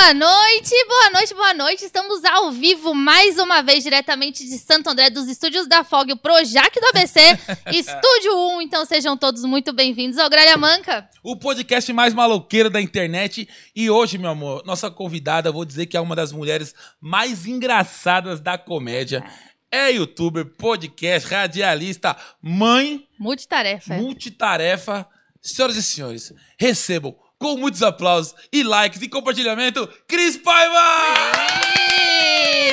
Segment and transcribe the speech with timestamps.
[0.00, 1.84] Boa noite, boa noite, boa noite.
[1.84, 6.16] Estamos ao vivo mais uma vez, diretamente de Santo André, dos estúdios da FOG, o
[6.16, 7.18] Projac do ABC,
[7.74, 8.62] Estúdio 1.
[8.62, 11.10] Então sejam todos muito bem-vindos ao Gralha Manca.
[11.20, 13.48] O podcast mais maloqueiro da internet.
[13.74, 18.40] E hoje, meu amor, nossa convidada, vou dizer que é uma das mulheres mais engraçadas
[18.40, 19.24] da comédia.
[19.68, 23.94] É youtuber, podcast, radialista, mãe, Multitarefa.
[23.94, 25.08] multitarefa.
[25.42, 30.74] Senhoras e senhores, recebam com muitos aplausos e likes e compartilhamento, Cris Paiva!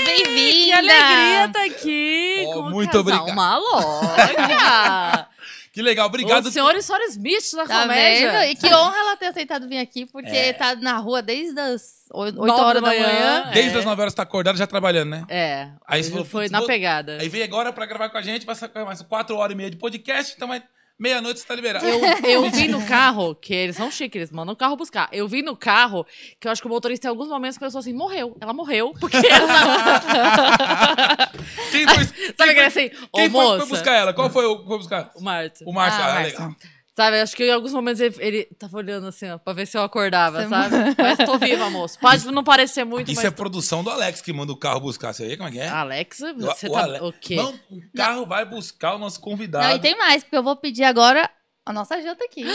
[0.05, 0.65] Bem-vinda!
[0.65, 3.33] Que alegria tá aqui Oh, muito obrigado.
[3.35, 5.27] Maloca.
[5.75, 6.45] Que legal, obrigado.
[6.45, 8.31] o senhor e senhora Smith da Tá comédia.
[8.31, 8.43] vendo?
[8.49, 10.53] E que honra ela ter aceitado vir aqui, porque É.
[10.53, 13.05] tá na rua desde as 8 Nove horas da manhã.
[13.05, 13.51] manhã.
[13.53, 13.79] Desde É.
[13.79, 15.25] as 9 horas tá acordado já trabalhando, né?
[15.27, 17.17] É, Aí você falou, foi na vou- pegada.
[17.19, 19.75] Aí veio agora pra gravar com a gente, sacar mais 4 horas e meia de
[19.75, 20.63] podcast, então vai
[20.97, 21.85] meia-noite você tá liberado.
[21.85, 25.09] Eu, eu vi no carro, que eles são chiques, eles mandam o carro buscar.
[25.11, 26.05] Eu vi no carro
[26.39, 28.35] que eu acho que o motorista em alguns momentos pensou assim, morreu.
[28.39, 31.29] Ela morreu, porque ela...
[31.71, 32.05] Quem foi,
[32.37, 33.59] Sabe quem que foi, assim, ô quem foi, moça...
[33.59, 34.13] foi buscar ela?
[34.13, 35.11] Qual foi o que foi buscar?
[35.15, 35.67] O Márcio.
[35.67, 36.55] O Márcio, Ah, ah, legal.
[36.95, 39.77] Sabe, acho que em alguns momentos ele, ele tava olhando assim, ó, pra ver se
[39.77, 40.75] eu acordava, Você sabe?
[40.97, 41.99] Mas tô viva, moço.
[41.99, 43.25] Pode não parecer muito, Isso mas...
[43.25, 45.11] é produção do Alex que manda o carro buscar.
[45.13, 45.67] Você vê como é que é?
[45.67, 46.83] Alex, O- você o tá...
[46.83, 47.35] Ale- O quê?
[47.35, 49.67] Não, o carro vai buscar o nosso convidado.
[49.67, 51.29] Não, e tem mais, porque eu vou pedir agora
[51.65, 52.45] a nossa janta aqui.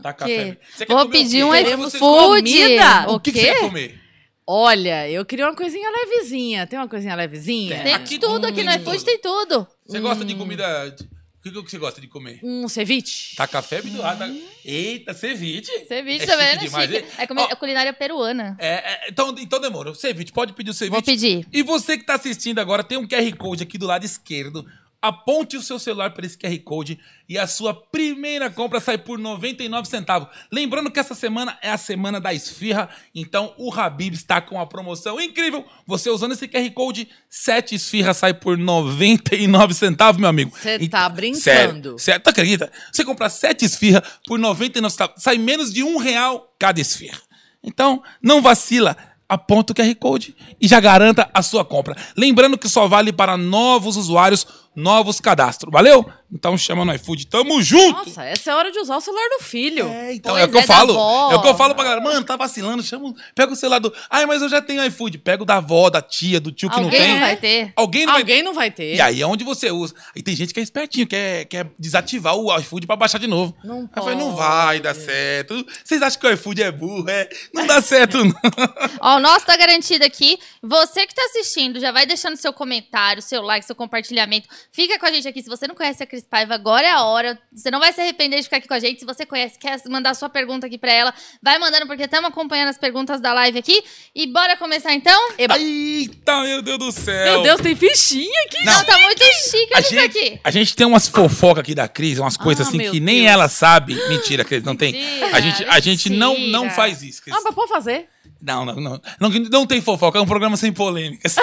[0.00, 0.58] Tá Que- café.
[0.76, 1.98] Você quer Vou comer o pedir um iFood.
[1.98, 3.10] comida?
[3.10, 3.52] O que, que você quê?
[3.52, 4.00] quer comer?
[4.46, 6.66] Olha, eu queria uma coisinha levezinha.
[6.68, 7.82] Tem uma coisinha levezinha?
[7.82, 8.74] Tem Aqui- tudo aqui no hum.
[8.74, 9.66] iFood, tem tudo.
[9.86, 10.90] Você gosta de comida...
[10.90, 11.10] de-
[11.44, 12.38] O que, que você gosta de comer?
[12.40, 13.34] Um ceviche?
[13.34, 14.30] Tá café, me tá...
[14.64, 15.72] Eita, ceviche.
[15.88, 16.56] Ceviche É também, né?
[16.56, 17.04] demais, Chique.
[17.18, 17.48] É, comi- Ó.
[17.50, 18.56] é culinária peruana.
[18.60, 19.92] É, é, então, então demorou.
[19.92, 20.92] Ceviche, pode pedir o ceviche.
[20.92, 21.44] Vou pedir.
[21.52, 24.64] E você que tá assistindo agora, tem um QR Code aqui do lado esquerdo.
[25.02, 26.96] Aponte o seu celular para esse QR Code
[27.28, 30.28] e a sua primeira compra sai por 99 centavos.
[30.50, 34.66] Lembrando que essa semana é a semana da esfirra, então o Habib está com uma
[34.66, 35.66] promoção incrível.
[35.88, 40.56] Você usando esse QR Code, 7 esfirras sai por 99 centavos, meu amigo.
[40.56, 41.98] Cê E- tá brincando.
[41.98, 42.70] Sério, tu acredita?
[42.92, 47.18] Você comprar 7 esfirras por 99 centavos, sai menos de um real cada esfirra.
[47.62, 48.96] Então, não vacila.
[49.28, 51.96] Aponta o QR Code e já garanta a sua compra.
[52.14, 55.70] Lembrando que só vale para novos usuários, novos cadastros.
[55.72, 56.04] Valeu?
[56.34, 57.26] Então chama no iFood.
[57.26, 58.06] Tamo junto!
[58.08, 59.86] Nossa, essa é a hora de usar o celular do filho.
[59.86, 60.92] É, então Pois é o que eu é, da falo.
[60.94, 61.32] avó.
[61.32, 62.00] É o que eu falo pra galera.
[62.00, 63.92] Mano, tá vacilando, chama, o- pega o celular do.
[64.08, 65.18] Ai, mas eu já tenho iFood.
[65.18, 67.12] Pega o da avó, da tia, do tio que Alguém não tem.
[67.12, 67.72] não vai ter.
[67.76, 68.94] Alguém não vai Alguém não vai ter.
[68.96, 69.94] e aí é onde você usa.
[70.16, 73.54] E tem gente que é espertinho, quer, quer desativar o iFood pra baixar de novo.
[73.62, 74.36] Não Aí eu falei, não pode.
[74.38, 75.66] vai dar certo.
[75.84, 77.10] Vocês acham que o iFood é burro?
[77.10, 77.28] É.
[77.52, 78.32] Não dá certo, não.
[79.02, 80.38] Ó, o nosso tá garantido aqui.
[80.62, 84.48] Você que tá assistindo, já vai deixando seu comentário, seu like, seu compartilhamento.
[84.70, 85.42] Fica com a gente aqui.
[85.42, 87.38] Se você não conhece a Cris Paiva, agora é a hora.
[87.52, 89.00] Você não vai se arrepender de ficar aqui com a gente.
[89.00, 91.12] Se você conhece, quer mandar sua pergunta aqui pra ela,
[91.42, 93.82] vai mandando, porque estamos acompanhando as perguntas da live aqui.
[94.14, 95.18] E bora começar então?
[95.38, 95.58] Eba.
[95.58, 97.32] Eita, meu Deus do céu.
[97.32, 98.64] Meu Deus, tem fichinha aqui.
[98.64, 98.72] Não.
[98.72, 100.40] Não, tá muito chique A isso gente, aqui.
[100.42, 103.30] a gente tem umas fofocas aqui da Cris, umas coisas Ah, assim que nem Deus.
[103.32, 103.94] ela sabe.
[104.08, 104.92] Mentira, Cris, não tem.
[104.92, 107.36] Mentira, A gente, a gente não, não faz isso, Cris.
[107.36, 108.08] Ah, mas pode fazer.
[108.42, 109.30] Não, não, não, não.
[109.50, 111.28] Não tem fofoca, é um programa sem polêmica.
[111.30, 111.42] Sem,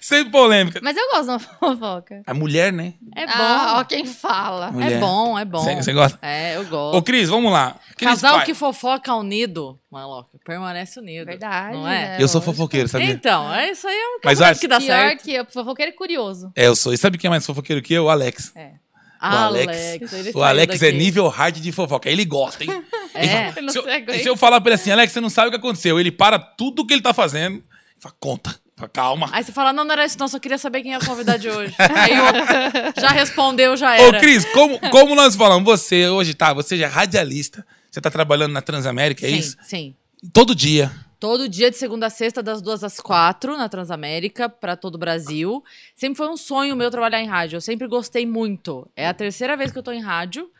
[0.00, 0.80] sem polêmica.
[0.82, 2.22] Mas eu gosto de uma fofoca.
[2.26, 2.94] A mulher, né?
[3.16, 3.32] É bom.
[3.36, 4.70] Ah, ó quem fala.
[4.72, 4.92] Mulher.
[4.92, 5.62] É bom, é bom.
[5.62, 6.18] Você- gosta?
[6.22, 6.96] É, eu gosto.
[6.96, 7.76] Ô, Cris, vamos lá.
[7.96, 8.46] Cris, Casal pai.
[8.46, 11.26] que fofoca unido, maloca, permanece unido.
[11.26, 12.08] Verdade, Não é?
[12.08, 12.16] né?
[12.20, 12.56] Eu sou lógico.
[12.56, 13.10] fofoqueiro, sabia?
[13.12, 15.22] Então, é isso aí é um Mas casamento acho- que dá Pior certo.
[15.22, 16.50] que eu, fofoqueiro é curioso.
[16.56, 16.92] É, eu sou.
[16.92, 18.04] E sabe quem é mais fofoqueiro que eu?
[18.06, 18.52] O Alex.
[18.56, 18.72] É.
[19.22, 22.10] O Alex, ele o Alex é nível hard de fofoca.
[22.10, 22.70] Ele gosta, hein?
[23.14, 23.52] Ele É.
[23.52, 25.48] fala- Eu não se, eu, se eu falar pra ele assim, Alex, você não sabe
[25.48, 26.00] o que aconteceu.
[26.00, 27.62] Ele para tudo que ele tá fazendo e
[28.02, 28.56] fala, conta.
[28.74, 29.28] Fala, Calma.
[29.32, 31.38] Aí você fala, não, não era isso, não, só queria saber quem é a convidada
[31.38, 31.74] de hoje.
[31.78, 32.40] Aí o outro
[33.00, 34.18] já respondeu, já Ô, era.
[34.18, 38.52] Cris, como, como nós falamos, você hoje tá, você já é radialista, você tá trabalhando
[38.52, 39.56] na Transamérica, é sim, isso?
[39.62, 39.94] sim.
[40.32, 40.90] Todo dia.
[41.22, 44.98] Todo dia, de segunda a sexta, das duas às quatro, na Transamérica, pra todo o
[44.98, 45.62] Brasil.
[45.94, 47.58] Sempre foi um sonho meu trabalhar em rádio.
[47.58, 48.90] Eu sempre gostei muito.
[48.96, 50.50] É a terceira vez que eu tô em rádio.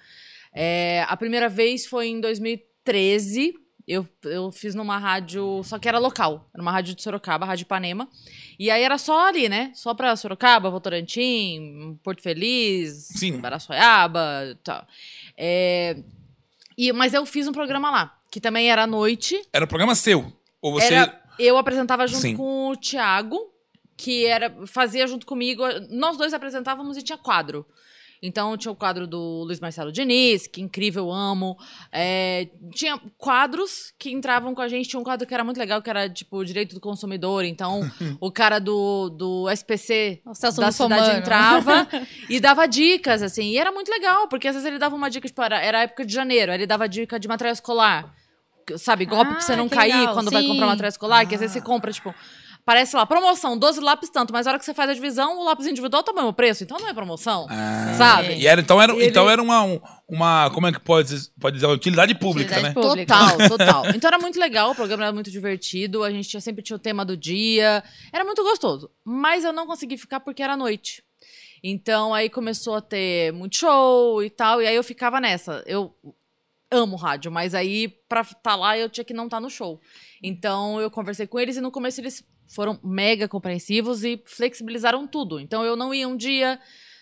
[0.55, 3.55] É, a primeira vez foi em 2013.
[3.89, 6.49] Eu, eu fiz numa rádio, só que era local.
[6.55, 8.09] Era uma rádio de Sorocaba, Rádio Ipanema.
[8.57, 9.73] E aí era só ali, né?
[9.75, 13.41] Só pra Sorocaba, Votorantim, Porto Feliz, Sim.
[13.41, 14.87] Baraçoiaba e tal.
[15.37, 15.97] É,
[16.79, 19.43] e, mas eu fiz um programa lá, que também era à noite.
[19.53, 20.41] Era um programa seu.
[20.63, 20.95] Ou você.
[20.95, 22.37] Era- eu apresentava junto Sim.
[22.37, 23.39] com o Thiago,
[23.97, 25.65] que era fazia junto comigo.
[25.91, 27.67] Nós dois apresentávamos e tinha quadro.
[28.25, 31.59] Então tinha o quadro do Luiz Marcelo Diniz, que incrível, amo.
[31.91, 34.89] É, tinha quadros que entravam com a gente.
[34.89, 37.45] Tinha um quadro que era muito legal, que era tipo direito do consumidor.
[37.45, 37.81] Então
[38.21, 41.89] o cara do, do SPC O Celso da cidade entrava
[42.31, 43.51] e dava dicas, assim.
[43.51, 45.83] E era muito legal, porque às vezes ele dava uma dica, tipo, era, era a
[45.83, 48.15] época de janeiro, ele dava dica de material escolar.
[48.77, 50.49] Sabe, golpe Ah, pra você não que cair legal, quando vai sim.
[50.49, 52.15] comprar material escolar, que às vezes você compra, tipo,
[52.65, 55.45] parece lá, promoção, 12 lápis tanto, mas a hora que você faz a divisão, o
[55.45, 57.95] lápis individual tá o mesmo preço, então não é promoção, Ah.
[57.99, 58.35] sabe?
[58.35, 60.49] E era, então era, Ele- então era uma, um- uma.
[60.51, 61.67] Como é que pode, dizer- pode dizer?
[61.67, 62.81] Uma utilidade pública, Utilidade né?
[62.83, 63.15] pública.
[63.15, 63.49] Total,
[63.85, 63.87] total.
[63.95, 66.79] Então era muito legal, o programa era muito divertido, a gente tinha, sempre tinha o
[66.79, 67.83] tema do dia,
[68.13, 68.89] era muito gostoso.
[69.05, 71.03] Mas eu não consegui ficar porque era noite.
[71.65, 75.63] Então aí começou a ter muito show e tal, e aí eu ficava nessa.
[75.67, 75.95] Eu
[76.73, 79.81] amo rádio, mas aí pra estar lá eu tinha que não estar no show.
[80.23, 82.25] Então eu conversei com eles e no começo eles
[82.55, 85.39] foram mega compreensivos e flexibilizaram tudo.
[85.39, 86.59] Então eu não ia um dia,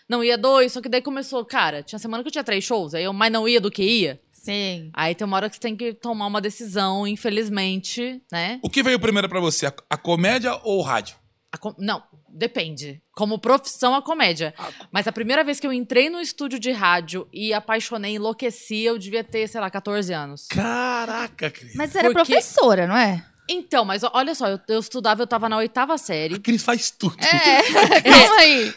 [0.07, 2.93] não ia dois, só que daí começou, cara, tinha semana que eu tinha três shows,
[2.93, 4.21] aí eu mais não ia do que ia.
[4.31, 4.89] Sim.
[4.93, 8.59] Aí tem uma hora que você tem que tomar uma decisão, infelizmente, né?
[8.63, 9.67] O que veio primeiro pra você?
[9.67, 11.15] A, a comédia ou o rádio?
[11.51, 12.01] A com- Não,
[12.33, 13.01] depende.
[13.13, 14.53] Como profissão, a comédia.
[14.91, 18.97] Mas a primeira vez que eu entrei no estúdio de rádio e apaixonei, enlouqueci, eu
[18.97, 20.47] devia ter, sei lá, 14 anos.
[20.47, 21.75] Caraca, Cris.
[21.75, 23.25] Mas você era Porque- professora, não é?
[23.49, 26.35] Então, mas olha só, eu, eu estudava, eu tava na oitava série.
[26.35, 27.15] A Cris faz tudo.
[27.21, 28.73] É, calma aí.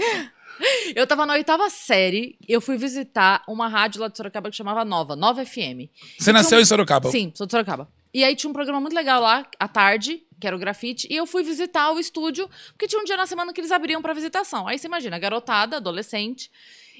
[0.94, 4.84] Eu tava na oitava série, eu fui visitar uma rádio lá de Sorocaba que chamava
[4.84, 5.90] Nova, Nova FM.
[6.18, 7.10] Você nasceu em Sorocaba?
[7.10, 7.88] Sim, sou de Sorocaba.
[8.12, 11.16] E aí tinha um programa muito legal lá, à tarde, que era o grafite, e
[11.16, 14.12] eu fui visitar o estúdio, porque tinha um dia na semana que eles abriam pra
[14.12, 14.68] visitação.
[14.68, 16.50] Aí você imagina, garotada, adolescente.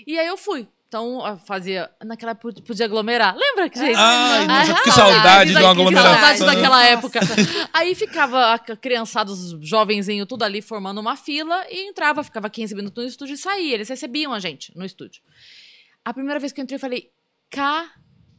[0.06, 0.66] E aí eu fui.
[0.88, 1.90] Então, fazia.
[2.02, 3.36] Naquela época podia aglomerar.
[3.36, 3.96] Lembra que gente?
[3.98, 6.14] Ai, nossa, Ah, que saudade de uma Que aglomeração.
[6.14, 7.20] saudade daquela época.
[7.70, 12.74] Aí ficava a criançada, os jovenzinhos, tudo ali formando uma fila e entrava, ficava 15
[12.74, 13.74] minutos no estúdio e saía.
[13.74, 15.20] Eles recebiam a gente no estúdio.
[16.02, 17.10] A primeira vez que eu entrei, eu falei,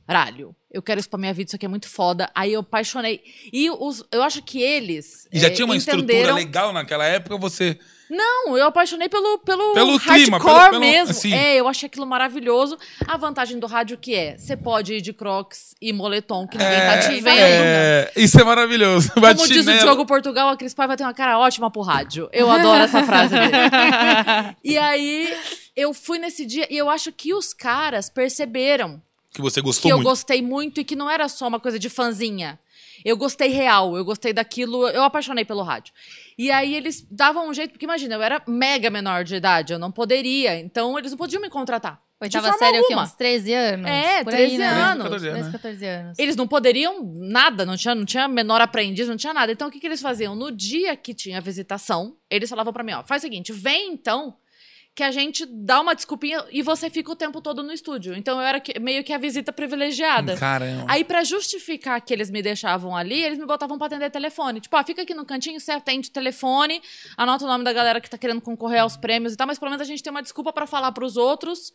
[0.07, 2.29] caralho, eu quero isso pra minha vida, isso aqui é muito foda.
[2.35, 3.21] Aí eu apaixonei.
[3.51, 5.27] E os, eu acho que eles.
[5.31, 7.77] E já é, tinha uma estrutura entenderam- legal naquela época, você.
[8.07, 11.09] Não, eu apaixonei pelo, pelo, Pelo hardcore clima, pelo- pelo- mesmo.
[11.09, 11.33] assim.
[11.33, 12.77] É, eu achei aquilo maravilhoso.
[13.07, 16.77] A vantagem do rádio que é, você pode ir de crocs e moletom, que ninguém
[16.81, 17.29] tá te vendo.
[17.29, 19.11] é, isso é maravilhoso.
[19.17, 19.73] Vai Como diz o.
[19.79, 22.29] Diogo Portugal, a Cris Paiva tem uma cara ótima pro rádio.
[22.31, 23.51] Eu adoro essa frase dele.
[24.63, 25.35] e aí,
[25.75, 29.01] eu fui nesse dia e eu acho que os caras perceberam
[29.35, 30.07] Que você que gostou eu muito.
[30.07, 32.57] gostei muito e que não era só uma coisa de fanzinha.
[33.03, 35.93] Eu gostei real, eu gostei daquilo, eu apaixonei pelo rádio.
[36.37, 39.79] E aí eles davam um jeito, porque imagina, eu era mega menor de idade, eu
[39.79, 42.01] não poderia, então eles não podiam me contratar.
[42.21, 42.93] Oitava série, o quê?
[42.93, 43.03] alguma.
[43.03, 43.87] Uns 13 anos?
[43.87, 44.67] É, Por 13 aí, né?
[44.67, 45.03] anos.
[45.03, 45.51] 14 anos, 13, né?
[45.51, 46.19] 14 anos.
[46.19, 49.51] Eles não poderiam nada, não tinha, não tinha menor aprendiz, não tinha nada.
[49.51, 50.33] Então o que, que eles faziam?
[50.33, 54.33] No dia que tinha visitação, eles falavam pra mim, ó, faz o seguinte, vem então
[54.95, 58.15] que a gente dá uma desculpinha e você fica o tempo todo no estúdio.
[58.15, 60.37] Então eu era que- meio que a visita privilegiada.
[60.37, 60.85] Caramba.
[60.87, 64.61] Aí, pra justificar que eles me deixavam ali, eles me botavam pra atender telefone.
[64.61, 66.81] Tipo, ah, fica aqui no cantinho, você atende o telefone,
[67.17, 69.69] anota o nome da galera que tá querendo concorrer aos prêmios e tal, mas pelo
[69.69, 71.73] menos a gente tem uma desculpa pra falar pros outros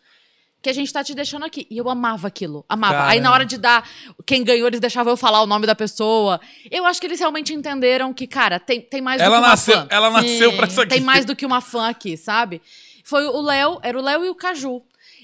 [0.63, 1.67] que a gente tá te deixando aqui.
[1.71, 3.01] E eu amava aquilo, amava.
[3.01, 3.23] Aí Caramba.
[3.23, 3.87] na hora de dar
[4.27, 6.41] quem ganhou, eles deixavam eu falar o nome da pessoa.
[6.71, 9.49] Eu acho que eles realmente entenderam que, cara, tem, tem mais do ela que uma
[9.51, 9.87] nasceu, fã.
[9.91, 10.57] ela nasceu Sim.
[10.57, 10.91] pra isso aqui.
[10.95, 12.63] Tem mais do que uma fã aqui, sabe?
[13.05, 14.83] Foi o Léo, era o Léo e o Caju.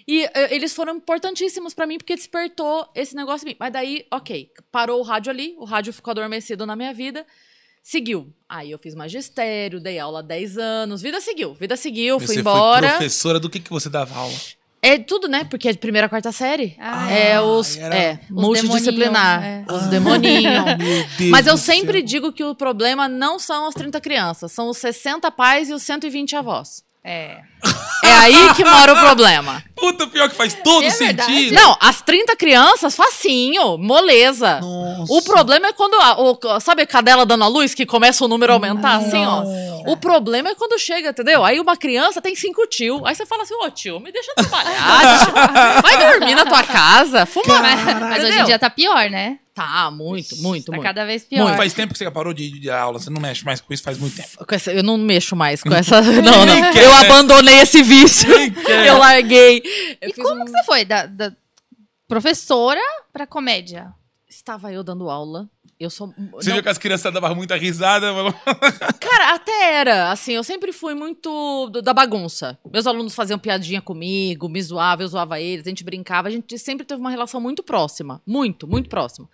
[0.08, 3.56] E eh, eles foram importantíssimos pra mim porque despertou esse negócio em mim.
[3.58, 7.26] Mas daí, ok, parou o rádio ali, o rádio ficou adormecido na minha vida.
[7.82, 8.32] Seguiu.
[8.49, 11.02] Aí eu fiz magistério, dei aula há 10 anos.
[11.02, 12.88] Vida seguiu, vida seguiu, Você fui foi embora.
[12.90, 14.34] professora do que, que você dava aula?
[14.82, 15.43] É tudo, né?
[15.44, 16.76] Porque é de primeira a quarta série.
[16.79, 17.76] Ah, é os.
[17.76, 19.43] era- É, Os multidisciplinar.
[19.43, 19.65] é.
[19.72, 20.65] Os demoninhos.
[20.79, 22.06] Meu Deus Mas eu sempre céu.
[22.06, 25.82] digo que o problema não são as 30 crianças, são os 60 pais e os
[25.82, 26.84] 120 avós.
[27.06, 27.39] É.
[28.05, 29.63] É aí que mora o problema.
[29.75, 31.32] Puta, pior que faz todo É verdade.
[31.32, 31.55] sentido.
[31.55, 34.60] Não, as 30 crianças, facinho, moleza.
[34.60, 35.13] Nossa.
[35.13, 35.94] O problema é quando.
[35.94, 39.25] a- o- sabe a cadela dando a luz que começa o número a aumentar assim,
[39.25, 39.43] ó?
[39.91, 41.44] O problema é quando chega, entendeu?
[41.44, 43.05] Aí uma criança tem cinco tio.
[43.06, 45.01] Aí você fala assim: ô tio, me deixa trabalhar.
[45.01, 47.60] deixa- Vai dormir na tua casa, fuma.
[48.10, 49.39] Mas hoje em dia tá pior, né?
[49.56, 50.84] Tá, muito, muito, Tá muito.
[50.84, 51.43] cada vez pior.
[51.44, 51.56] Muito.
[51.56, 53.96] Faz tempo que você parou de, de aula, você não mexe mais com isso faz
[53.96, 54.29] muito tempo.
[54.53, 56.03] Essa- eu não mexo mais com essa.
[56.03, 56.72] Não, não.
[56.72, 56.98] Quer, Eu né?
[57.06, 58.29] abandonei esse vício.
[58.86, 59.63] Eu larguei.
[60.01, 61.32] Eu E como um- que você foi da, da
[62.06, 62.81] professora
[63.13, 63.93] pra comédia?
[64.29, 65.48] Estava eu dando aula.
[65.78, 66.08] Eu sou.
[66.32, 68.12] Você não- viu que as crianças davam muita risada?
[68.14, 68.32] falou,
[69.00, 70.10] Cara, até era.
[70.10, 72.58] Assim, eu sempre fui muito do- da bagunça.
[72.72, 76.28] Meus alunos faziam piadinha comigo, me zoavam, eu zoava eles, a gente brincava.
[76.28, 78.22] A gente sempre teve uma relação muito próxima.
[78.26, 79.28] Muito, muito próxima.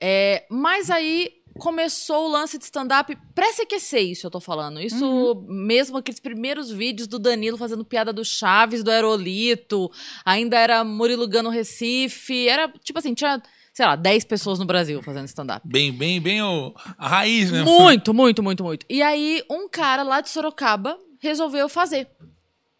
[0.00, 4.80] É, mas aí começou o lance de stand-up pré-CQC, isso eu tô falando.
[4.80, 9.90] Isso mesmo aqueles primeiros vídeos do Danilo fazendo piada do Chaves, do Aerolito.
[10.24, 12.48] Ainda era Murilo Gano Recife.
[12.48, 15.66] Era, tipo assim, tinha, sei lá, 10 pessoas no Brasil fazendo stand-up.
[15.66, 17.62] Bem, bem, bem o, a raiz, né?
[17.62, 18.86] Muito, muito, muito, muito.
[18.88, 22.08] E aí, um cara lá de Sorocaba resolveu fazer.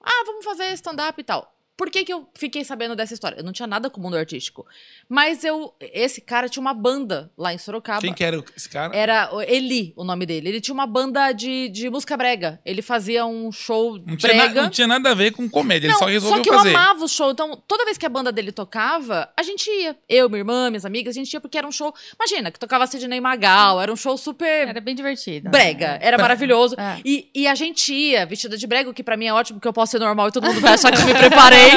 [0.02, 1.52] Ah, vamos fazer stand-up e tal.
[1.80, 3.36] Por que, que eu fiquei sabendo dessa história?
[3.38, 4.66] Eu não tinha nada com o mundo artístico.
[5.08, 5.72] Mas eu.
[5.80, 8.02] Esse cara tinha uma banda lá em Sorocaba.
[8.02, 8.94] Quem que era esse cara?
[8.94, 10.50] Era Eli, o nome dele.
[10.50, 12.60] Ele tinha uma banda de, de música brega.
[12.66, 14.62] Ele fazia um show Não tinha, na- brega.
[14.64, 16.68] não tinha nada a ver com comédia, ele Não, só resolveu que fazer.
[16.74, 17.30] eu amava o show.
[17.30, 19.96] Então, toda vez que a banda dele tocava, a gente ia.
[20.06, 21.94] Eu, minha irmã, minhas amigas, a gente ia porque era um show.
[22.14, 25.48] Imagina, que tocava Sidney Magal, era um show super Era bem divertido.
[25.48, 25.98] brega.
[26.02, 26.74] Era maravilhoso.
[26.78, 27.00] É.
[27.06, 29.68] E, e a gente ia vestida de brega, o que pra mim é ótimo, porque
[29.68, 31.69] eu posso ser normal e todo mundo vai achar que eu me preparei.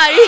[0.00, 0.26] Aí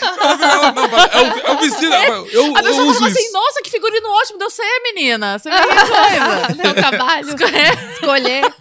[0.00, 1.92] Não, não, não, é o, é o vestido.
[1.94, 3.18] Eu, eu, a pessoa uso falou isso.
[3.18, 5.38] assim: nossa, que figurino ótimo, deu você, menina.
[5.38, 6.54] Você que coisa.
[6.62, 7.28] Meu trabalho.
[7.92, 8.54] Escolher.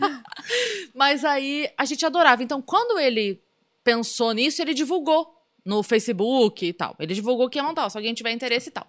[0.96, 2.44] Mas aí a gente adorava.
[2.44, 3.42] Então, quando ele
[3.84, 5.28] pensou nisso, ele divulgou
[5.66, 6.96] no Facebook e tal.
[7.00, 8.88] Ele divulgou que ia montar, se alguém tiver interesse e tal.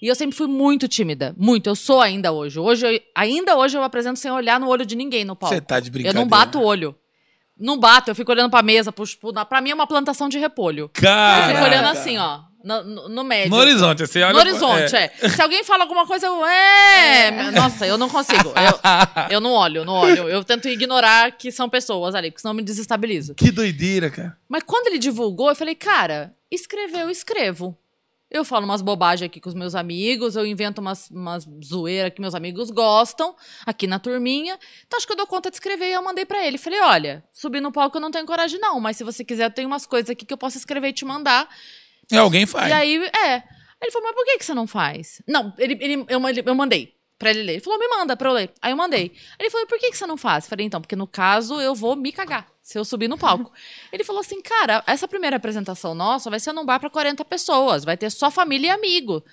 [0.00, 1.68] E eu sempre fui muito tímida, muito.
[1.68, 2.58] Eu sou ainda hoje.
[2.58, 5.54] Hoje, eu- ainda hoje eu apresento sem olhar no olho de ninguém no palco.
[5.54, 6.20] Você tá de eu brincadeira.
[6.20, 6.94] não bato o olho.
[7.58, 10.38] Não bato, eu fico olhando pra mesa, pro, pro, pra mim é uma plantação de
[10.38, 10.84] repolho.
[10.84, 11.54] Eu Cara.
[11.54, 13.50] fico olhando assim, ó, no, no, no médio.
[13.50, 14.32] No horizonte, você olha.
[14.32, 15.08] No horizonte, é.
[15.28, 16.44] Se alguém fala alguma coisa, eu.
[16.46, 17.50] É.
[17.52, 18.48] Nossa, eu não consigo.
[18.48, 18.80] Eu,
[19.36, 20.28] eu não olho, não olho.
[20.28, 23.34] Eu tento ignorar que são pessoas ali, porque senão eu me desestabilizo.
[23.34, 24.36] Que doideira, cara.
[24.48, 27.78] Mas quando ele divulgou, eu falei, cara, escrever eu escrevo.
[28.30, 32.20] Eu falo umas bobagens aqui com os meus amigos, eu invento umas, umas zoeiras que
[32.20, 34.58] meus amigos gostam, aqui na turminha.
[34.86, 36.58] Então acho que eu dou conta de escrever e eu mandei pra ele.
[36.58, 39.50] Falei, olha, subir no palco eu não tenho coragem não, mas se você quiser, eu
[39.50, 41.48] tenho umas coisas aqui que eu posso escrever e te mandar.
[42.10, 42.68] E alguém faz.
[42.70, 43.42] E aí, é.
[43.80, 45.20] Ele falou, mas por que, que você não faz?
[45.28, 47.52] Não, ele, ele, eu, ele- eu mandei pra ele ler.
[47.54, 48.52] Ele falou, me manda pra eu ler.
[48.60, 49.10] Aí eu mandei.
[49.38, 50.44] Ele falou, por que, que você não faz?
[50.44, 53.50] Eu falei, então, porque no caso eu vou me cagar se eu subir no palco.
[53.90, 57.82] ele falou assim, cara, essa primeira apresentação nossa vai ser num bar pra 40 pessoas,
[57.82, 59.24] vai ter só família e amigo.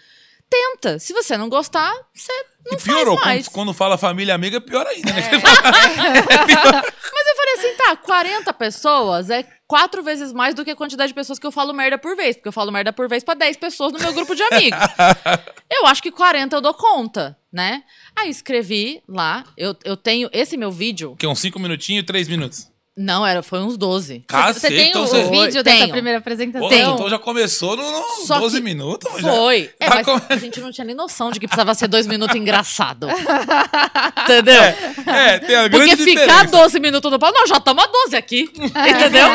[0.50, 1.00] Tenta.
[1.00, 2.31] Se você não gostar, você
[2.65, 3.15] não e piorou.
[3.15, 3.48] faz mais.
[3.48, 5.31] Quando, quando fala família amiga, pior ainda, né?
[5.31, 11.12] Mas eu falei assim, tá, 40 pessoas é quatro vezes mais do que a quantidade
[11.12, 12.36] de pessoas que eu falo merda por vez.
[12.36, 14.78] Porque eu falo merda por vez pra 10 pessoas no meu grupo de amigos.
[15.72, 17.82] eu acho que 40 eu dou conta, né?
[18.13, 21.16] Aí escrevi lá, eu, eu tenho esse meu vídeo.
[21.18, 22.70] Que uns 5 minutinhos e 3 minutos.
[22.98, 24.24] Não, era, foi uns 12.
[24.27, 25.79] Cacete, Você tem então o, você- o vídeo Tenho.
[25.79, 26.67] dessa primeira apresentação?
[26.67, 29.10] Pô, então já começou no, no Só 12 que minutos.
[29.21, 29.31] já.
[29.31, 29.69] Foi.
[29.79, 32.05] É, Tá mas com- a gente não tinha nem noção de que precisava ser dois
[32.05, 33.07] minutos engraçado.
[34.24, 34.62] Entendeu?
[35.07, 36.45] É, tem a Porque grande ficar diferença.
[36.51, 38.50] 12 minutos no palco, nós já estamos a 12 aqui.
[38.55, 39.27] Entendeu?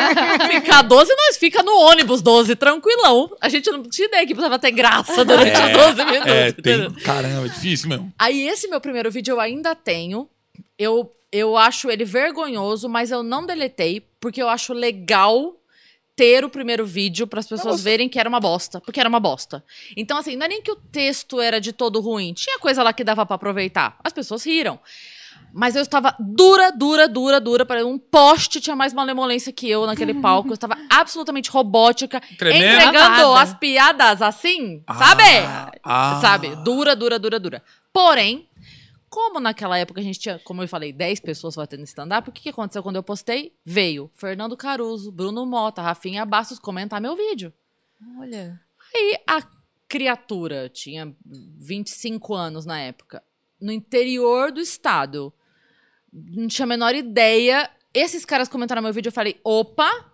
[0.51, 3.31] ficar 12, nós fica no ônibus 12, tranquilão.
[3.41, 6.31] A gente não tinha ideia que precisava ter graça durante os 12 minutos.
[6.31, 6.91] É, tem.
[7.03, 8.11] Caramba, é difícil mesmo.
[8.19, 10.29] Aí, esse meu primeiro vídeo eu ainda tenho.
[10.77, 15.55] Eu, eu acho ele vergonhoso, mas eu não deletei, porque eu acho legal
[16.15, 17.83] ter o primeiro vídeo para as pessoas Nossa.
[17.83, 19.63] verem que era uma bosta, porque era uma bosta.
[19.95, 22.91] Então, assim, não é nem que o texto era de todo ruim, tinha coisa lá
[22.91, 23.97] que dava para aproveitar.
[24.03, 24.79] As pessoas riram.
[25.53, 27.65] Mas eu estava dura, dura, dura, dura.
[27.65, 30.49] para Um poste tinha mais malemolência que eu naquele palco.
[30.49, 32.65] Eu estava absolutamente robótica, Tremendo.
[32.65, 35.23] entregando as piadas assim, sabe?
[35.83, 36.19] ah.
[36.21, 36.55] Sabe?
[36.57, 37.63] Dura, dura, dura, dura.
[37.93, 38.47] Porém,
[39.17, 42.43] como naquela época a gente tinha, como eu falei, 10 pessoas fazendo stand-up, o que,
[42.43, 43.51] que aconteceu quando eu postei?
[43.65, 47.51] Veio Fernando Caruso, Bruno Mota, Rafinha Bastos comentar meu vídeo.
[48.19, 48.61] Olha.
[48.95, 49.41] Aí a
[49.87, 53.23] criatura tinha 25 anos na época,
[53.59, 55.33] no interior do estado.
[56.13, 57.67] Não tinha a menor ideia.
[57.91, 60.13] Esses caras comentaram meu vídeo, eu falei: opa,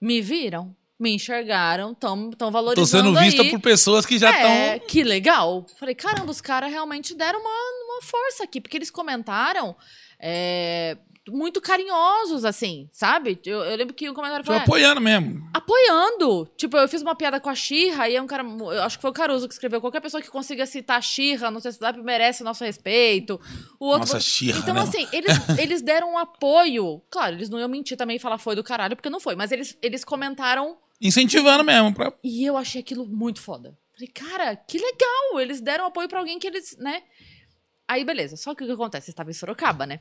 [0.00, 2.86] me viram, me enxergaram, estão Tô valorizando.
[2.86, 3.50] sendo vista aí.
[3.50, 4.50] por pessoas que já estão.
[4.50, 5.66] É, que legal.
[5.78, 9.76] Falei, caramba, os caras realmente deram uma, uma força aqui, porque eles comentaram
[10.20, 10.96] é,
[11.28, 13.38] muito carinhosos, assim, sabe?
[13.44, 14.56] Eu, eu lembro que o comentário foi.
[14.56, 15.48] "Ah, apoiando mesmo.
[15.54, 16.48] apoiando.
[16.56, 18.42] Tipo, eu fiz uma piada com a Xirra e é um cara.
[18.44, 19.80] Eu acho que foi o Caruso que escreveu.
[19.80, 23.40] Qualquer pessoa que consiga citar a Xirra no stand-up merece nosso respeito.
[23.78, 24.00] O outro.
[24.00, 24.80] Nossa, Xirra, Então, né?
[24.82, 27.00] assim, eles, eles deram um apoio.
[27.10, 29.34] Claro, eles não iam mentir também e falar foi do caralho, porque não foi.
[29.36, 31.92] Mas eles, eles comentaram Incentivando mesmo.
[31.92, 32.12] Pra...
[32.22, 33.76] e eu achei aquilo muito foda.
[33.92, 35.40] Falei, cara, que legal!
[35.40, 37.02] Eles deram apoio pra alguém que eles, né?
[37.86, 38.36] Aí, beleza.
[38.36, 39.10] Só que o que acontece?
[39.10, 40.00] Estava em Sorocaba, né?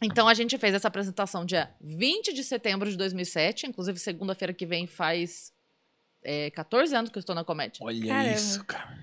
[0.00, 3.66] Então a gente fez essa apresentação dia 20 de setembro de 2007.
[3.66, 5.52] Inclusive, segunda-feira que vem faz
[6.22, 7.84] é, 14 anos que eu estou na comédia.
[7.84, 8.34] Olha Caramba.
[8.34, 8.98] isso, cara.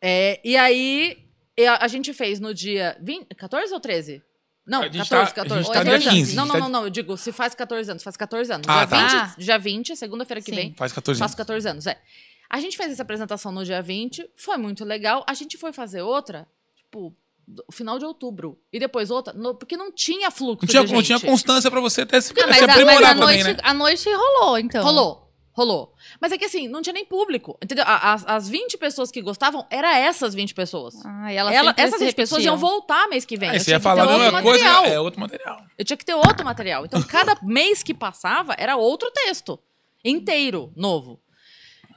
[0.00, 4.22] É, e aí, a, a gente fez no dia 20, 14 ou 13?
[4.66, 5.62] Não, A gente 14, tá- a 14.
[5.64, 6.18] gente tá 14 dia anos.
[6.20, 6.84] 15, Não, a gente não, tá- não, não.
[6.86, 8.66] Eu digo, se faz 14 anos, faz 14 anos.
[8.68, 9.24] Ah, dia, tá.
[9.36, 10.56] 20, dia 20, segunda-feira que Sim.
[10.56, 10.74] vem.
[10.76, 11.30] Faz 14 anos.
[11.30, 12.00] Faço 14 anos, é.
[12.48, 15.24] A gente fez essa apresentação no dia 20, foi muito legal.
[15.28, 17.14] A gente foi fazer outra, tipo,
[17.46, 18.58] no final de outubro.
[18.72, 22.02] E depois outra, no- porque não tinha fluxo Não tinha, não tinha constância pra você
[22.02, 23.62] até se, Ah, mas, se a, mas aprimorar a, também, noite, né?
[23.62, 24.82] a noite rolou, então.
[24.82, 25.23] Rolou.
[25.56, 25.94] Rolou.
[26.20, 27.56] Mas é que assim, não tinha nem público.
[27.62, 27.84] Entendeu?
[27.86, 30.94] As, as 20 pessoas que gostavam, era essas 20 pessoas.
[31.06, 33.50] Ah, e ela Ela- essas se 20 pessoas iam voltar mês que vem.
[33.50, 35.64] Aí Eu você ia falar a outro coisa, é outro material.
[35.78, 36.84] Eu tinha que ter outro material.
[36.84, 39.58] Então, cada mês que passava era outro texto.
[40.04, 41.20] Inteiro, novo.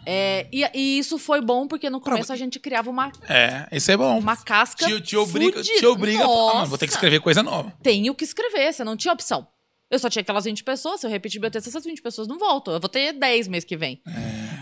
[0.06, 3.92] É, e, e isso foi bom porque no começo a gente criava uma, É, isso
[3.92, 4.18] é bom.
[4.20, 4.86] uma casca.
[4.86, 5.80] Te, te obriga, fudida.
[5.80, 7.74] te obriga a falar, Nossa, mano, vou ter que escrever coisa nova.
[7.84, 9.46] Tenho que escrever, você não tinha opção.
[9.90, 12.38] Eu só tinha aquelas 20 pessoas, se eu repetir meu texto, essas 20 pessoas não
[12.38, 12.74] voltam.
[12.74, 14.02] Eu vou ter 10 mês que vem.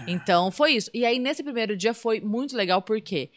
[0.08, 0.90] Então, foi isso.
[0.94, 3.32] E aí, nesse primeiro dia, foi muito legal, porque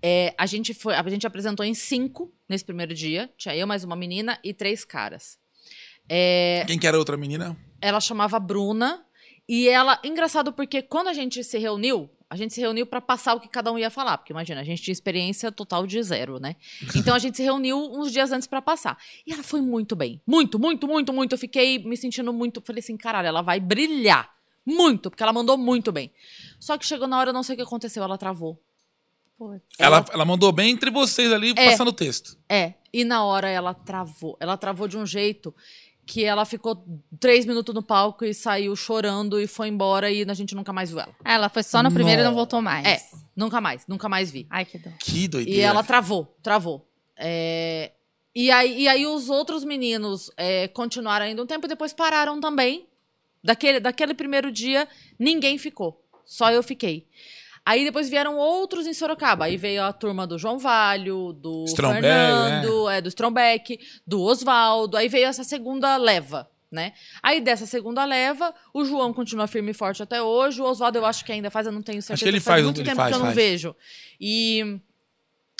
[0.00, 3.28] é, a, gente foi, a gente apresentou em cinco nesse primeiro dia.
[3.36, 5.36] Tinha eu, mais uma menina e três caras.
[6.08, 7.56] É, Quem que era a outra menina?
[7.80, 9.04] ela chamava Bruna.
[9.48, 13.34] E ela, engraçado porque quando a gente se reuniu, a gente se reuniu pra passar
[13.34, 16.40] o que cada um ia falar, porque imagina, a gente tinha experiência total de zero,
[16.40, 16.56] né?
[16.94, 18.98] Então a gente se reuniu uns dias antes pra passar.
[19.26, 20.20] E ela foi muito bem.
[20.26, 21.32] Muito, muito, muito, muito.
[21.32, 24.34] Eu fiquei me sentindo muito, falei assim, caralho, ela vai brilhar.
[24.64, 26.10] Muito, porque ela mandou muito bem.
[26.58, 28.60] Só que chegou na hora, eu não sei o que aconteceu, ela travou.
[29.38, 29.62] Putz.
[29.78, 31.70] Ela, ela mandou bem entre vocês ali, É.
[31.70, 32.36] passando o texto.
[32.48, 34.36] É, e na hora ela travou.
[34.40, 35.54] Ela travou de um jeito
[36.06, 36.84] que ela ficou
[37.18, 40.88] três minutos no palco e saiu chorando e foi embora e a gente nunca mais
[40.88, 41.14] viu ela.
[41.24, 42.86] Ah, ela foi só no primeiro e não voltou mais.
[42.86, 43.02] É,
[43.34, 44.46] nunca mais, nunca mais vi.
[44.48, 44.92] Ai, que dor.
[45.00, 45.58] Que doideira.
[45.58, 46.88] E ela travou, travou.
[47.16, 47.90] É,
[48.32, 52.38] e, aí, e aí os outros meninos é, continuaram ainda um tempo e depois pararam
[52.38, 52.86] também.
[53.42, 56.04] Daquele, daquele primeiro dia, ninguém ficou.
[56.24, 57.06] Só eu fiquei.
[57.66, 59.46] Aí depois vieram outros em Sorocaba.
[59.46, 64.96] Aí veio a turma do João Valho, do Stromberg, Fernando, é, do Strombeck, do Oswaldo.
[64.96, 66.92] Aí veio essa segunda leva, né?
[67.20, 70.62] Aí dessa segunda leva, o João continua firme e forte até hoje.
[70.62, 72.24] O Oswaldo eu acho que ainda faz, eu não tenho certeza.
[72.24, 73.36] que ele faz faz, muito tempo faz, que eu não faz.
[73.36, 73.74] vejo.
[74.20, 74.80] E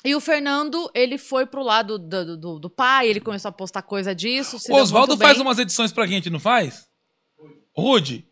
[0.04, 3.82] e o Fernando, ele foi pro lado do, do, do pai, ele começou a postar
[3.82, 4.58] coisa disso.
[4.70, 6.86] O Oswaldo faz umas edições pra gente, não faz?
[7.76, 8.25] Rude.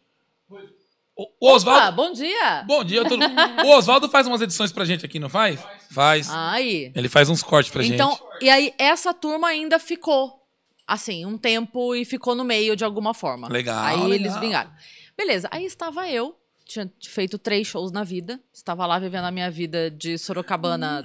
[1.17, 1.95] O, Oswaldo.
[1.97, 2.65] bom dia!
[2.67, 3.23] Bom dia, todo
[3.65, 5.61] O Oswaldo faz umas edições pra gente aqui, não faz?
[5.91, 6.29] Faz.
[6.31, 6.91] Aí.
[6.95, 8.23] Ele faz uns cortes pra então, gente.
[8.43, 10.43] e aí, essa turma ainda ficou,
[10.87, 13.49] assim, um tempo e ficou no meio de alguma forma.
[13.49, 14.13] Legal, Aí legal.
[14.13, 14.73] eles vingaram.
[15.17, 16.35] Beleza, aí estava eu,
[16.67, 21.05] tinha feito três shows na vida, estava lá vivendo a minha vida de Sorocabana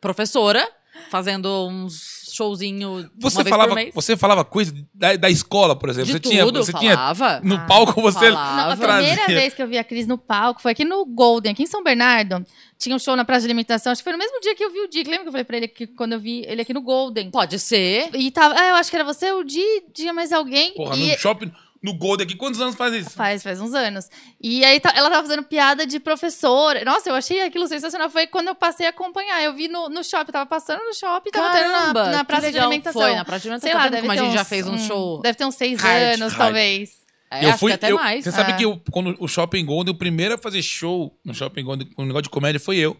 [0.00, 0.68] professora,
[1.08, 3.94] fazendo uns showzinho Você uma vez falava, por mês.
[3.94, 6.06] você falava coisa da, da escola, por exemplo.
[6.06, 7.40] De você tudo, tinha, você tinha falava.
[7.44, 8.56] no Ah, palco você falava.
[8.56, 11.52] Não, a primeira vez que eu vi a Cris no palco foi aqui no Golden,
[11.52, 12.44] aqui em São Bernardo.
[12.78, 13.92] Tinha um show na Praça de Alimentação.
[13.92, 15.04] Acho que foi no mesmo dia que eu vi o Dick.
[15.08, 17.30] Lembra que eu falei pra ele que quando eu vi ele aqui no Golden?
[17.30, 18.08] Pode ser.
[18.14, 18.54] E tava.
[18.58, 20.72] Ah, eu acho que era você, o Di, tinha mais alguém.
[20.72, 23.10] Porra, e no shopping, no Gold aqui, quantos anos faz isso?
[23.10, 24.08] Faz, faz uns anos.
[24.40, 26.84] E aí tá- ela tava fazendo piada de professora.
[26.84, 28.10] Nossa, eu achei aquilo sensacional.
[28.10, 29.42] Foi quando eu passei a acompanhar.
[29.42, 32.24] Eu vi no, no shopping, tava passando no shopping, tava tendo Caramba, na, na que
[32.26, 33.00] praça de alimentação.
[33.02, 33.70] Foi, na praça de alimentação.
[33.70, 35.54] Sei lá, deve como a ter gente já uns- fez um show Deve ter uns
[35.54, 36.36] seis Hard, anos, hard.
[36.36, 37.00] talvez.
[37.30, 38.24] É, eu acho fui, que até eu- mais.
[38.24, 38.56] Você sabe É.
[38.56, 42.02] que eu, quando o Shopping Golden, o primeiro a fazer show no Shopping Golden, com
[42.02, 42.96] um negócio de comédia, foi eu.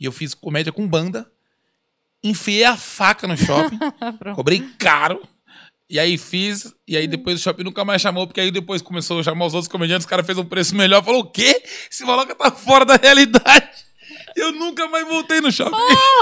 [0.00, 1.30] E eu fiz comédia com banda.
[2.24, 3.78] Enfiei a faca no shopping.
[4.34, 5.22] Cobrei caro.
[5.88, 9.20] E aí fiz, e aí depois o shopping nunca mais chamou, porque aí depois começou
[9.20, 11.62] a chamar os outros comediantes, o cara fez um preço melhor, falou, o quê?
[11.90, 13.85] Esse maloca tá fora da realidade.
[14.36, 15.70] Eu nunca mais voltei no shopping.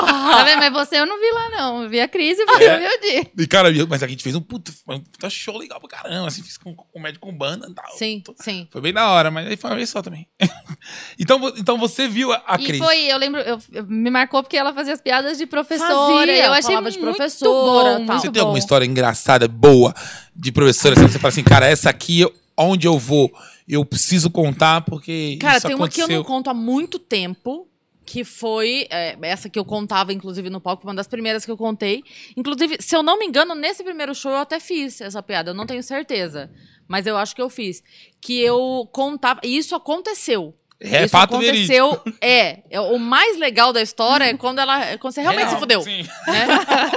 [0.00, 0.58] Tá vendo?
[0.60, 1.82] Mas você eu não vi lá, não.
[1.82, 2.76] Eu vi a Cris e vi É.
[2.76, 3.30] o meu Di.
[3.42, 6.28] E cara, eu- mas a gente fez um puta, um puta show legal pra caramba,
[6.28, 7.90] assim, fiz com, comédia com banda e tal.
[7.96, 8.68] Sim, sim.
[8.70, 10.28] Foi bem da hora, mas aí foi uma vez só também.
[11.18, 12.78] então, então você viu a, a E Cris.
[12.78, 15.88] foi, eu lembro, eu, me marcou porque ela fazia as piadas de professora.
[16.26, 18.16] Fazia, eu achei falava de muito professora, bom, tal.
[18.18, 19.92] Você muito tem alguma história engraçada, boa,
[20.34, 23.30] de professora, assim, que você fala assim, cara, essa aqui, eu- onde eu vou,
[23.68, 27.68] eu preciso contar, porque Cara, isso tem uma que eu não conto há muito tempo.
[28.04, 31.56] Que foi é, essa que eu contava, inclusive, no palco, uma das primeiras que eu
[31.56, 32.02] contei.
[32.36, 35.54] Inclusive, se eu não me engano, nesse primeiro show eu até fiz essa piada, eu
[35.54, 36.50] não tenho certeza.
[36.86, 37.82] Mas eu acho que eu fiz.
[38.20, 39.40] Que eu contava.
[39.42, 40.54] E isso aconteceu.
[40.80, 42.00] É isso fato aconteceu.
[42.20, 42.80] É, é.
[42.80, 44.84] O mais legal da história é quando ela.
[44.84, 45.80] é Quando você realmente Real, se fudeu.
[45.82, 46.02] sim.
[46.26, 46.46] Né?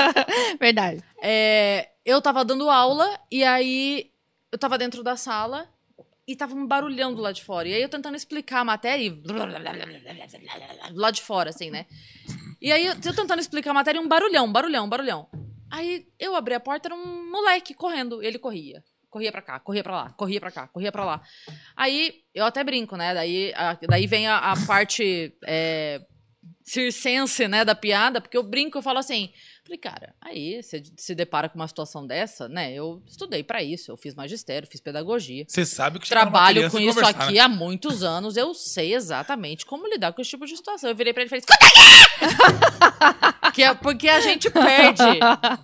[0.60, 1.02] Verdade.
[1.22, 4.12] É, eu tava dando aula e aí
[4.52, 5.68] eu tava dentro da sala
[6.28, 7.68] e tava um barulhão do lado de fora.
[7.68, 9.10] E aí eu tentando explicar a matéria e.
[10.92, 11.86] Do lado de fora, assim, né?
[12.62, 15.30] E aí eu, eu tentando explicar a matéria e um barulhão, barulhão, barulhão.
[15.72, 18.22] Aí eu abri a porta, era um moleque correndo.
[18.22, 18.84] Ele corria.
[19.10, 21.22] Corria pra cá, corria pra lá, corria pra cá, corria pra lá.
[21.76, 23.14] Aí eu até brinco, né?
[23.14, 26.02] Daí, a- daí vem a, a parte é,
[26.64, 29.32] circense, né, da piada, porque eu brinco, eu falo assim.
[29.68, 32.72] Falei, cara, aí você se depara com uma situação dessa, né?
[32.72, 35.44] Eu estudei pra isso, eu fiz magistério, fiz pedagogia.
[35.46, 37.42] Você sabe que Trabalho com isso aqui né?
[37.42, 40.90] há muitos anos, eu sei exatamente como lidar com esse tipo de situação.
[40.90, 41.58] Eu virei pra ele e falei, escuta
[43.52, 45.04] que é porque a gente perde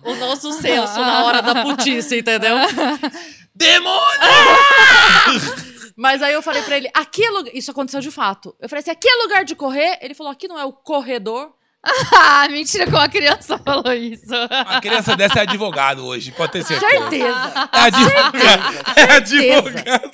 [0.02, 2.56] o nosso senso na hora da putice, entendeu?
[3.54, 4.00] Demônio!
[5.96, 7.54] Mas aí eu falei pra ele, aqui é lugar.
[7.54, 8.54] Isso aconteceu de fato.
[8.60, 9.96] Eu falei assim: aqui é lugar de correr.
[10.02, 11.54] Ele falou: aqui não é o corredor.
[12.12, 14.34] Ah, mentira, como a criança falou isso.
[14.50, 16.90] A criança dessa é advogado hoje, pode ter certeza.
[17.10, 17.68] Certeza.
[17.72, 18.74] É advogado.
[18.96, 20.10] É advogado.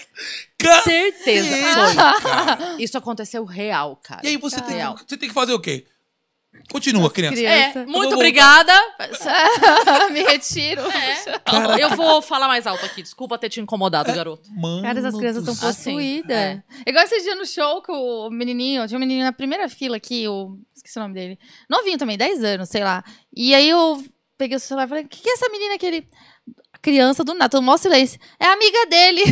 [0.84, 2.14] Certeza.
[2.20, 2.82] Foi.
[2.82, 4.20] Isso aconteceu real, cara.
[4.24, 4.96] E aí você tem, Real.
[4.96, 5.86] você tem que fazer o quê?
[6.70, 7.36] Continua, criança.
[7.36, 7.78] criança.
[7.80, 8.72] É, muito obrigada.
[10.12, 10.82] Me retiro.
[11.78, 13.02] Eu vou falar mais alto aqui.
[13.02, 14.48] Desculpa ter te incomodado, garoto.
[14.52, 16.36] Mano Cara, essas crianças estão Assim, possuídas.
[16.36, 16.62] é.
[16.86, 20.26] Igual esse dia no show que o menininho, tinha um menininho na primeira fila aqui,
[20.28, 20.58] o.
[20.74, 21.38] Esqueci o nome dele.
[21.68, 23.04] Novinho também, 10 anos, sei lá.
[23.34, 24.02] E aí eu
[24.38, 26.08] peguei o celular e falei: o que, que é essa menina que ele.
[26.80, 28.18] A criança do nada, todo maior silêncio.
[28.38, 29.22] É amiga dele.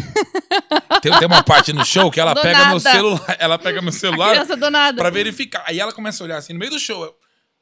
[1.00, 2.80] Tem, tem uma parte no show que ela Do pega meu nada.
[2.80, 5.00] celular, ela pega meu A celular criança do nada.
[5.00, 5.62] pra verificar.
[5.66, 7.02] Aí ela começa a olhar assim no meio do show.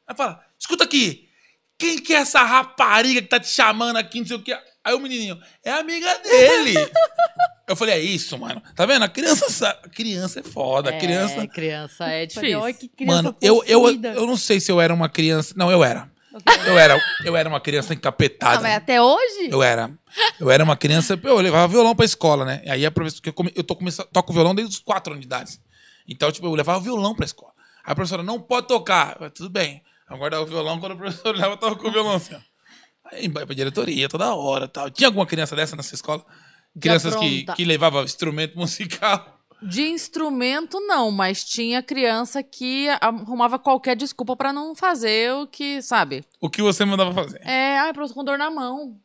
[0.07, 1.25] Ela fala: escuta aqui,
[1.79, 4.57] quem que é essa rapariga que tá te chamando aqui, não sei o quê?
[4.83, 6.73] Aí o menininho, é amiga dele.
[7.67, 8.61] eu falei, é isso, mano.
[8.75, 9.03] Tá vendo?
[9.03, 10.89] A criança, a criança é foda.
[10.89, 11.41] A criança.
[11.41, 12.59] É, criança é Falei, difícil.
[12.59, 15.53] "Olha que criança Mano, eu, eu, possuída." eu não sei se eu era uma criança.
[15.55, 16.09] Não, eu era.
[16.65, 18.61] Eu era, eu era uma criança encapetada.
[18.61, 19.49] mas até hoje?
[19.49, 19.91] Eu era.
[20.39, 21.19] Eu era uma criança.
[21.23, 22.61] Eu levava violão pra escola, né?
[22.67, 23.21] Aí a professora.
[23.25, 25.59] Eu, come- eu tô começando, toco violão desde os 4 anos de idade.
[26.07, 27.51] Então, tipo, eu levava violão pra escola.
[27.85, 29.17] Aí a professora não pode tocar.
[29.19, 29.81] Eu tudo bem.
[30.09, 32.39] Eu guardava o violão quando o professor olhava, eu tava com o violão assim, ó.
[33.11, 34.89] Aí vai pra diretoria toda hora e tal.
[34.89, 36.25] Tinha alguma criança dessa nessa escola?
[36.79, 39.36] Crianças que, que levavam instrumento musical.
[39.61, 45.81] De instrumento, não, mas tinha criança que arrumava qualquer desculpa pra não fazer o que,
[45.81, 46.23] sabe?
[46.39, 47.41] O que você mandava fazer?
[47.43, 48.99] É, ai, pronto, com dor na mão.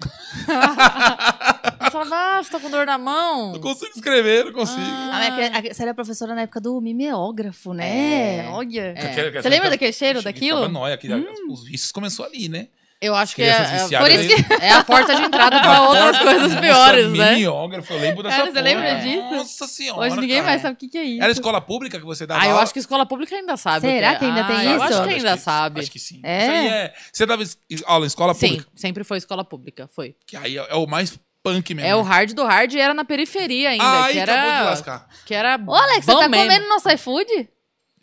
[1.84, 3.52] Eu falava, ah, você tá com dor na mão?
[3.52, 4.80] Não consigo escrever, não consigo.
[4.80, 8.38] Ah, mas a- a- Você era professora na época do mimeógrafo, né?
[8.44, 8.48] É.
[8.48, 8.94] Olha.
[8.96, 9.42] É.
[9.42, 10.58] Você lembra daquele cheiro daquilo?
[10.60, 11.08] ficava nóia, que
[11.48, 12.68] Os vícios começou ali, né?
[13.02, 13.98] Eu acho que é, é, viciadas.
[14.08, 17.32] por isso que- é a porta de entrada pra outras coisas piores, né?
[17.34, 19.30] Mimeógrafo, eu lembro dessa Cara, você lembra disso?
[19.34, 20.46] Nossa senhora, Hoje ninguém cara.
[20.46, 21.22] mais sabe o que, que é isso.
[21.22, 22.62] Era escola pública que você dava Ah, eu aula?
[22.62, 23.80] acho que escola pública ainda sabe.
[23.88, 24.14] Será é.
[24.14, 24.84] que ainda tem Ah, Eu isso?
[24.84, 25.80] acho que ainda sabe.
[25.80, 26.20] Acho que sim.
[26.22, 26.42] É?
[26.42, 26.94] Isso aí é...
[27.12, 27.42] Você dava
[27.86, 28.70] aula em escola Sim, pública?
[28.76, 30.14] sempre foi escola pública, foi.
[30.26, 31.90] Que aí é é o mais punk mesmo.
[31.90, 32.08] É o né?
[32.08, 35.08] hard do hard e era na periferia ainda, Ai, que acabou de era lascar.
[35.26, 36.44] que era Ô, Alex, você tá mesmo.
[36.46, 37.48] comendo nosso iFood?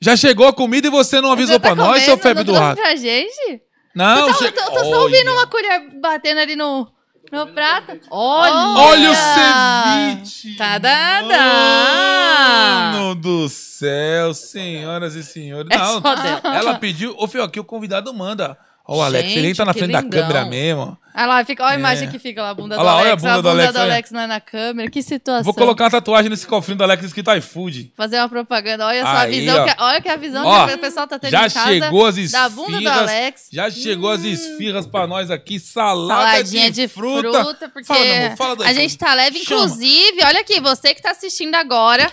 [0.01, 2.53] Já chegou a comida e você não avisou Você tá pra nós, seu febre não
[2.53, 2.81] do rato?
[2.81, 3.61] pra gente?
[3.95, 6.87] Não, Eu tô, che- eu tô- eu tô só ouvindo uma colher batendo ali no,
[7.31, 7.99] no prato.
[8.11, 8.81] Olha!
[8.81, 10.55] Olha o ceviche!
[10.55, 12.91] Tadadá!
[12.93, 15.69] Mano do céu, senhoras e senhores.
[15.71, 16.41] É Não, só dela.
[16.55, 17.15] ela pediu...
[17.17, 18.57] Ô, Fio, aqui o convidado manda.
[18.91, 20.19] Ó, o Alex, ele Gente, tá na frente da lindão.
[20.21, 20.97] câmera mesmo.
[21.15, 21.79] Olha lá, fica, olha a É.
[21.79, 23.21] imagem que fica lá, a bunda Olha do lá, olha a Alex.
[23.21, 23.83] bunda do Alex, olha.
[23.83, 24.89] Alex lá na câmera.
[24.89, 25.43] Que situação.
[25.43, 27.91] Vou colocar uma tatuagem nesse cofrinho do Alex escrito iFood.
[27.95, 28.87] Fazer uma propaganda.
[28.87, 29.61] Olha só a Aí, visão.
[29.61, 29.65] ó.
[29.67, 31.67] Que, olha que a visão Ó, que o pessoal tá tendo Já em casa.
[31.67, 32.31] chegou as esfirras.
[32.31, 33.47] Da bunda do Alex.
[33.51, 35.59] Já chegou as esfirras pra nós aqui.
[35.59, 37.43] Salada Saladinha de, de fruta.
[37.43, 39.39] fruta, porque Fala, amor, fala do a gente tá leve.
[39.43, 39.65] Chama.
[39.65, 42.09] Inclusive, olha aqui, você que tá assistindo agora,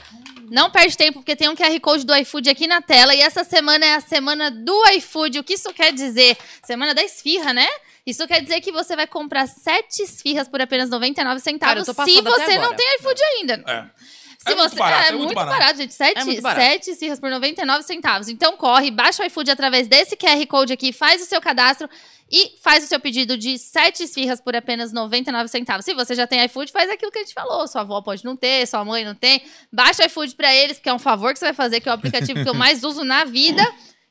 [0.50, 3.14] não perde tempo, porque tem um QR Code do iFood aqui na tela.
[3.14, 5.38] E essa semana é a semana do iFood.
[5.38, 6.36] O que isso quer dizer?
[6.62, 7.68] Semana da esfirra, né?
[8.06, 11.86] Isso quer dizer que você vai comprar sete esfirras por apenas 99 Cara, eu centavos
[11.86, 13.64] tô se você não tem iFood ainda.
[13.66, 13.84] É.
[14.46, 15.58] Se É muito você, barato, é, é muito muito barato.
[15.58, 15.94] barato, gente.
[15.94, 16.60] Sete, É muito barato.
[16.64, 18.28] sete esfirras por 99 centavos.
[18.28, 21.88] Então corre, baixa o iFood através desse QR Code aqui, faz o seu cadastro
[22.30, 25.84] e faz o seu pedido de sete esfirras por apenas 99 centavos.
[25.84, 27.66] Se você já tem iFood, faz aquilo que a gente falou.
[27.68, 29.42] Sua avó pode não ter, sua mãe não tem.
[29.72, 31.92] Baixa o iFood pra eles, porque é um favor que você vai fazer, que é
[31.92, 33.62] o aplicativo que eu mais uso na vida.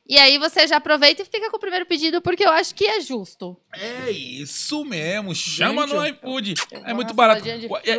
[0.08, 2.86] E aí você já aproveita e fica com o primeiro pedido, porque eu acho que
[2.86, 3.56] é justo.
[3.72, 5.34] É isso mesmo.
[5.34, 6.54] Chama Gente, no iFood.
[6.84, 7.42] É muito barato.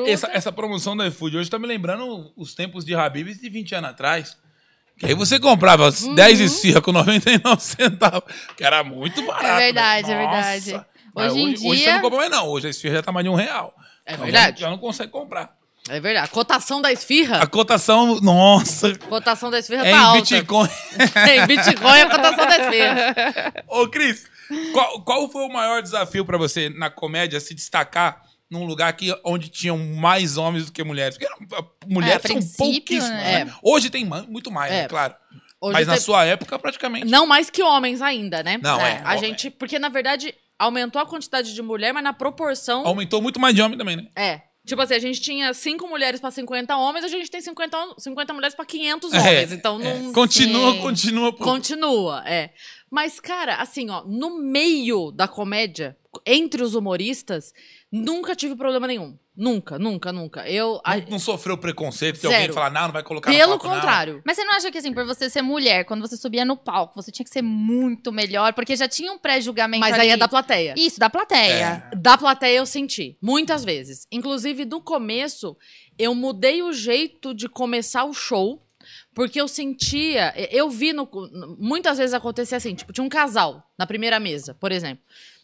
[0.05, 3.75] Essa, essa promoção do iFood hoje tá me lembrando os tempos de Habibs de 20
[3.75, 4.37] anos atrás.
[4.97, 6.15] Que aí você comprava Uhum.
[6.15, 8.23] 10 esfirras com 99 centavos.
[8.55, 9.45] Que era muito barato.
[9.45, 10.13] É verdade, né?
[10.13, 10.71] é verdade.
[10.73, 10.87] Nossa.
[11.13, 12.47] Mas Hoje em Hoje você dia- não compra mais, não.
[12.47, 13.75] Hoje a esfirra já tá mais de um real.
[14.05, 14.61] É Então verdade.
[14.61, 15.56] Já não consegue comprar.
[15.89, 16.25] É verdade.
[16.25, 20.19] A cotação da esfirra, A cotação, nossa, a cotação da esfirra é tá em alta.
[20.35, 20.69] Bitcoin.
[21.33, 23.53] em Bitcoin a cotação da esfirra.
[23.67, 24.25] Ô, Cris,
[24.73, 29.13] qual, qual foi o maior desafio pra você na comédia se destacar num lugar que,
[29.25, 31.17] onde tinham mais homens do que mulheres?
[31.17, 33.45] Porque ah, mulheres É, a são pouquíssimas, né?
[33.45, 33.53] né?
[33.61, 34.81] Hoje tem muito mais, É.
[34.83, 34.87] né?
[34.87, 35.15] Claro.
[35.59, 37.07] Hoje Mas na tem- sua época, praticamente.
[37.07, 38.59] Não mais que homens ainda, né?
[38.61, 39.01] Não, é.
[39.03, 43.21] A Ó, gente, porque na verdade aumentou a quantidade de mulher, mas na proporção Aumentou
[43.21, 44.07] muito mais de homem também, né?
[44.15, 44.41] é.
[44.67, 47.95] Tipo assim, a gente tinha 5 mulheres pra 50 homens, a gente tem 50, hom-
[47.97, 49.51] 50 mulheres pra 500 É, homens.
[49.53, 49.97] então é.
[49.99, 50.81] não Continua, Sim.
[50.81, 51.33] continua.
[51.33, 51.43] pô.
[51.43, 52.49] continua, é.
[52.91, 57.53] Mas, cara, assim, ó, no meio da comédia, entre os humoristas,
[57.91, 59.17] nunca tive problema nenhum.
[59.39, 60.49] Nunca, nunca, nunca.
[60.49, 60.81] Eu.
[60.83, 63.67] a- Não, não sofreu preconceito de alguém falar, não, não vai colocar no pelo palco,
[63.67, 63.75] não.
[63.75, 64.21] contrário.
[64.25, 66.95] Mas você não acha que, assim, por você ser mulher, quando você subia no palco,
[66.95, 68.53] você tinha que ser muito melhor?
[68.53, 70.09] Porque já tinha um pré-julgamento Mas aí ali.
[70.11, 70.73] é da plateia.
[70.75, 71.87] Isso, da plateia.
[71.95, 74.07] Da plateia eu senti, muitas vezes.
[74.11, 75.55] Inclusive, no começo,
[75.99, 78.65] eu mudei o jeito de começar o show,
[79.13, 80.33] porque eu sentia.
[80.51, 81.07] Eu vi no-
[81.59, 85.03] muitas vezes acontecer assim: tipo, tinha um casal na primeira mesa, por exemplo.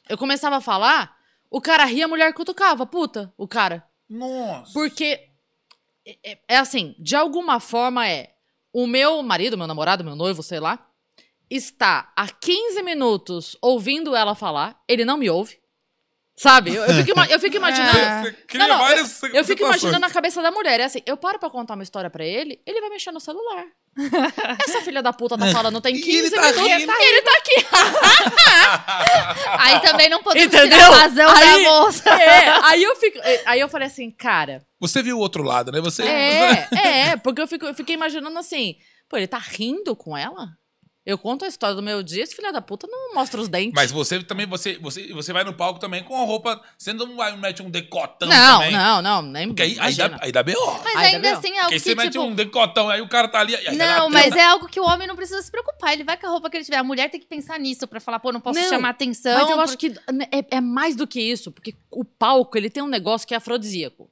[0.10, 1.16] Eu começava a falar,
[1.56, 3.88] o cara ria, a mulher cutucava, puta, o cara.
[4.10, 4.74] Nossa.
[4.74, 5.30] Porque
[6.06, 8.32] é- é, é assim, de alguma forma é
[8.74, 10.86] o meu marido, meu namorado, meu noivo, sei lá,
[11.50, 15.62] está há 15 minutos ouvindo ela falar, ele não me ouve.
[16.36, 16.74] Sabe?
[16.74, 18.00] Eu, eu fico, eu fico imaginando.
[18.00, 18.36] É.
[18.56, 20.80] Não, não, várias Eu fico imaginando a cabeça da mulher.
[20.80, 23.68] É assim, eu paro pra contar uma história pra ele, ele vai mexer no celular.
[24.68, 26.68] Essa filha da puta tá falando, tem E 15 ele tá minutos.
[26.68, 26.92] rindo.
[26.92, 27.66] e ele tá aqui.
[29.60, 30.70] Aí também não podemos Entendeu?
[30.78, 32.10] tirar a razão Aí- da moça.
[32.10, 33.20] É, aí eu fico.
[33.46, 35.80] Aí eu falei assim, cara, Você viu o outro lado, né?
[35.82, 36.04] Você.
[36.04, 36.68] É,
[37.12, 38.76] é, porque eu, fico, eu fiquei imaginando assim,
[39.10, 40.48] pô, ele tá rindo com ela?
[41.06, 43.74] Eu conto a história do meu dia, esse filho da puta não mostra os dentes.
[43.76, 46.62] Mas você também, você, você, você vai no palco também com a roupa.
[46.78, 48.72] Você não vai mete um decotão não, também.
[48.72, 50.66] não, não, nem Porque aí, aí, dá, aí dá B.O.
[50.82, 52.24] Mas Ai, ainda assim é algo Porque que, você mete tipo...
[52.24, 53.54] um decotão, aí o cara tá ali.
[53.54, 55.92] Aí Não, aí mas é algo que o homem não precisa se preocupar.
[55.92, 56.78] Ele vai com a roupa que ele tiver.
[56.78, 59.42] A mulher tem que pensar nisso pra falar, pô, não posso Não, chamar atenção.
[59.42, 60.00] Mas eu acho porque- que
[60.32, 63.38] é, é mais do que isso, porque o palco, ele tem um negócio que é
[63.38, 64.10] afrodisíaco.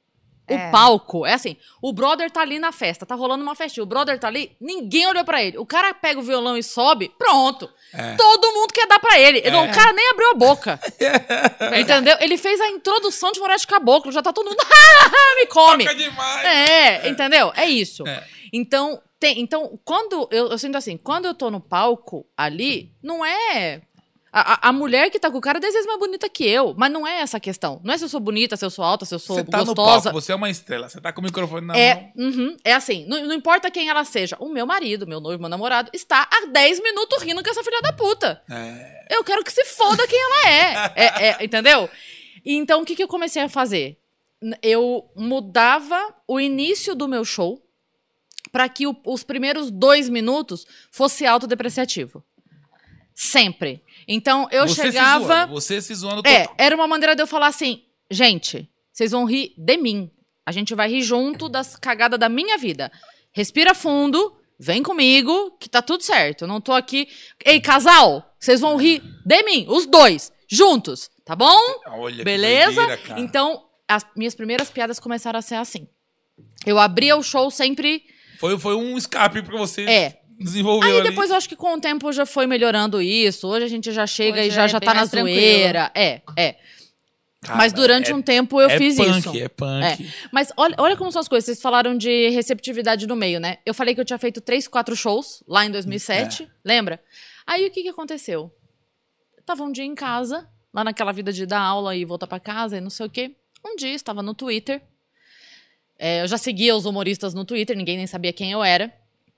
[0.50, 0.70] O É.
[0.70, 4.18] palco, é assim, o brother tá ali na festa, tá rolando uma festinha, o brother
[4.18, 5.56] tá ali, ninguém olhou pra ele.
[5.56, 7.70] O cara pega o violão e sobe, pronto.
[7.94, 8.16] É.
[8.16, 9.40] Todo mundo quer dar pra ele.
[9.50, 10.80] Não, o cara nem abriu a boca.
[10.98, 11.78] É.
[11.80, 12.16] Entendeu?
[12.20, 14.56] Ele fez a introdução de Moraes de Caboclo, já tá todo mundo,
[15.36, 15.84] me come.
[15.84, 16.44] Toca demais.
[16.44, 17.52] É, entendeu?
[17.54, 18.06] É isso.
[18.06, 18.24] É.
[18.52, 23.24] Então, tem, então quando eu, eu sinto assim, quando eu tô no palco ali, não
[23.24, 23.80] é.
[24.34, 26.74] A, a- mulher que tá com o cara, às vezes, é mais bonita que eu.
[26.74, 27.78] Mas não é essa a questão.
[27.84, 29.58] Não é se eu sou bonita, se eu sou alta, se eu sou Você tá
[29.58, 30.04] no gostosa.
[30.04, 30.88] palco, você é uma estrela.
[30.88, 32.12] Você tá com o microfone na É, mão.
[32.30, 34.34] uhum, é assim, não, não importa quem ela seja.
[34.40, 37.82] O meu marido, meu noivo, meu namorado, está há 10 minutos rindo com essa filha
[37.82, 38.42] da puta.
[38.50, 39.06] É.
[39.10, 40.92] Eu quero que se foda quem ela é.
[40.96, 41.90] É, é, entendeu?
[42.44, 43.98] Então, o que, que eu comecei a fazer?
[44.62, 47.62] Eu mudava o início do meu show
[48.50, 52.24] para que o- os primeiros dois minutos fosse autodepreciativo.
[53.14, 53.82] Sempre.
[54.06, 55.22] Então, eu você chegava.
[55.22, 56.54] Se zoando, você se zoando É, total.
[56.58, 60.10] era uma maneira de eu falar assim, gente, vocês vão rir de mim.
[60.44, 62.90] A gente vai rir junto das cagadas da minha vida.
[63.32, 66.42] Respira fundo, vem comigo, que tá tudo certo.
[66.44, 67.08] Eu não tô aqui.
[67.44, 71.58] Ei, casal, vocês vão rir de mim, os dois, juntos, tá bom?
[71.86, 72.84] Olha Beleza?
[72.86, 73.20] doideira.
[73.20, 75.86] Então, as minhas primeiras piadas começaram a ser assim.
[76.66, 78.02] Eu abria o show sempre.
[78.38, 80.21] Foi, foi um escape pra você É.
[80.42, 81.08] desenvolver Aí ali.
[81.10, 83.46] depois eu acho que com o tempo já foi melhorando isso.
[83.48, 85.36] Hoje a gente já chega Hoje e já, é já tá na tranquilo.
[85.38, 85.90] zoeira.
[85.94, 86.56] É, é.
[87.44, 89.36] Cara, Mas durante é- um tempo eu é fiz punk, isso.
[89.36, 89.98] É punk, É.
[90.30, 91.44] Mas olha, olha como são as coisas.
[91.46, 93.58] Vocês falaram de receptividade no meio, né?
[93.66, 96.48] Eu falei que eu tinha feito três, quatro shows lá em 2007.
[96.64, 97.02] Lembra?
[97.44, 98.52] Aí o que, que aconteceu?
[99.36, 102.38] Eu tava um dia em casa, lá naquela vida de dar aula e voltar pra
[102.38, 103.34] casa e não sei o quê.
[103.66, 104.80] Um dia estava no Twitter.
[105.98, 108.92] É, eu já seguia os humoristas no Twitter, ninguém nem sabia quem eu era.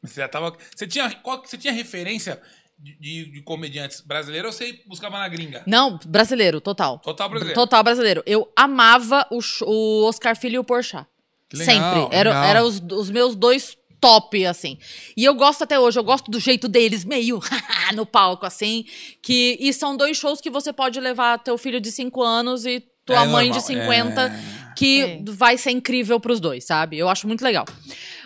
[0.04, 0.56] Você já tava.
[0.74, 2.40] Você tinha, qual, você tinha referência
[2.78, 5.62] de, de- de comediantes brasileiros ou você buscava na gringa?
[5.66, 6.98] Não, brasileiro, total.
[6.98, 7.60] Total brasileiro.
[7.60, 8.22] Total brasileiro.
[8.26, 11.06] Eu amava o, o Oscar Filho e o Porchat.
[11.48, 12.16] Que legal, Sempre.
[12.16, 12.44] Era, legal.
[12.44, 14.76] era os, os meus dois top, assim.
[15.16, 17.40] E eu gosto até hoje, eu gosto do jeito deles, meio
[17.94, 18.84] no palco, assim.
[19.22, 22.82] Que, e são dois shows que você pode levar teu filho de 5 anos e
[23.06, 24.74] tua É mãe normal, de 50, é.
[24.76, 25.24] que Sim.
[25.28, 26.98] vai ser incrível pros dois, sabe?
[26.98, 27.64] Eu acho muito legal.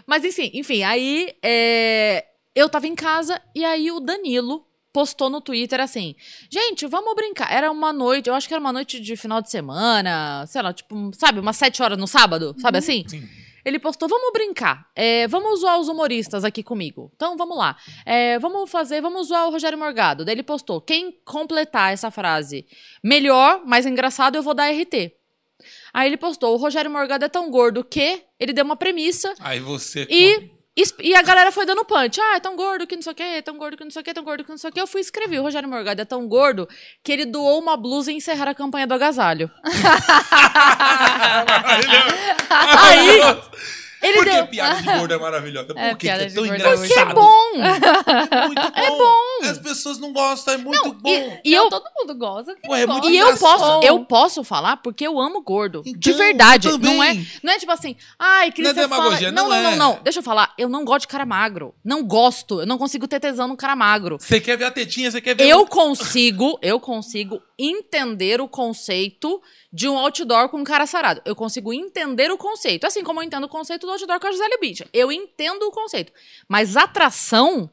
[0.09, 5.39] Mas enfim, enfim, aí é, eu tava em casa e aí o Danilo postou no
[5.39, 6.17] Twitter assim:
[6.51, 7.53] gente, vamos brincar.
[7.53, 10.73] Era uma noite, eu acho que era uma noite de final de semana, sei lá,
[10.73, 13.05] tipo, sabe, umas sete horas no sábado, sabe assim?
[13.07, 13.29] Sim.
[13.63, 14.89] Ele postou, vamos brincar.
[14.97, 17.13] É, vamos zoar os humoristas aqui comigo.
[17.15, 17.77] Então, vamos lá.
[18.07, 20.25] É, vamos fazer, vamos zoar o Rogério Morgado.
[20.25, 22.65] Daí ele postou, quem completar essa frase
[23.05, 25.18] melhor, mais engraçado, eu vou dar RT.
[25.93, 28.23] Aí ele postou, o Rogério Morgado é tão gordo que...
[28.39, 30.07] Ele deu uma premissa Aí você.
[30.11, 30.51] e...
[31.01, 32.21] E a galera foi dando punch.
[32.21, 34.01] Ah, é tão gordo que não sei o quê, é tão gordo que não sei
[34.01, 34.81] o quê, é tão gordo que não sei o quê.
[34.81, 35.41] Eu fui escrever.
[35.41, 36.69] O Rogério Morgado é tão gordo
[37.03, 39.51] que ele doou uma blusa e encerrar a campanha do agasalho.
[42.49, 43.21] Aí,
[44.03, 45.67] ele Por que deu- piada de gordo é maravilhosa?
[45.75, 46.79] Por É, que é de tão é engraçado?
[46.79, 47.39] Porque é bom.
[48.47, 48.81] Muito bom.
[48.81, 49.49] É bom.
[49.51, 51.09] As pessoas não gostam, é muito Não, bom.
[51.09, 52.57] e, e Não, eu, todo mundo gosta.
[52.65, 55.83] Pô, é e eu posso, eu posso falar porque eu amo gordo.
[55.83, 56.69] de Então, verdade.
[56.69, 56.95] eu também.
[56.97, 59.71] Não é, não é tipo assim, ai, Cris, Não é demagogia, não, não não, não,
[59.73, 59.77] é.
[59.77, 60.01] não.
[60.03, 60.53] Deixa eu falar.
[60.59, 61.75] Eu não gosto de cara magro.
[61.85, 62.61] Não gosto.
[62.61, 64.19] Eu não consigo ter tesão no cara magro.
[64.21, 69.43] Você quer ver a tetinha, você quer ver Eu consigo, eu consigo entender o conceito
[69.73, 71.21] de um outdoor com um cara sarado.
[71.25, 72.87] Eu consigo entender o conceito.
[72.87, 74.87] Assim como eu entendo o conceito do outdoor com a Gisele Bündchen.
[74.93, 76.13] Eu entendo o conceito.
[76.49, 77.69] Mas atração,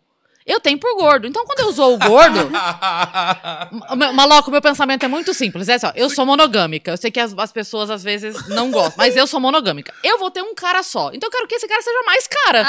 [0.45, 1.27] eu tenho por gordo.
[1.27, 2.49] Então, quando eu usou o gordo...
[3.95, 5.67] Ma- Maloco, meu pensamento é muito simples.
[5.69, 6.91] É só, eu sou monogâmica.
[6.91, 9.93] Eu sei que as, as pessoas às vezes não gostam, mas eu sou monogâmica.
[10.03, 11.09] Eu vou ter um cara só.
[11.13, 12.65] Então eu quero que esse cara seja mais cara.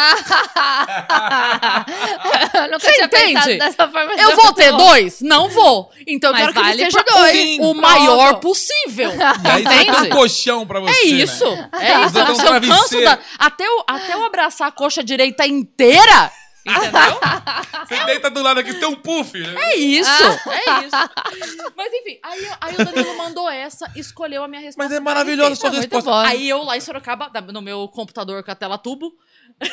[2.55, 3.59] Eu nunca Você tinha entende?
[3.59, 4.13] dessa forma.
[4.15, 5.21] Eu vou ter dois?
[5.21, 5.91] Não vou.
[6.07, 7.55] Então eu Mas quero que vale ele seja dois.
[7.57, 7.81] O Pronto.
[7.81, 9.11] maior possível.
[9.47, 10.09] E aí você tem um Entende?
[10.11, 11.45] colchão pra você, É isso.
[11.45, 11.69] né?
[11.75, 12.11] É isso.
[12.15, 16.31] Se eu canso da, até, eu, até eu abraçar a coxa direita inteira.
[16.67, 17.21] Entendeu?
[17.87, 19.39] Você deita do lado aqui, tem um puff.
[19.39, 19.55] né?
[19.57, 20.11] É isso.
[20.51, 21.71] É isso.
[21.77, 24.89] Mas enfim, aí, aí o Danilo mandou essa, escolheu a minha resposta.
[24.89, 26.11] Mas é maravilhosa a sua É resposta.
[26.11, 26.17] bom.
[26.17, 29.13] Aí eu lá em Sorocaba, no meu computador com a tela tubo,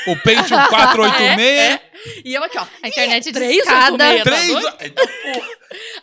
[0.08, 1.84] O Pentium 486.
[2.04, 2.66] É, e eu aqui, ó.
[2.82, 3.92] A internet de escada.
[3.92, 4.86] oito, meia, tá?
[4.86, 5.06] Então.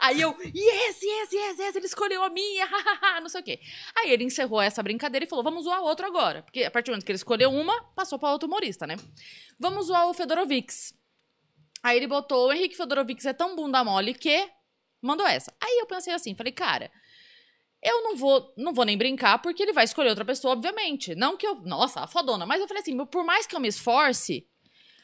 [0.00, 3.60] Aí eu, yes, yes, yes, yes, ele escolheu a minha, hahaha, não sei o quê.
[3.96, 6.42] Aí ele encerrou essa brincadeira e falou, vamos zoar outro agora.
[6.42, 8.96] Porque a partir do momento que ele escolheu uma, passou pra outro humorista, né?
[9.58, 10.94] Vamos zoar o Fedorovics.
[11.82, 14.48] Aí ele botou, o Henrique Fedorovics é tão bunda mole que
[15.02, 15.54] mandou essa.
[15.60, 16.90] Aí eu pensei assim, falei, cara,
[17.82, 21.14] eu não vou, não vou nem brincar porque ele vai escolher outra pessoa, obviamente.
[21.14, 22.44] Não que eu, nossa, a fodona.
[22.46, 24.46] Mas eu falei assim, por mais que eu me esforce,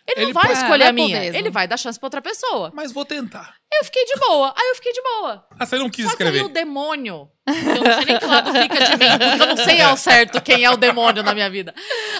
[0.09, 1.21] ele, Ele não vai escolher vai a por minha.
[1.21, 1.37] mesmo.
[1.37, 2.71] Ele vai dar chance pra outra pessoa.
[2.75, 3.57] Mas vou tentar.
[3.73, 4.55] Eu fiquei de boa.
[4.57, 5.47] Aí eu fiquei de boa.
[5.59, 6.49] Ah, você não quis Só que aí escrever.
[6.49, 9.81] o demônio, eu não sei nem que lado fica de mim, porque eu não sei
[9.81, 11.75] ao certo quem é o demônio na minha vida.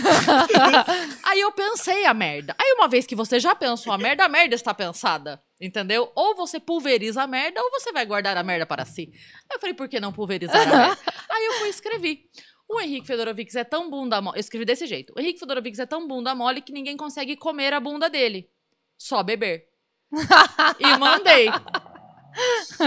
[0.00, 0.86] fala.
[1.24, 2.56] aí eu pensei a merda.
[2.58, 6.10] Aí uma vez que você já pensou a merda, a merda está pensada, entendeu?
[6.14, 9.10] Ou você pulveriza a merda, ou você vai guardar a merda para si.
[9.12, 10.98] Aí eu falei, por que não pulverizar a merda?
[11.30, 12.30] Aí eu fui e escrevi.
[12.68, 14.36] O Henrique Fedorovics é tão bunda mole.
[14.36, 15.12] Eu escrevi desse jeito.
[15.16, 18.50] O Henrique Fedorovics é tão bunda mole que ninguém consegue comer a bunda dele.
[18.98, 19.68] Só beber.
[20.80, 21.48] e mandei.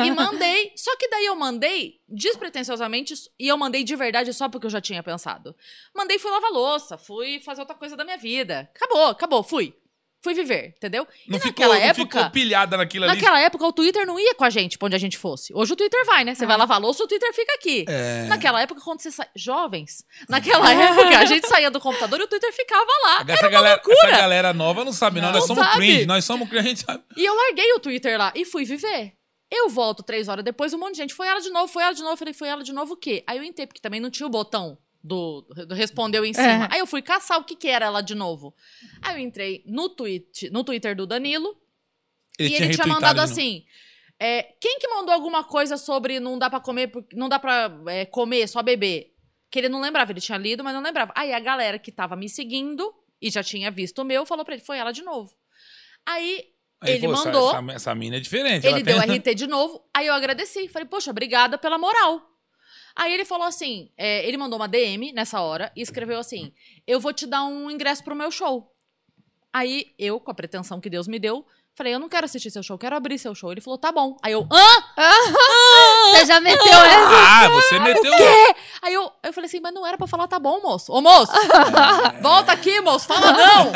[0.06, 0.74] E mandei.
[0.76, 4.82] Só que daí eu mandei despretensiosamente e eu mandei de verdade só porque eu já
[4.82, 5.56] tinha pensado.
[5.96, 8.70] Mandei, fui lavar louça, fui fazer outra coisa da minha vida.
[8.76, 9.76] Acabou, acabou, fui.
[10.22, 11.08] Fui viver, entendeu?
[11.28, 12.18] Não, e ficou, naquela não época.
[12.18, 13.16] ficou pilhada naquilo ali.
[13.16, 15.54] Naquela época, o Twitter não ia com a gente pra onde a gente fosse.
[15.54, 16.36] Hoje o Twitter vai, né?
[16.36, 17.86] Você vai lavar louça, o Twitter fica aqui.
[17.88, 18.26] É.
[18.28, 19.26] Naquela época, quando você sa...
[19.34, 23.26] Jovens, naquela época, a gente saía do computador e o Twitter ficava lá.
[23.28, 23.98] Essa, Era galera, loucura.
[24.10, 25.30] essa galera nova não sabe, não.
[25.32, 25.78] Não Nós somos sabe.
[25.78, 26.06] cringe.
[26.06, 27.04] Nós somos cringe, a gente sabe.
[27.16, 29.14] E eu larguei o Twitter lá e fui viver.
[29.50, 31.14] Eu volto três horas depois, um monte de gente.
[31.14, 32.14] Foi ela de novo, foi ela de novo.
[32.14, 33.24] Eu falei, foi ela de novo o quê?
[33.26, 36.66] Aí eu entrei, porque também não tinha o botão do, do respondeu em cima.
[36.66, 36.74] É.
[36.74, 38.54] Aí eu fui caçar o que, que era ela de novo.
[39.02, 41.58] Aí eu entrei no, tweet, no Twitter do Danilo
[42.38, 43.66] Ele e ele tinha mandado assim.
[44.20, 48.06] é, quem que mandou alguma coisa sobre não dá pra comer, não dá pra é,
[48.06, 49.16] comer, só beber?
[49.50, 51.12] Que ele não lembrava, ele tinha lido, mas não lembrava.
[51.16, 54.54] Aí a galera que tava me seguindo e já tinha visto o meu, falou pra
[54.54, 55.34] ele, foi ela de novo.
[56.06, 56.44] Aí
[56.82, 57.50] Aí, ele pô, essa- mandou.
[57.50, 58.66] Essa, essa mina é diferente.
[58.66, 60.68] Ele deu tem- RT de novo, aí eu agradeci.
[60.70, 62.29] Falei, poxa, obrigada pela moral.
[62.96, 66.54] Aí ele falou assim: é, ele mandou uma DM nessa hora e escreveu assim:
[66.88, 68.72] Eu vou te dar um ingresso pro meu show.
[69.52, 72.64] Aí eu, com a pretensão que Deus me deu, falei: Eu não quero assistir seu
[72.64, 73.52] show, quero abrir seu show.
[73.52, 74.18] Ele falou: Tá bom.
[74.22, 74.66] Aí eu, hã?
[76.12, 77.10] Você já meteu essa?
[77.28, 78.14] Ah, você meteu.
[78.82, 80.92] Aí eu, eu falei assim: Mas não era pra falar, tá bom, moço.
[80.92, 81.32] Ô, moço,
[82.22, 83.72] volta aqui, moço, fala não.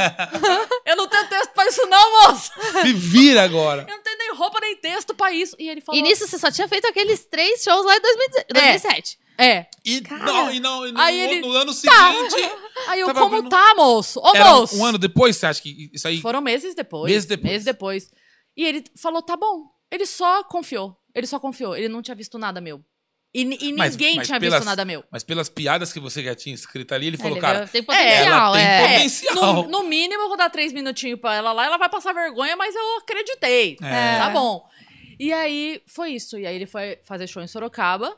[0.85, 2.51] Eu não tenho texto pra isso, não, moço.
[2.81, 3.85] Se vira agora.
[3.87, 5.55] Eu não tenho nem roupa nem texto pra isso.
[5.59, 8.53] E ele falou: E nisso você só tinha feito aqueles três shows lá em 2017
[8.53, 9.23] 2007.
[9.37, 9.65] É.
[9.83, 10.23] E, Cara.
[10.25, 12.51] não, e, não, e no, Aí ele- no ano seguinte.
[12.87, 14.19] Aí eu, como abrindo- tá, moço?
[14.19, 14.77] Ô, Era moço.
[14.77, 16.21] um ano depois, você acha que isso aí.
[16.21, 17.11] Foram meses depois.
[17.11, 17.51] Meses depois.
[17.51, 18.11] Meses depois.
[18.55, 19.63] E ele falou, tá bom.
[19.91, 20.95] Ele só confiou.
[21.13, 21.75] Ele só confiou.
[21.75, 22.83] Ele não tinha visto nada meu.
[23.35, 25.03] E, e Mas- ninguém mas tinha pelas- visto nada meu.
[25.09, 27.67] Mas pelas piadas que você já tinha escrito ali, ele falou, Ele cara.
[27.67, 28.79] tem ela potencial, tem é.
[28.79, 29.35] poten- Potencial.
[29.55, 31.65] No, no mínimo, eu vou dar três minutinhos pra ela lá.
[31.65, 33.77] Ela vai passar vergonha, mas eu acreditei.
[33.81, 34.17] É.
[34.19, 34.63] Tá bom.
[35.19, 36.37] E aí, foi isso.
[36.37, 38.15] E aí, ele foi fazer show em Sorocaba.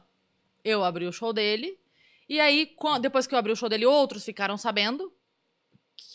[0.63, 1.77] Eu abri o show dele.
[2.27, 5.13] E aí, depois que eu abri o show dele, outros ficaram sabendo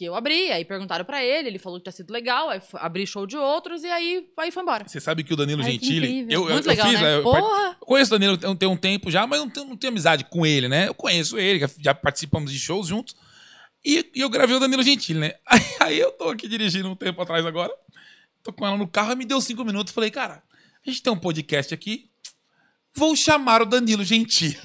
[0.01, 0.51] que eu abri.
[0.51, 2.49] Aí perguntaram pra ele, ele falou que tinha sido legal.
[2.49, 4.89] Aí f- abri show de outros e aí, aí foi embora.
[4.89, 6.21] Você sabe que o Danilo Ai, Gentili.
[6.23, 7.17] Eu, eu, Muito eu legal, fiz, né?
[7.19, 7.77] eu, part- Porra!
[7.79, 10.25] eu conheço o Danilo tem, tem um tempo já, mas não tenho, não tenho amizade
[10.25, 10.89] com ele, né?
[10.89, 13.15] Eu conheço ele, já, já participamos de shows juntos.
[13.85, 15.35] E, e eu gravei o Danilo Gentili, né?
[15.47, 17.73] Aí, aí eu tô aqui dirigindo um tempo atrás agora.
[18.43, 19.93] Tô com ela no carro e me deu cinco minutos.
[19.93, 20.43] Falei, cara,
[20.87, 22.09] a gente tem um podcast aqui.
[22.95, 24.59] Vou chamar o Danilo Gentili.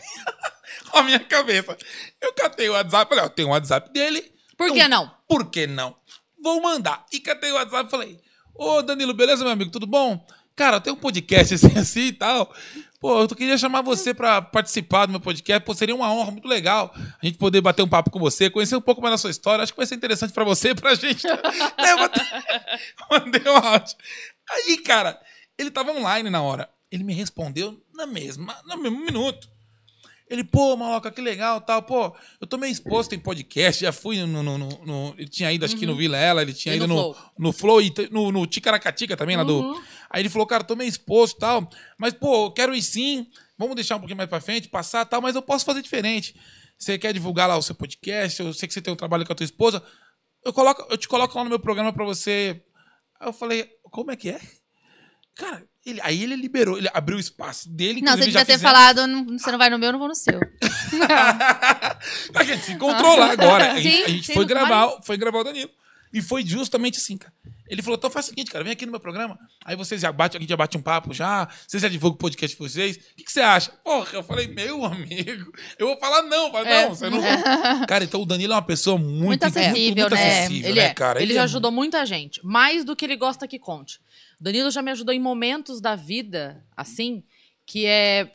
[0.93, 1.77] a minha cabeça.
[2.21, 4.34] Eu catei o WhatsApp, falei, ó, tem o WhatsApp dele.
[4.57, 5.11] Por Então, que não?
[5.27, 5.95] Por que não?
[6.45, 7.03] vou mandar.
[7.11, 8.19] E catei o WhatsApp e falei,
[8.53, 10.23] ô Danilo, beleza, meu amigo, tudo bom?
[10.55, 12.53] Cara, tem um podcast assim, assim e tal.
[12.99, 15.65] Pô, eu queria chamar você pra participar do meu podcast.
[15.65, 18.75] Pô, seria uma honra muito legal a gente poder bater um papo com você, conhecer
[18.75, 19.63] um pouco mais da sua história.
[19.63, 21.25] Acho que vai ser interessante pra você e pra gente.
[21.27, 21.95] né?
[23.09, 23.95] Mandei um áudio.
[24.49, 25.19] Aí, cara,
[25.57, 26.69] ele tava online na hora.
[26.91, 29.49] Ele me respondeu na mesma, no mesmo minuto.
[30.27, 31.83] Ele, pô, maloca, que legal, tal.
[31.83, 34.41] Pô, eu tô meio exposto em podcast, já fui no...
[34.41, 36.87] no, no- no- ele tinha ido, acho que no Vila Ela, ele tinha E ido
[36.87, 37.31] no no, Flow.
[37.37, 39.79] no Flow e no, no Ticaracatica também, lá do...
[40.09, 43.27] Aí ele falou, cara, tô meio exposto e tal, mas, pô, eu quero ir sim,
[43.57, 46.35] vamos deixar um pouquinho mais pra frente, passar tal, mas eu posso fazer diferente.
[46.77, 49.31] Você quer divulgar lá o seu podcast, eu sei que você tem um trabalho com
[49.31, 49.83] a tua esposa,
[50.43, 52.63] eu, coloco, eu te coloco lá no meu programa pra você...
[53.19, 54.41] Aí eu falei, como é que é?
[55.35, 59.05] Cara, ele- aí ele liberou, ele abriu o espaço dele, Não, você devia ter falado,
[59.07, 60.39] "Não- você não vai no meu, eu não vou no seu.
[62.33, 63.71] a gente se encontrou lá agora.
[63.73, 65.69] A gente, a gente foi, gravar, foi gravar o Danilo.
[66.13, 67.33] E foi justamente assim, cara.
[67.67, 69.37] Ele falou: então faz o seguinte, cara, vem aqui no meu programa.
[69.65, 71.47] Aí vocês já batem, a gente já bate um papo já.
[71.67, 72.95] Vocês já divulgam o podcast de vocês.
[72.95, 73.71] O que, que você acha?
[73.83, 76.51] Porra, eu falei, meu amigo, eu vou falar não.
[76.51, 76.83] Falei, É.
[76.83, 77.19] não, você não.
[77.87, 80.27] Cara, então o Danilo é uma pessoa muito, Muito acessível, muito né?
[80.39, 80.93] acessível, Ele né, é.
[80.93, 81.21] cara?
[81.21, 82.39] ele é já ajudou muita gente.
[82.45, 83.99] Mais do que ele gosta que conte.
[84.39, 87.23] Danilo já me ajudou em momentos da vida, assim,
[87.65, 88.31] que é.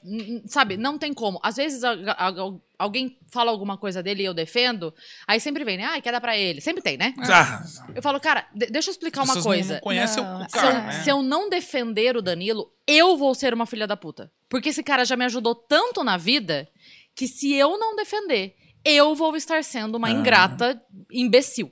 [0.47, 1.39] Sabe, não tem como.
[1.43, 4.93] Às vezes a- a- a- alguém fala alguma coisa dele e eu defendo,
[5.27, 5.85] aí sempre vem, né?
[5.85, 6.61] Ah, quer dar pra ele.
[6.61, 7.15] Sempre tem, né?
[7.19, 7.63] Ah,
[7.95, 9.75] Eu falo, cara, de- deixa eu explicar uma coisa.
[9.75, 10.93] Não conhecem Não, o Se eu, cara, né?
[11.05, 14.33] se eu não defender o Danilo, eu vou ser uma filha da puta.
[14.49, 16.69] Porque esse cara já me ajudou tanto na vida
[17.15, 20.11] que se eu não defender, eu vou estar sendo uma Ah.
[20.11, 21.71] ingrata imbecil.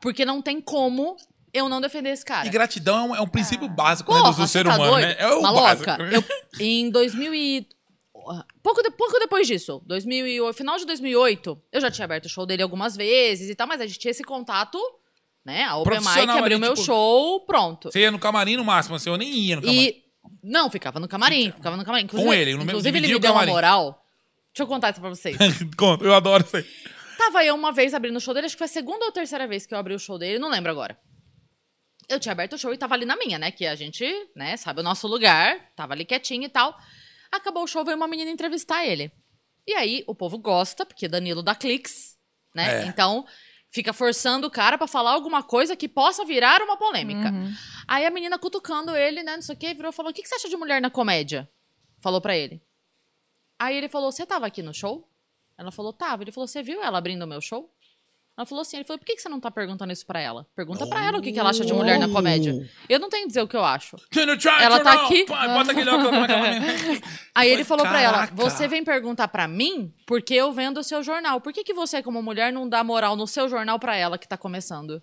[0.00, 1.16] Porque não tem como
[1.56, 2.46] eu não defender esse cara.
[2.46, 4.90] E gratidão é um, é um princípio básico né, Porra, do, do ser tá humano,
[4.92, 5.06] doido?
[5.06, 5.16] né?
[5.18, 6.24] É o Maloca, eu,
[6.60, 7.66] em 2000 e...
[8.62, 12.44] Pouco, de- pouco depois disso, 2008, final de 2008, eu já tinha aberto o show
[12.44, 14.78] dele algumas vezes e tal, mas a gente tinha esse contato,
[15.44, 15.62] né?
[15.62, 17.90] A Open Mic abriu ali, meu tipo, show, pronto.
[17.92, 19.80] Você ia no camarim no máximo, assim, eu nem ia no camarim.
[19.80, 20.02] E.
[20.42, 22.04] Não, ficava no camarim, ficava no camarim.
[22.04, 24.02] Inclusive, Com ele, no mesmo- inclusive ele me deu uma moral.
[24.52, 25.36] Deixa eu contar isso pra vocês.
[25.78, 26.64] Conta, eu adoro isso aí.
[27.16, 29.46] Tava eu uma vez abrindo o show dele, acho que foi a segunda ou terceira
[29.46, 30.98] vez que eu abri o show dele, não lembro agora.
[32.08, 33.50] Eu tinha aberto o show e tava ali na minha, né?
[33.50, 34.04] Que a gente,
[34.34, 36.78] né, sabe o nosso lugar, tava ali quietinho e tal.
[37.32, 39.10] Acabou o show, veio uma menina entrevistar ele.
[39.66, 42.16] E aí, o povo gosta, porque Danilo dá cliques,
[42.54, 42.82] né?
[42.82, 42.86] É.
[42.86, 43.26] Então,
[43.68, 47.32] fica forçando o cara pra falar alguma coisa que possa virar uma polêmica.
[47.88, 50.22] Aí a menina cutucando ele, né, não sei o quê, virou e falou: O que,
[50.22, 51.50] que você acha de mulher na comédia?
[52.00, 52.62] Falou pra ele.
[53.58, 55.10] Aí ele falou: Você tava aqui no show?
[55.58, 56.22] Ela falou: Tava.
[56.22, 57.72] Ele falou: Você viu ela abrindo o meu show?
[58.36, 60.46] Ela falou assim: Ele falou: Por que, você não tá perguntando isso pra ela?
[60.54, 62.68] Pergunta pra ela o que, que ela acha de mulher na comédia.
[62.88, 63.96] Eu não tenho que dizer o que eu acho.
[64.62, 65.24] Ela tá aqui.
[65.24, 65.90] Bota aquele.
[67.34, 68.26] Aí ele falou pra ela.
[68.34, 71.40] Você vem perguntar pra mim porque eu vendo o seu jornal.
[71.40, 74.28] Por que, que você, como mulher, não dá moral no seu jornal pra ela que
[74.28, 75.02] tá começando?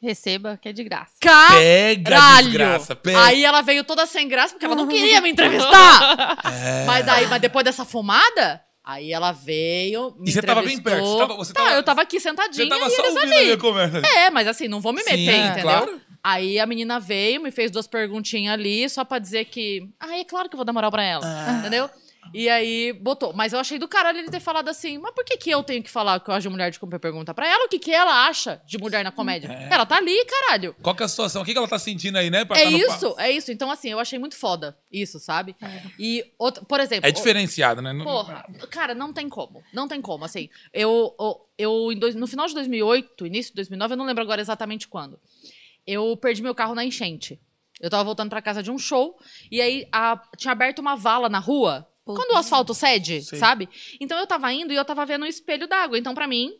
[0.00, 1.14] Receba, que é de graça.
[1.20, 2.46] Pega, Caralho!
[2.48, 3.24] desgraça, pega.
[3.24, 6.34] Aí ela veio toda sem graça porque ela não queria me entrevistar.
[6.44, 6.84] É.
[6.84, 11.04] Mas daí, mas depois dessa fumada, aí ela veio, me E você tava bem perto,
[11.04, 13.32] você tava- você Tá, tava- eu tava aqui Você sentadinha tava e só eles ouvindo
[13.32, 13.42] ali.
[13.42, 13.98] ali a conversa.
[14.06, 15.62] É, mas assim, não vou me meter, Sim, entendeu?
[15.62, 16.00] claro.
[16.22, 19.86] Aí a menina veio, me fez duas perguntinhas ali, só pra dizer que.
[20.00, 21.22] Ah, é claro que eu vou dar moral pra ela.
[21.24, 21.58] Ah.
[21.60, 21.88] Entendeu?
[22.32, 23.32] E aí botou.
[23.32, 25.82] Mas eu achei do caralho ele ter falado assim: mas por que, que eu tenho
[25.82, 26.98] que falar que eu acho de mulher de comer?
[26.98, 29.48] Pergunta pra ela o que, que ela acha de mulher na comédia.
[29.70, 30.74] Ela tá ali, caralho.
[30.82, 31.42] Qual que é a situação?
[31.42, 32.44] O que que ela tá sentindo aí, né?
[32.44, 32.64] pra É
[32.96, 33.52] isso, é isso.
[33.52, 35.54] Então, assim, eu achei muito foda isso, sabe?
[35.98, 37.08] E, outro, por exemplo.
[37.08, 37.92] É diferenciado, né?
[38.04, 39.62] Porra, cara, não tem como.
[39.72, 40.48] Não tem como, assim.
[40.72, 44.40] Eu, eu, eu dois- no final de 2008, início de 2009, eu não lembro agora
[44.40, 45.18] exatamente quando,
[45.86, 47.40] eu perdi meu carro na enchente.
[47.80, 49.18] Eu tava voltando pra casa de um show,
[49.50, 53.38] e aí a- tinha aberto uma vala na rua, Quando o asfalto cede, Sei.
[53.38, 53.68] sabe?
[54.00, 55.96] Então eu tava indo e eu tava vendo um espelho d'água.
[55.98, 56.52] Então, pra mim,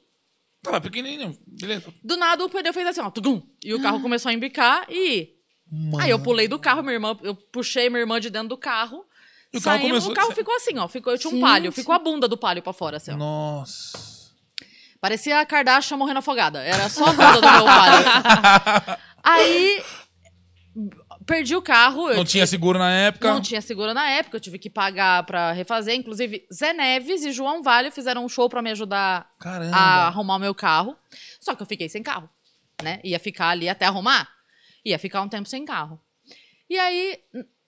[0.63, 1.93] Tava pequenininho, beleza.
[2.03, 5.35] do nada o pneu fez assim, ó, tugum, e o carro começou a embicar e...
[6.01, 9.05] Aí eu pulei do carro, minha irmã, eu puxei minha irmã de dentro do carro,
[9.53, 11.43] E o carro saímos, começou- o carro ficou assim, ó, ficou, eu tinha um Gente.
[11.43, 13.17] palio, ficou a bunda do palio pra fora, assim, ó.
[13.17, 14.15] Nossa.
[15.01, 16.61] Parecia a Kardashian morrendo afogada.
[16.63, 18.99] Era só a bunda do meu pai.
[19.23, 19.83] Aí,
[21.27, 22.11] perdi o carro.
[22.11, 23.29] eu Não tinha seguro na época.
[23.33, 25.95] Não tinha seguro na época, eu tive que pagar pra refazer.
[25.95, 29.77] Inclusive, Zé Neves e João Vale fizeram um show pra me ajudar Caramba.
[29.77, 30.97] a arrumar o meu carro.
[31.41, 32.29] Só que eu fiquei sem carro,
[32.83, 33.01] né?
[33.05, 34.29] Ia ficar ali até arrumar.
[34.85, 35.99] Ia ficar um tempo sem carro.
[36.69, 37.19] E aí,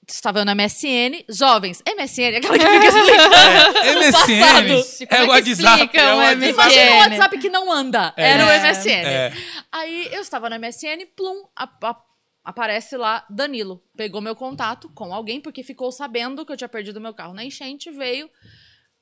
[0.09, 1.25] estava eu no MSN.
[1.29, 3.79] Jovens, MSN, aquela que fica explicando.
[3.79, 4.13] É, MSN.
[4.13, 5.07] passado.
[5.11, 5.99] É o é que WhatsApp.
[5.99, 6.37] É o um WhatsApp.
[6.37, 6.51] MSN?
[6.51, 8.15] Imagina o WhatsApp que não anda.
[8.17, 8.31] É.
[8.31, 8.91] Era o MSN.
[9.07, 9.33] É.
[9.73, 11.97] Aí eu estava no MSN, plum, a- a-
[12.47, 13.83] aparece lá Danilo.
[13.97, 17.45] Pegou meu contato com alguém, porque ficou sabendo que eu tinha perdido meu carro na
[17.45, 18.31] enchente, veio.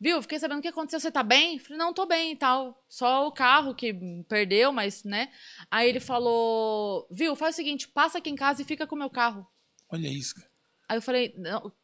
[0.01, 1.59] viu, fiquei sabendo o que aconteceu, você tá bem?
[1.59, 2.83] Falei, não, tô bem e tal.
[2.89, 3.95] Só o carro que
[4.29, 5.31] perdeu, mas, né?
[5.71, 8.99] Aí ele falou, viu, faz o seguinte, passa aqui em casa e fica com o
[8.99, 9.47] meu carro.
[9.91, 10.49] Olha isso, cara.
[10.89, 11.35] Aí eu falei,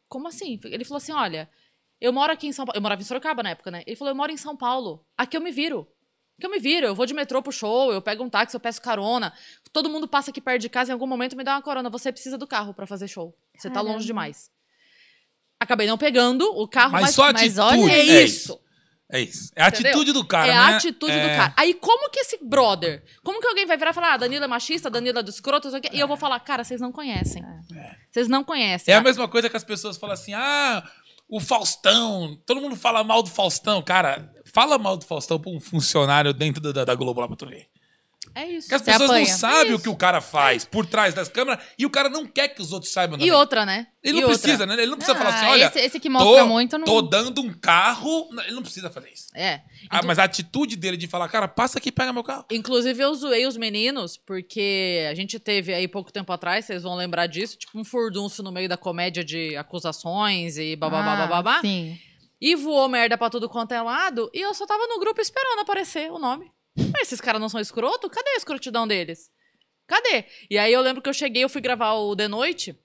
[0.09, 0.59] como assim?
[0.65, 1.49] Ele falou assim, olha,
[1.99, 2.77] eu moro aqui em São Paulo.
[2.77, 3.83] Eu morava em Sorocaba na época, né?
[3.85, 5.05] Ele falou, eu moro em São Paulo.
[5.15, 5.87] Aqui eu me viro.
[6.41, 6.87] Aqui eu me viro.
[6.87, 9.31] Eu vou de metrô pro show, eu pego um táxi, eu peço carona.
[9.71, 11.87] Todo mundo passa aqui perto de casa em algum momento me dá uma corona.
[11.89, 13.35] Você precisa do carro pra fazer show.
[13.55, 13.93] Você tá Caramba.
[13.93, 14.49] longe demais.
[15.59, 17.83] Acabei não pegando o carro, Mas mas, só a mas atitude.
[17.83, 18.59] olha é é isso.
[19.13, 19.51] É isso.
[19.55, 19.91] É a Entendeu?
[19.91, 20.57] atitude do cara, é né?
[20.57, 21.21] a atitude É.
[21.21, 21.53] do cara.
[21.57, 24.47] Aí, como que esse brother, como que alguém vai virar e falar, ah, Danilo é
[24.47, 26.79] machista, Danilo é do escroto, não sei o quê, e eu vou falar, cara, vocês
[26.81, 27.43] não conhecem.
[28.09, 28.91] Vocês não conhecem.
[28.93, 30.83] É a mesma coisa que as pessoas falam assim: ah,
[31.29, 32.37] o Faustão.
[32.45, 33.81] Todo mundo fala mal do Faustão.
[33.81, 37.45] Cara, fala mal do Faustão pra um funcionário dentro da, da Globo lá pra tu
[37.47, 37.67] ver.
[38.33, 38.69] É isso.
[38.69, 39.27] Porque as Você pessoas apanha.
[39.29, 39.75] não sabem Isso.
[39.75, 42.61] o que o cara faz por trás das câmeras e o cara não quer que
[42.61, 43.17] os outros saibam.
[43.17, 43.31] E também.
[43.33, 43.87] outra, né?
[44.01, 44.41] Ele E não outra.
[44.41, 44.73] precisa, né?
[44.75, 45.65] Ele não precisa Ah, falar assim: olha.
[45.65, 48.29] esse- esse que mostra tô, muito não- Tô dando um carro.
[48.45, 49.27] Ele não precisa fazer isso.
[49.35, 49.61] É.
[49.89, 52.45] Ah, mas a atitude dele de falar, cara, passa aqui e pega meu carro.
[52.51, 56.95] Inclusive, eu zoei os meninos, porque a gente teve aí pouco tempo atrás, vocês vão
[56.95, 61.61] lembrar disso, tipo um furdunço no meio da comédia de acusações e bababá, Ah, bababá.
[61.61, 61.99] Sim.
[62.41, 65.59] E voou merda pra tudo quanto é lado, e eu só tava no grupo esperando
[65.59, 66.51] aparecer o nome.
[66.75, 68.09] Mas esses caras não são escroto?
[68.09, 69.29] Cadê a escrotidão deles?
[69.85, 70.25] Cadê?
[70.49, 72.75] E aí eu lembro que eu cheguei, eu fui gravar o The Noite,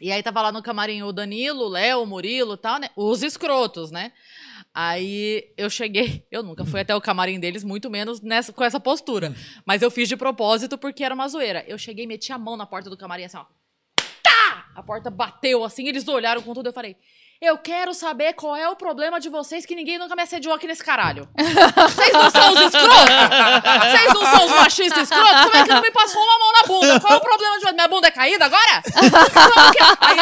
[0.00, 2.90] e aí tava lá no camarim o Danilo, o Léo, o Murilo e tal, né?
[2.94, 4.12] Os escrotos, né?
[4.74, 8.78] Aí eu cheguei, eu nunca fui até o camarim deles, muito menos nessa, com essa
[8.78, 9.34] postura.
[9.64, 11.64] Mas eu fiz de propósito porque era uma zoeira.
[11.66, 13.46] Eu cheguei, meti a mão na porta do camarim assim, ó.
[14.22, 14.70] Tá!
[14.74, 16.96] A porta bateu assim, eles olharam com tudo, eu falei.
[17.40, 20.66] Eu quero saber qual é o problema de vocês que ninguém nunca me assediou aqui
[20.66, 21.28] nesse caralho.
[21.36, 23.14] Vocês não são os escrotos?
[23.90, 25.42] Vocês não são os machistas escrotos?
[25.44, 27.00] Como é que não me passou uma mão na bunda?
[27.00, 27.74] Qual é o problema de vocês?
[27.74, 28.82] Minha bunda é caída agora?
[28.84, 29.86] Como que é?
[30.00, 30.18] Aí.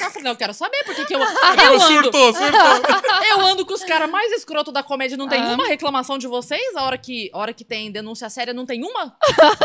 [0.00, 1.20] Eu falei, não, eu quero saber por que eu...
[1.20, 1.26] Eu
[1.74, 3.24] ando, surtou, surtou.
[3.30, 5.54] eu ando com os caras mais escrotos da comédia, não tem Ah.
[5.54, 6.76] uma reclamação de vocês?
[6.76, 9.16] A hora que, a hora que tem denúncia séria, não tem uma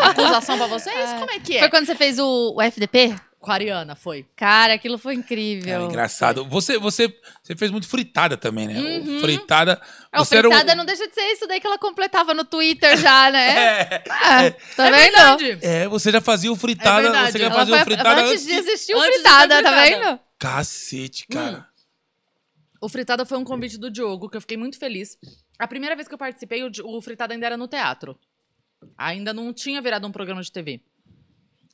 [0.09, 1.11] acusação pra vocês?
[1.13, 1.59] Como é que é?
[1.59, 3.13] Foi quando você fez o, o FDP?
[3.43, 4.25] Com a Ariana, foi.
[4.37, 5.85] Cara, aquilo foi É incrível.
[5.85, 6.45] engraçado.
[6.45, 7.13] Você, você,
[7.43, 8.79] você fez muito fritada também, né?
[8.79, 9.17] Uhum.
[9.17, 9.81] O Fritada.
[10.15, 10.75] Você era fritada o...
[10.77, 13.49] não deixa de ser isso daí que ela completava no Twitter já, né?
[13.99, 15.01] É, Ah, tá é vendo?
[15.11, 15.57] verdade.
[15.61, 17.09] é, você já fazia o fritada.
[17.09, 19.71] É você já Ela fazia o foi fritada antes antes de existir o fritada, tá
[19.73, 20.05] fritada.
[20.05, 20.19] vendo?
[20.39, 21.67] Cacete, cara.
[22.81, 25.17] O Fritada foi um convite do Diogo, que eu fiquei muito feliz.
[25.59, 28.17] A primeira vez que eu participei, o, o Fritada ainda era no teatro.
[28.97, 30.81] Ainda não tinha virado um programa de TV.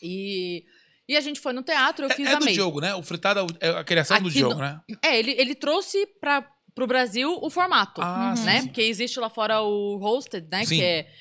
[0.01, 0.63] E,
[1.09, 2.53] e a gente foi no teatro, eu É, fiz é a do May.
[2.53, 2.95] Diogo, né?
[2.95, 4.79] O fritada é a criação do Aqui Diogo, no- né?
[5.03, 6.41] É, ele, ele trouxe para
[6.75, 8.61] pro Brasil o formato, Ah, sim, né?
[8.61, 8.67] sim.
[8.67, 10.63] Porque existe lá fora o Hosted, né?
[10.63, 10.77] Sim.
[10.77, 11.11] Que, é,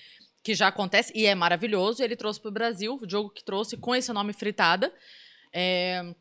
[0.44, 2.02] que já acontece e é maravilhoso.
[2.04, 4.92] Ele trouxe pro Brasil, o Diogo que trouxe com esse nome Fritada.
[5.52, 6.14] É,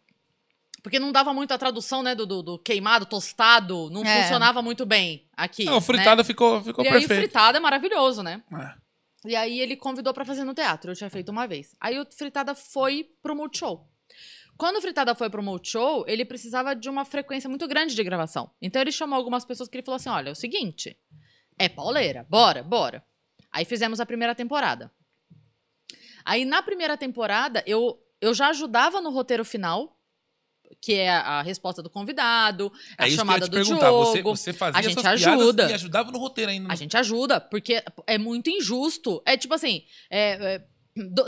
[0.82, 2.16] porque não dava muito a tradução, né?
[2.16, 3.90] Do, do, do queimado, tostado.
[3.92, 4.22] Não É.
[4.24, 5.66] funcionava muito bem aqui.
[5.66, 6.24] Não, o fritada né?
[6.24, 7.20] ficou, ficou E aí, perfeito.
[7.20, 8.42] fritada é maravilhoso, né?
[8.54, 8.87] É.
[9.26, 10.92] E aí ele convidou pra fazer no teatro.
[10.92, 11.76] Eu tinha feito uma vez.
[11.80, 13.90] Aí o Fritada foi pro Multishow.
[14.58, 18.52] Quando o Fritada foi pro Multishow, ele precisava de uma frequência muito grande de gravação.
[18.62, 20.98] Então ele chamou algumas pessoas que ele falou assim: olha, é o seguinte,
[21.58, 23.06] é pauleira, bora, bora.
[23.52, 24.92] Aí fizemos a primeira temporada.
[26.26, 29.97] Aí na primeira temporada, eu, eu já ajudava no roteiro final,
[30.82, 33.92] que é a, a resposta do convidado, a É ia chamada do perguntar.
[33.92, 34.36] Você, jogo.
[34.36, 35.70] você fazia a gente ajuda.
[35.70, 36.72] e ajudava no roteiro ainda.
[36.72, 39.22] A gente ajuda, porque é muito injusto.
[39.26, 40.62] É tipo assim, é, é,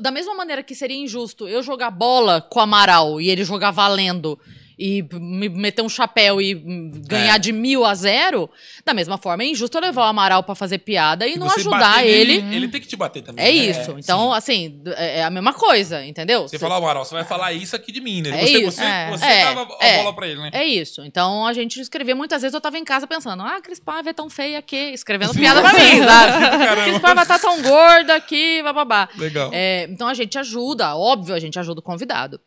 [0.01, 3.71] da mesma maneira que seria injusto eu jogar bola com o Amaral e ele jogar
[3.71, 4.39] valendo
[4.79, 7.39] e me meter um chapéu e hum, ganhar É.
[7.39, 8.49] de mil a zero,
[8.85, 11.49] da mesma forma é injusto eu levar o Amaral pra fazer piada e, E não
[11.49, 12.41] você ajudar ele.
[12.41, 13.43] nele, Ele tem que te bater também.
[13.45, 13.57] É né?
[13.71, 13.95] isso.
[13.99, 14.37] Então, sim.
[14.37, 16.47] assim, é é a mesma coisa, entendeu?
[16.47, 18.29] Você fala, Amaral, você vai falar isso aqui de mim, né?
[18.29, 18.71] É você isso.
[18.77, 19.09] você, É.
[19.09, 19.97] você É, dava a é.
[19.97, 20.49] bola pra ele, né?
[20.53, 21.01] É isso.
[21.03, 24.13] Então a gente escrevia muitas vezes, eu tava em casa pensando, ah, Cris Paiva é
[24.13, 24.77] tão feia que.
[24.91, 26.83] Escrevendo piada pra mim, sabe?
[26.85, 29.09] Cris Paiva tá tão gorda aqui, bababá.
[29.17, 29.49] Legal.
[29.51, 32.39] É, então a gente ajuda, óbvio, a gente ajuda o convidado.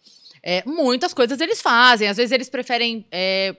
[0.43, 3.55] É, muitas coisas eles fazem, às vezes eles preferem é,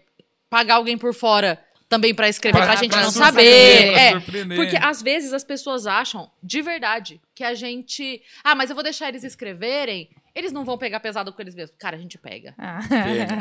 [0.49, 3.91] pagar alguém por fora também pra escrever Pra- pra, gente pra não saber.
[3.91, 4.19] pra É,
[4.55, 8.21] porque às vezes as pessoas acham, de verdade, que a gente.
[8.43, 11.75] Ah, mas eu vou deixar eles escreverem, eles não vão pegar pesado com eles mesmos.
[11.77, 12.55] Cara, a gente pega.
[12.57, 12.79] Ah.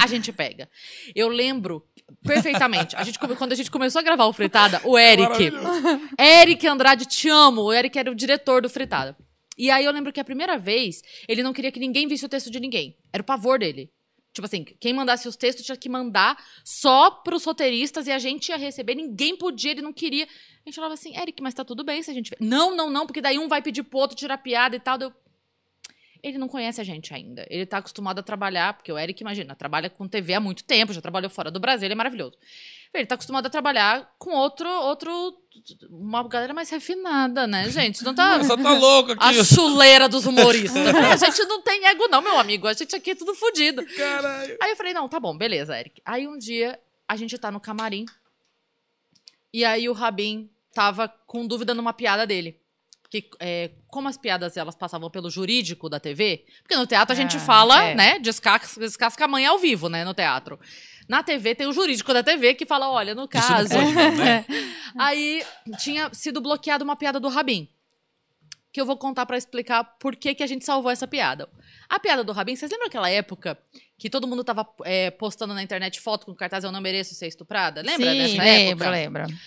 [0.03, 0.69] A gente pega.
[1.15, 1.83] Eu lembro
[2.23, 2.95] perfeitamente.
[2.95, 5.51] A gente, quando a gente começou a gravar o Fritada, o Eric.
[6.19, 7.63] Eric Andrade, te amo.
[7.63, 9.17] O Eric era o diretor do Fritada.
[9.57, 12.29] E aí eu lembro que a primeira vez, ele não queria que ninguém visse o
[12.29, 12.97] texto de ninguém.
[13.13, 13.91] Era o pavor dele.
[14.33, 18.49] Tipo assim, quem mandasse os textos tinha que mandar só pros roteiristas e a gente
[18.49, 18.95] ia receber.
[18.95, 20.25] Ninguém podia, ele não queria.
[20.25, 22.31] A gente falava assim, Eric, mas tá tudo bem se a gente...
[22.31, 24.99] vê." Não, não, não, porque daí um vai pedir pro outro tirar piada e tal.
[26.23, 27.45] Ele não conhece a gente ainda.
[27.51, 30.93] Ele tá acostumado a trabalhar, porque o Eric, imagina, trabalha com TV há muito tempo,
[30.93, 32.37] já trabalhou fora do Brasil, ele é maravilhoso.
[32.95, 35.11] Ele tá acostumado a trabalhar com outro, outro,
[35.91, 38.05] uma galera mais refinada, né, gente?
[38.05, 39.25] Não tá Você tá louco aqui.
[39.25, 40.87] a chuleira dos humoristas.
[40.87, 43.85] a gente não tem ego não, meu amigo, a gente aqui é tudo fodido.
[43.97, 44.59] Caralho.
[44.61, 46.01] Aí eu falei, não, tá bom, beleza, Eric.
[46.05, 48.05] Aí um dia a gente tá no camarim.
[49.53, 52.62] E aí o Rabin tava com dúvida numa piada dele.
[53.13, 57.17] Porque é, como as piadas elas passavam pelo jurídico da TV, porque no teatro a
[57.17, 57.95] gente Ah, fala, é.
[57.95, 60.59] né, descasca, descasca a mãe ao vivo, né, no teatro.
[61.07, 63.69] Na TV tem o jurídico da TV que fala, olha, no Isso não caso...
[63.69, 64.47] pode, não, né?
[64.99, 65.45] Aí
[65.79, 67.69] tinha sido bloqueada uma piada do Rabin.
[68.73, 71.47] Que eu vou contar pra explicar por que, que a gente salvou essa piada.
[71.91, 73.59] A piada do Rabin, vocês lembram aquela época
[73.99, 77.27] que todo mundo tava é, postando na internet foto com cartaz Eu não mereço ser
[77.27, 77.83] estuprada?
[77.83, 78.91] Lembra Sim, dessa lembro, época?
[78.91, 79.39] lembro.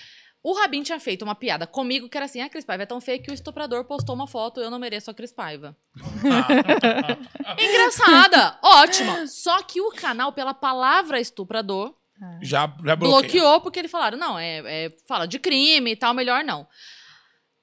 [0.48, 3.02] O Rabin tinha feito uma piada comigo que era assim: a Cris Paiva é tão
[3.02, 5.76] feia que o estuprador postou uma foto Eu não mereço a Cris Paiva.
[7.58, 9.26] Engraçada, ótima.
[9.26, 11.96] Só que o canal, pela palavra estuprador,
[12.44, 13.60] Já, já bloqueou.
[13.60, 16.68] porque eles falaram, não, é, é- fala de crime e tal, melhor não.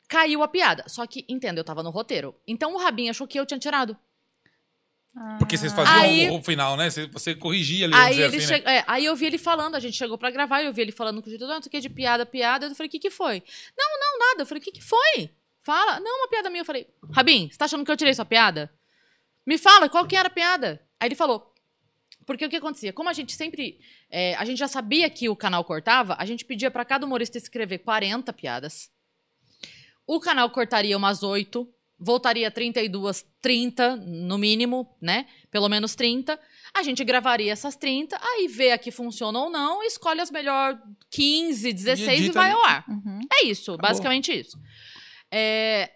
[0.09, 0.83] Caiu a piada.
[0.89, 2.35] Só que, entenda, eu tava no roteiro.
[2.49, 3.97] Então o Rabin achou que eu tinha tirado.
[5.39, 6.89] Porque vocês faziam Aí- o, o final, né?
[6.89, 8.79] Você, você corrigia ali, Aí, ele assim, né?
[8.79, 11.21] é, aí eu vi ele falando, a gente chegou pra gravar, eu vi ele falando
[11.21, 12.67] com o diretor, não sei o que, de piada, piada.
[12.67, 13.43] Eu falei, o que que foi?
[13.77, 14.43] Não, não, nada.
[14.43, 15.31] Eu falei, o que que foi?
[15.61, 16.01] Fala.
[16.01, 16.63] Não, uma piada minha.
[16.63, 18.73] Eu falei, Rabin, você tá achando que eu tirei sua piada?
[19.47, 20.81] Me fala, qual que era a piada?
[20.99, 21.53] Aí ele falou,
[22.25, 22.93] porque o que acontecia?
[22.93, 23.81] Como a gente sempre.
[24.11, 27.37] é, a gente já sabia que o canal cortava, a gente pedia pra cada humorista
[27.37, 28.91] escrever 40 piadas.
[30.07, 31.69] O canal cortaria umas 8,
[32.03, 35.27] voltaria 32, 30 no mínimo, né?
[35.51, 36.39] Pelo menos 30.
[36.75, 40.79] A gente gravaria essas 30, aí vê a que funciona ou não, escolhe as melhor
[41.11, 42.85] 15, 16 e, vai ao ar.
[42.89, 43.21] Uhum.
[43.33, 44.59] É isso, basicamente isso.
[45.31, 45.91] É,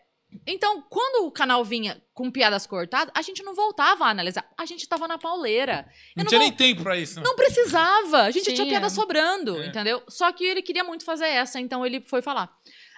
[0.47, 4.47] Então, quando o canal vinha com piadas cortadas, a gente não voltava a analisar.
[4.59, 5.87] A gente tava na pauleira.
[6.15, 7.17] Eu Não não tinha nem tempo pra isso.
[7.21, 7.23] né?
[7.25, 8.23] não precisava.
[8.25, 8.69] A gente tinha Tinha.
[8.69, 9.67] piada sobrando, É.
[9.69, 10.03] entendeu?
[10.09, 12.55] Só que ele queria muito fazer essa, então ele foi falar.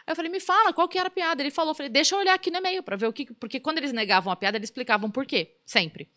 [0.09, 1.43] Aí eu falei, me fala, qual que era a piada?
[1.43, 3.31] Ele falou, falei, deixa eu olhar aqui no e-mail pra ver o que...
[3.35, 6.09] Porque quando eles negavam a piada, eles explicavam por quê, sempre.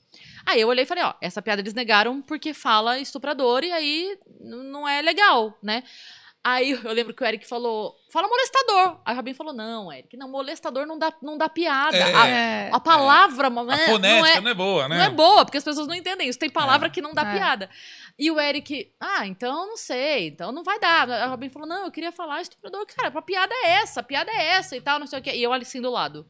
[0.45, 4.17] Aí eu olhei e falei, ó, essa piada eles negaram porque fala estuprador e aí
[4.39, 5.83] não é legal, né?
[6.43, 8.99] Aí eu lembro que o Eric falou, fala molestador.
[9.05, 11.95] Aí o Rabin falou, não, Eric, não, molestador não dá, não dá piada.
[11.95, 12.69] É, a, É.
[12.73, 13.47] a palavra...
[13.47, 14.97] A né, fonética não é, não é boa, né?
[14.97, 16.39] não é boa, porque as pessoas não entendem isso.
[16.39, 16.89] Tem palavra É.
[16.89, 17.33] que não dá É.
[17.37, 17.69] piada.
[18.17, 21.09] E o Eric, ah, então não sei, então não vai dar.
[21.11, 22.87] A Robin falou, não, eu queria falar estuprador.
[22.87, 25.33] Cara, a piada é essa, a piada é essa e tal, não sei o quê.
[25.35, 26.25] E eu assim do lado.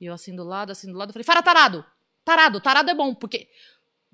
[0.00, 1.84] E eu assim do lado, assim do lado, eu falei, fala tarado.
[2.24, 3.48] Tarado, tarado é bom, porque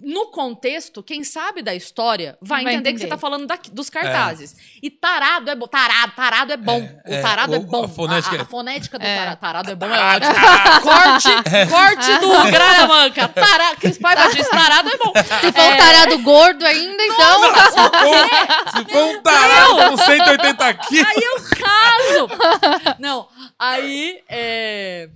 [0.05, 3.03] no contexto, quem sabe da história vai, Vai entender, que entender.
[3.05, 4.55] você tá falando daqui- dos cartazes.
[4.83, 5.67] E tarado é bom.
[5.67, 6.79] Tarado, tarado é bom.
[7.05, 7.85] É, o tarado é, é, o- bom.
[7.85, 9.17] a fonética a, é- a fonética do É.
[9.17, 9.37] tarado.
[9.41, 10.35] Tarado é bom, é ótimo.
[10.83, 11.29] corte,
[11.71, 13.29] corte do Granamanca.
[13.29, 15.13] Tarado, Cris Paiva diz, tarado é bom.
[15.41, 17.41] Se for um tarado gordo ainda, então.
[17.43, 21.09] Se for, se for um tarado com 180 quilos.
[21.09, 22.97] Aí eu caso!
[22.99, 23.29] Não,
[23.59, 24.23] aí.
[24.29, 25.09] É...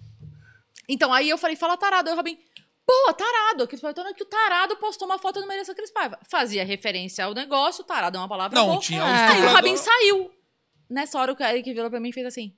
[0.91, 2.09] Então, aí eu falei, fala tarado.
[2.09, 2.39] Aí o Robin,
[3.07, 3.69] pô, tarado.
[3.69, 6.19] Cris Paiva, então é que o tarado postou uma foto no Mereça Cris Paiva.
[6.31, 8.81] Fazia referência ao negócio, tarado é uma palavra Não, boa.
[8.81, 9.11] tinha o Ah.
[9.11, 9.55] Aí o estuprador.
[9.55, 10.31] Rabin saiu.
[10.89, 12.57] Nessa hora o Eric virou pra mim e fez assim.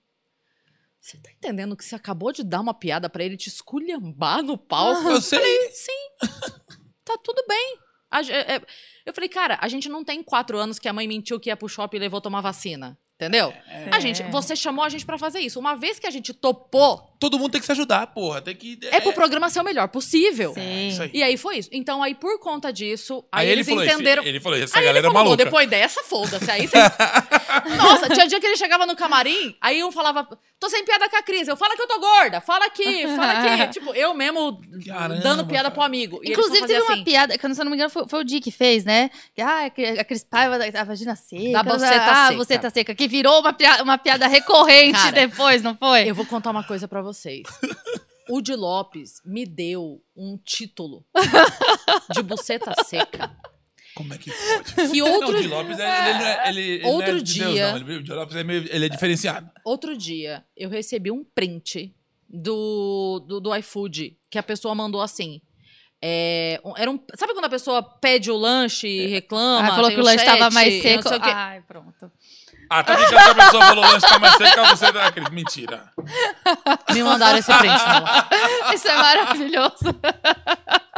[1.01, 4.57] Você tá entendendo que você acabou de dar uma piada pra ele te esculhambar no
[4.57, 5.09] palco?
[5.11, 5.71] Eu sei.
[5.73, 5.93] Sim.
[7.05, 7.79] Tá tudo bem.
[8.09, 8.63] A ge- é-
[9.05, 11.57] eu falei, cara, a gente não tem quatro anos que a mãe mentiu que ia
[11.57, 12.97] pro shopping e levou tomar vacina.
[13.17, 13.53] Entendeu?
[13.91, 15.59] A gente, você chamou a gente pra fazer isso.
[15.59, 18.41] Uma vez que a gente topou, Todo mundo tem que se ajudar, porra.
[18.41, 18.79] Tem que.
[18.91, 20.55] é pro programa ser o melhor possível.
[20.55, 20.89] Sim.
[20.89, 21.11] Isso aí.
[21.13, 21.69] E aí foi isso.
[21.71, 24.23] Então, aí, por conta disso, aí, Aí ele eles falou, entenderam.
[24.23, 25.45] esse- ele falou, essa Aí galera ele é falou, maluca.
[25.45, 26.51] depois dessa, foda-se.
[26.51, 26.79] Aí você...
[27.77, 30.27] Nossa, tinha dia que ele chegava no camarim, aí um falava,
[30.59, 31.47] tô sem piada com a Cris.
[31.47, 33.69] Eu, fala que eu tô gorda, fala aqui, fala aqui.
[33.79, 35.75] tipo, eu mesmo Caramba, dando piada cara.
[35.75, 36.21] pro amigo.
[36.23, 38.21] E Inclusive, teve faziam uma assim, piada, que se eu não me engano, foi, foi
[38.21, 39.11] o Di que fez, né?
[39.35, 39.67] Que, ah,
[39.99, 41.53] a Cris Paiva da a vagina seca.
[41.53, 42.37] Da buceta ah, seca.
[42.39, 42.95] você tá seca.
[42.95, 46.09] Que virou uma piada, uma piada recorrente Cara, depois, não foi?
[46.09, 47.43] Eu vou contar uma coisa pra vocês.
[48.29, 51.05] O Di Lopes me deu um título
[52.15, 53.37] de buceta seca.
[53.95, 54.31] Como é que
[54.75, 54.75] pode?
[54.91, 57.23] Que Não, outro, o Di Lopes, ele, ele, não é- ele, ele Outro não é
[57.23, 57.77] de Deus, dia- não.
[57.77, 59.51] Ele- o Di Lopes é, meio, ele é diferenciado.
[59.65, 61.93] outro dia eu recebi um print
[62.29, 65.41] do, do, do iFood que a pessoa mandou assim.
[66.03, 69.69] É, era um, sabe quando a pessoa pede o lanche e reclama?
[69.69, 71.09] ah, falou que o lanche chat, tava mais não seco.
[71.21, 72.11] Ai, pronto.
[72.73, 75.29] Ah, tá brincando que a pessoa falou lanche tá mais seco que você da Cris.
[75.31, 75.83] Mentira.
[76.95, 78.09] Me mandaram esse print, meu amor.
[78.75, 80.01] Isso é maravilhoso.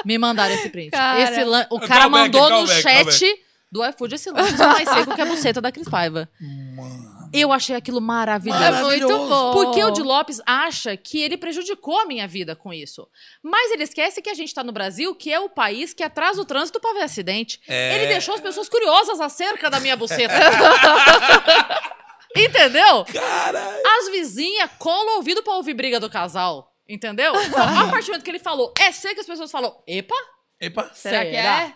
[0.04, 0.90] Me mandaram esse print.
[0.90, 1.20] Cara.
[1.20, 3.34] Esse lan- o cara back, mandou no back, chat
[3.70, 6.28] do iFood esse lanche mais seco que a buceta da Cris Paiva.
[6.76, 7.21] Mano.
[7.32, 8.62] Eu achei aquilo maravilhoso.
[8.62, 9.52] É muito bom.
[9.52, 13.08] Porque o Di Lopes acha que ele prejudicou a minha vida com isso.
[13.42, 16.40] Mas ele esquece que a gente tá no Brasil, que é o país que atrasa
[16.40, 17.60] o trânsito pra ver acidente.
[17.66, 17.94] É.
[17.94, 20.34] Ele deixou as pessoas curiosas acerca da minha buceta.
[22.36, 23.04] Entendeu?
[23.12, 23.82] Caralho.
[23.98, 26.72] As vizinhas colam o ouvido pra ouvir briga do casal.
[26.88, 27.32] Entendeu?
[27.36, 30.14] A partir do momento que ele falou, é ser que as pessoas falam, epa,
[30.62, 30.88] Epa.
[30.94, 31.62] Será que Será?
[31.62, 31.74] é?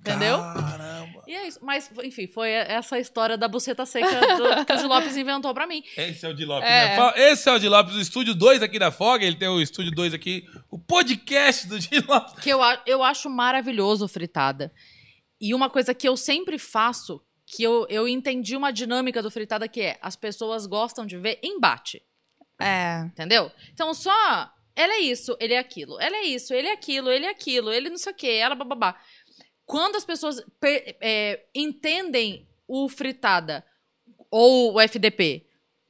[0.00, 0.38] entendeu?
[0.38, 0.91] Caramba.
[1.26, 1.58] E é isso.
[1.62, 5.66] Mas, enfim, foi essa história da buceta seca do- que o Di Lopes inventou pra
[5.66, 5.82] mim.
[5.96, 6.96] Esse é o de Lopes, É.
[6.96, 7.12] né?
[7.30, 9.24] Esse é o de Lopes, o estúdio 2 aqui da Fog.
[9.24, 12.34] Ele tem o estúdio 2 aqui, o podcast do de Lopes.
[12.42, 14.72] Que eu, eu acho maravilhoso fritada.
[15.40, 19.66] E uma coisa que eu sempre faço, que eu, eu entendi uma dinâmica do fritada
[19.68, 22.02] que é, as pessoas gostam de ver embate.
[22.60, 23.00] É.
[23.06, 23.50] Entendeu?
[23.72, 24.50] Então só.
[24.74, 26.00] Ela é isso, ele é aquilo.
[26.00, 28.54] Ela é isso, ele é aquilo, ele é aquilo, ele não sei o quê, ela
[28.54, 28.96] bababá.
[29.72, 33.64] Quando as pessoas per- é, entendem o fritada
[34.30, 35.46] ou o FDP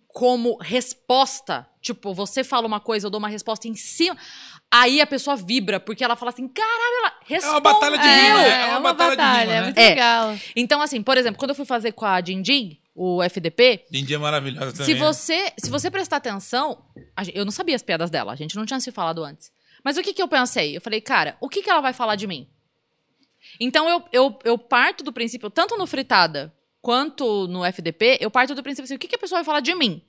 [0.06, 4.16] como resposta, tipo, você fala uma coisa, eu dou uma resposta em cima,
[4.70, 7.54] aí a pessoa vibra, porque ela fala assim, caralho, ela É respondeu.
[7.58, 8.48] uma batalha de rima, né?
[8.48, 9.82] É, é uma batalha, de é rima, muito né?
[9.84, 9.88] É.
[9.88, 10.38] legal.
[10.54, 14.18] Então, assim, por exemplo, quando eu fui fazer com a Dindim, o FDP, Dindy é
[14.18, 14.86] maravilhosa também.
[14.86, 16.84] se você, se você prestar atenção,
[17.34, 19.50] eu não sabia as piadas dela, a gente não tinha se falado antes.
[19.82, 20.76] Mas o que, que eu pensei?
[20.76, 22.48] Eu falei, cara, o que, que ela vai falar de mim?
[23.60, 28.54] Então eu, eu, eu parto do princípio, tanto no Fritada quanto no FDP, eu parto
[28.54, 30.02] do princípio assim, o que, a pessoa vai falar de mim?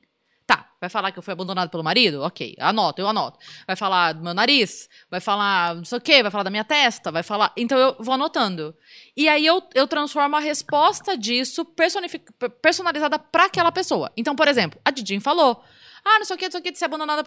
[0.46, 2.22] Tá, vai falar que eu fui abandonado pelo marido?
[2.22, 3.40] Ok, anoto, eu anoto.
[3.66, 6.66] Vai falar do meu nariz, vai falar não sei o quê, vai falar da minha
[6.66, 7.54] testa, vai falar.
[7.56, 8.76] Então eu vou anotando.
[9.16, 12.30] E aí eu, eu transformo a resposta disso personific-
[12.62, 14.12] personalizada pra aquela pessoa.
[14.18, 15.64] Então, por exemplo, a Didin falou.
[16.06, 17.24] Ah, não sei o que, não sei o que, de ser abandonada.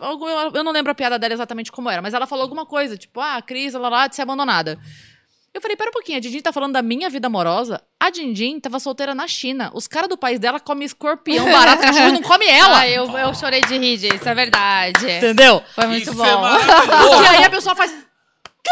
[0.55, 3.19] Eu, não lembro a piada dela exatamente como era, mas ela falou alguma coisa, tipo,
[3.19, 4.79] ah, Cris, lá, lá, de ser abandonada.
[5.57, 7.81] Eu falei, pera um pouquinho, a Dindin tá falando da minha vida amorosa?
[7.99, 9.71] A Dindin tava solteira na China.
[9.73, 12.81] Os caras do país dela comem escorpião, barato, cachorro não come ela.
[12.81, 15.11] Ah, eu, eu chorei de rir disso, é verdade.
[15.11, 15.63] Entendeu?
[15.75, 16.25] Foi muito Isso bom.
[16.27, 17.23] é.
[17.25, 17.91] E aí a pessoa faz.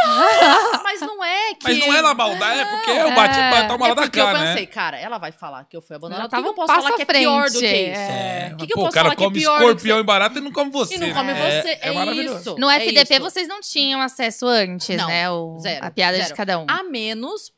[0.03, 1.65] "Cara, Mas não é que.
[1.65, 3.67] Mas não é na maldade, é porque é o bate é.
[3.69, 4.67] toma lá É da porque eu cara, pensei, né?
[4.67, 6.27] cara, ela vai falar que eu fui abandonada.
[6.27, 8.01] O que, que tava eu posso falar que é pior do que frente, isso?
[8.01, 8.51] é.
[8.53, 9.65] O que, que eu Pô, o posso cara falar que é come pior do que
[9.65, 10.95] escorpião você- e barata e não come você.
[10.95, 11.15] E não né?
[11.15, 11.69] come É- você.
[11.69, 12.39] É, É, maravilhoso.
[12.41, 12.57] isso.
[12.59, 13.23] No é FDP isso.
[13.23, 15.31] vocês não tinham acesso antes, Não, né?
[15.31, 16.37] O, zero, a piada de zero.
[16.37, 16.67] cada um.
[16.69, 17.53] A menos.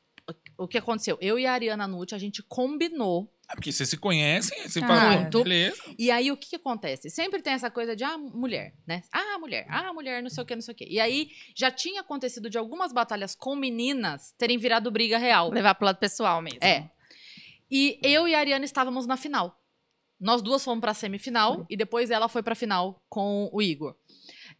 [0.59, 1.19] O que aconteceu?
[1.21, 3.29] Eu e a Ariana Nucci, a gente combinou.
[3.49, 5.43] É porque vocês se conhecem, você Ah, fala, muito.
[5.43, 5.81] beleza.
[5.97, 7.09] E aí, o que, que acontece?
[7.11, 9.03] Sempre tem essa coisa de, ah, mulher, né?
[9.13, 10.85] Ah, mulher, ah, mulher, não sei o que, não sei o que.
[10.85, 15.51] E aí, já tinha acontecido de algumas batalhas com meninas terem virado briga real.
[15.51, 16.59] Levar pro lado pessoal mesmo.
[16.63, 16.91] É.
[17.71, 19.61] E eu e a Ariana estávamos na final.
[20.19, 23.95] Nós duas fomos pra semifinal e depois ela foi pra final com o Igor.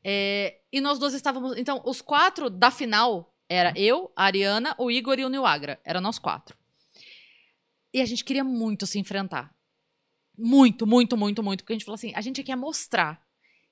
[0.05, 1.57] É, e nós duas estávamos.
[1.57, 5.81] Então, os quatro da final era eu, a Ariana, o Igor e o Nilagra.
[5.85, 6.57] Era nós quatro.
[7.97, 9.57] E a gente queria muito se enfrentar.
[10.37, 11.65] Muito, muito, muito, muito.
[11.65, 13.27] Porque a gente falou assim: a gente quer mostrar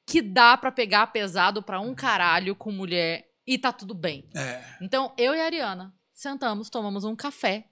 [0.06, 4.26] que dá pra pegar pesado pra um caralho com mulher e tá tudo bem.
[4.34, 4.64] É.
[4.80, 7.68] Então, eu e a Ariana sentamos, tomamos um café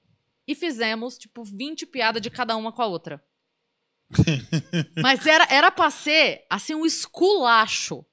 [0.46, 3.24] e fizemos, tipo, 20 piadas de cada uma com a outra.
[5.02, 8.04] Mas era, era pra ser, assim, um esculacho.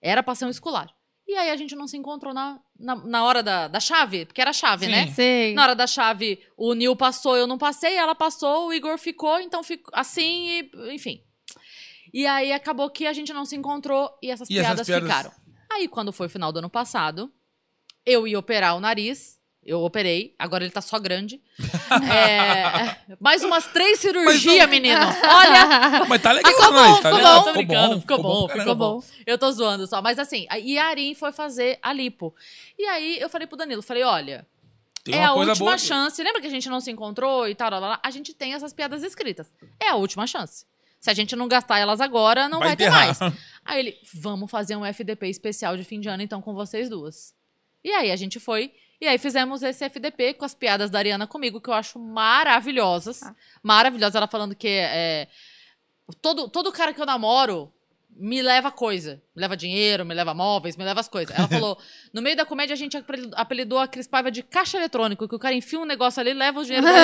[0.00, 0.94] Era pra ser um esculacho.
[1.26, 4.40] E aí a gente não se encontrou na, na, na hora da, da chave, porque
[4.40, 4.92] era chave, Sim.
[4.92, 5.06] né?
[5.08, 5.54] Sei.
[5.54, 9.38] Na hora da chave, o Nil passou, eu não passei, ela passou, o Igor ficou,
[9.40, 11.22] então ficou assim, e, enfim.
[12.12, 15.08] E aí acabou que a gente não se encontrou e essas, E essas piadas, piadas-
[15.08, 15.32] ficaram.
[15.72, 17.32] Aí, quando foi o final do ano passado,
[18.06, 19.40] eu ia operar o nariz.
[19.66, 21.40] Eu operei, agora ele tá só grande.
[22.12, 25.00] É, mais umas três cirurgias, não- menino.
[25.24, 26.78] Olha, Mas tá legal, Ficou né?
[26.82, 27.44] bom, tá ficou legal, bom.
[27.44, 29.02] Tô brincando, ficou bom, ficou bom.
[29.26, 30.02] Eu tô zoando só.
[30.02, 32.34] Mas assim, a- e a Arin foi fazer a lipo.
[32.78, 34.46] E aí eu falei pro Danilo, falei, olha,
[35.02, 35.78] Tem é a última boa.
[35.78, 36.22] chance.
[36.22, 38.00] Lembra que a gente não se encontrou e tal, lá, lá, lá?
[38.02, 39.52] A gente tem essas piadas escritas.
[39.80, 40.66] É a última chance.
[41.00, 43.06] Se a gente não gastar elas agora, não vai, ter enterrar.
[43.18, 43.18] mais.
[43.64, 47.34] Aí ele, vamos fazer um FDP especial de fim de ano, então, com vocês duas.
[47.82, 48.72] E aí a gente foi.
[49.04, 53.22] E aí fizemos esse FDP com as piadas da Ariana comigo, que eu acho maravilhosas.
[53.22, 53.34] Ah.
[53.62, 54.14] Maravilhosas.
[54.14, 55.28] Ela falando que é,
[56.22, 57.70] todo, todo cara que eu namoro
[58.16, 59.20] me leva coisa.
[59.36, 61.38] Me leva dinheiro, me leva móveis, me leva as coisas.
[61.38, 61.76] Ela falou,
[62.14, 65.34] no meio da comédia a gente apel- apelidou a Cris Paiva de caixa eletrônico, que
[65.34, 66.86] o cara enfia um negócio ali e leva o dinheiro.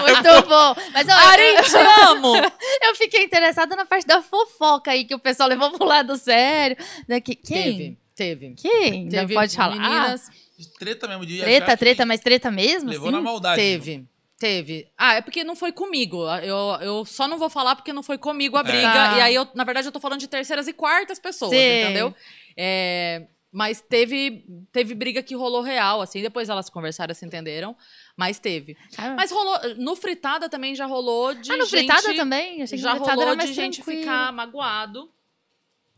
[0.00, 0.76] Muito bom.
[0.92, 1.76] Mas ó, Arin, te
[2.08, 2.36] amo!
[2.82, 6.76] eu fiquei interessada na parte da fofoca aí, que o pessoal levou pro lado sério.
[7.08, 7.76] Daqui, quem?
[7.76, 8.54] Teve, teve.
[8.54, 9.08] Quem?
[9.08, 9.76] Teve pode falar.
[9.76, 10.28] meninas...
[10.76, 12.90] Treta mesmo de treta, treta, mas treta mesmo?
[12.90, 13.16] Levou assim?
[13.16, 13.60] na maldade.
[13.60, 14.04] Teve.
[14.38, 14.88] Teve.
[14.98, 16.24] Ah, é porque não foi comigo.
[16.42, 18.92] Eu, eu só não vou falar porque não foi comigo a briga.
[18.92, 19.18] Tá.
[19.18, 21.84] E aí, eu, na verdade, eu tô falando de terceiras e quartas pessoas, Sei.
[21.84, 22.14] entendeu?
[22.56, 26.22] É, Mas teve, teve briga que rolou real, assim.
[26.22, 27.76] Depois elas conversaram, se entenderam.
[28.16, 28.76] Mas teve.
[28.96, 29.14] Ah.
[29.16, 29.58] Mas rolou.
[29.76, 31.52] No fritada também já rolou de.
[31.52, 32.62] ah, no gente, fritada também?
[32.62, 34.00] Achei que já rolou era mais de gente tranquilo.
[34.00, 35.08] ficar magoado.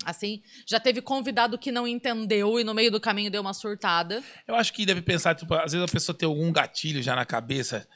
[0.04, 4.22] Assim, já teve convidado que não entendeu e no meio do caminho deu uma surtada.
[4.48, 7.26] Eu acho que deve pensar, tipo, às vezes a pessoa tem algum gatilho já na
[7.26, 7.86] cabeça.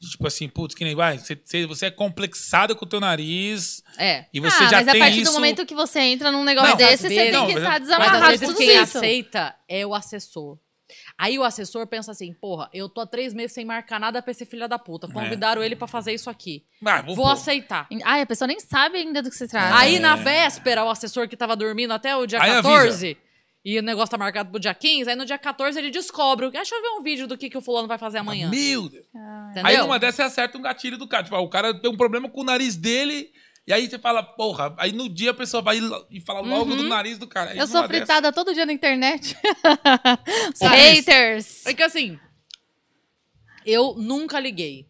[0.00, 1.18] de, Tipo assim, putz, que nem vai.
[1.18, 3.82] Você, você- é complexado com o teu nariz.
[3.98, 4.26] É.
[4.32, 5.32] E você ah, já mas tem a partir isso.
[5.32, 7.68] do momento que você entra num negócio Não, desse, você tem que mas- estar mas
[7.70, 8.98] Mas desamarrado vezes tudo quem isso.
[8.98, 10.56] aceita é o assessor.
[11.18, 14.30] Aí o assessor pensa assim, porra, eu tô há três meses sem marcar nada pra
[14.30, 15.08] esse filho da puta.
[15.08, 16.64] Convidaram ele pra fazer isso aqui.
[16.86, 17.88] Ah, vou Vou aceitar.
[18.04, 19.76] Ai, a pessoa nem sabe ainda do que se trata.
[19.76, 23.16] Aí na véspera, o assessor que tava dormindo até o dia Aí 14,
[23.64, 26.46] e o negócio tá marcado pro dia 15, aí no dia 14 ele descobre.
[26.46, 28.48] o que- Deixa eu ver um vídeo do que, que o fulano vai fazer amanhã.
[28.48, 29.04] Meu Deus.
[29.50, 29.66] Entendeu?
[29.66, 31.24] Aí numa dessas você acerta um gatilho do cara.
[31.24, 33.28] Tipo, ah, o cara tem um problema com o nariz dele.
[33.68, 34.74] E aí você fala, porra.
[34.78, 35.78] Aí no dia a pessoa vai
[36.10, 37.50] e fala logo do nariz do cara.
[37.50, 39.36] Aí Eu sou fritada todo dia na internet.
[40.54, 41.66] Os haters.
[41.66, 42.18] É que assim,
[43.66, 44.88] eu nunca liguei.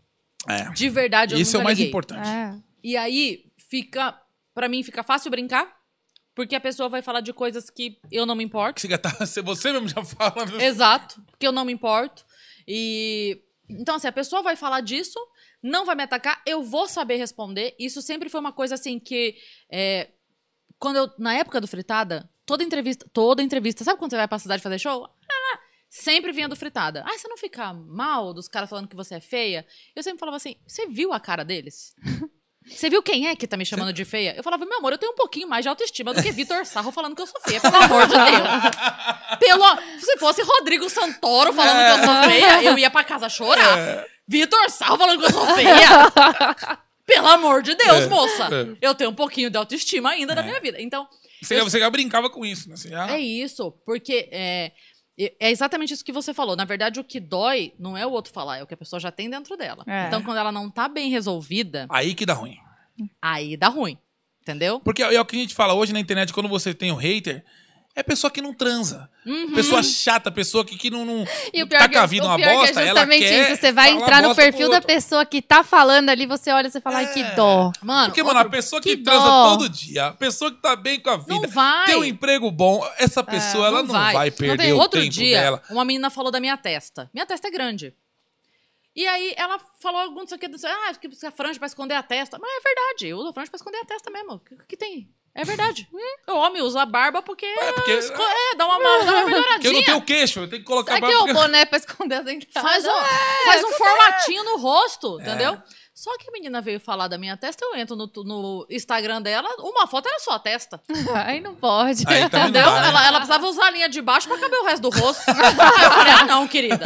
[0.49, 0.71] É.
[0.71, 1.89] De verdade, eu Esse é nunca o mais liguei.
[1.91, 2.29] importante.
[2.29, 2.55] É.
[2.85, 4.17] E aí, fica.
[4.55, 5.77] Pra mim, fica fácil brincar.
[6.33, 8.75] Porque a pessoa vai falar de coisas que eu não me importo.
[8.77, 10.47] Que Você, já tá- você mesmo já fala.
[10.47, 10.61] viu?
[10.61, 12.25] Exato, porque eu não me importo.
[12.67, 13.43] E.
[13.69, 15.19] Então, assim, a pessoa vai falar disso,
[15.63, 17.75] não vai me atacar, eu vou saber responder.
[17.79, 19.37] Isso sempre foi uma coisa assim que.
[19.71, 20.11] é,
[20.79, 21.11] quando eu.
[21.19, 23.09] Na época do Fritada, toda entrevista.
[23.13, 23.85] Toda entrevista.
[23.85, 25.05] Sabe quando você vai pra cidade fazer show?
[25.05, 27.05] Ah, sempre vinha do Fritada.
[27.07, 29.67] Ah, você não fica mal dos caras falando que você é feia?
[29.95, 31.95] Eu sempre falava assim: você viu a cara deles?
[32.71, 34.35] Você viu quem é que tá me chamando de feia?
[34.37, 36.93] Eu falava, meu amor, eu tenho um pouquinho mais de autoestima do que Vitor Sarro
[36.93, 39.39] falando que eu sou feia, pelo amor de Deus.
[39.39, 39.65] Pelo,
[40.01, 44.05] se fosse Rodrigo Santoro falando que eu sou feia, eu ia pra casa chorar.
[44.27, 45.79] Vitor Sarro falando que eu sou feia.
[47.07, 48.49] Pelo amor de Deus, É, moça.
[48.53, 48.77] é.
[48.83, 50.81] Eu tenho um pouquinho de autoestima ainda na minha vida.
[50.81, 51.09] Então,
[51.41, 52.75] Você, você já brincava com isso, né?
[52.75, 54.73] Assim, ah, é isso, porque é,
[55.19, 56.55] é exatamente isso que você falou.
[56.55, 59.01] Na verdade, o que dói não é o outro falar, é o que a pessoa
[59.01, 59.83] já tem dentro dela.
[59.87, 60.07] É.
[60.07, 62.57] Então, quando ela não tá bem resolvida, Aí que dá ruim.
[63.21, 63.99] aí dá ruim.
[64.43, 64.81] Entendeu?
[64.81, 67.45] Porque é o que a gente fala hoje na internet, quando você tem um hater,
[67.99, 69.11] é pessoa que não transa.
[69.27, 69.53] Uhum.
[69.55, 72.25] Pessoa chata, pessoa que, que não, não E o tá pior, com a que, vida
[72.25, 73.61] o uma pior bosta, que é ela justamente quer isso.
[73.61, 74.87] Você vai entrar no perfil da outro.
[74.87, 77.35] pessoa que tá falando ali, você olha e você fala, ai, que É.
[77.35, 77.73] dó.
[77.83, 79.51] Mano, Porque, mano, a outro- pessoa que, que transa dó.
[79.51, 81.87] todo dia, a pessoa que tá bem com a vida, Não vai.
[81.87, 84.73] tem um emprego bom, essa pessoa, ela não vai, perder tem.
[84.73, 85.63] o Outro tempo dia, dela.
[85.71, 87.11] uma menina falou da minha testa.
[87.13, 87.93] Minha testa é grande.
[88.95, 92.37] E aí ela falou algum disso aqui, ah, que precisa franja pra esconder a testa.
[92.41, 94.33] Mas é verdade, eu uso franja pra esconder a testa mesmo.
[94.35, 95.09] O que, que tem?
[95.41, 95.89] É verdade.
[96.27, 97.47] o homem usa a barba porque.
[97.47, 99.85] É, porque- esco- é, dá uma, dá uma Porque eu não melhoradinha.
[99.85, 102.15] tenho queixo, eu tenho que colocar Será a que é barba- o boné pra esconder
[102.17, 102.71] as entradas?
[102.71, 105.23] Faz um, É, faz um formatinho no rosto, É.
[105.23, 105.63] entendeu?
[105.95, 109.49] Só que a menina veio falar da minha testa, eu entro no, no Instagram dela,
[109.59, 110.81] uma foto era só a testa.
[111.27, 112.05] Aí não pode.
[112.07, 112.63] Aí também não Entendeu?
[112.67, 112.89] dá, né?
[112.89, 115.23] ela, ela precisava usar a linha de baixo pra caber o resto do rosto.
[115.29, 115.35] Aí
[115.85, 116.85] eu falei, ah, não, querida.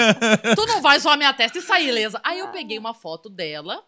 [0.56, 2.20] Tu não vai zoar minha testa e sair ilesa.
[2.24, 3.84] Aí eu peguei uma foto dela,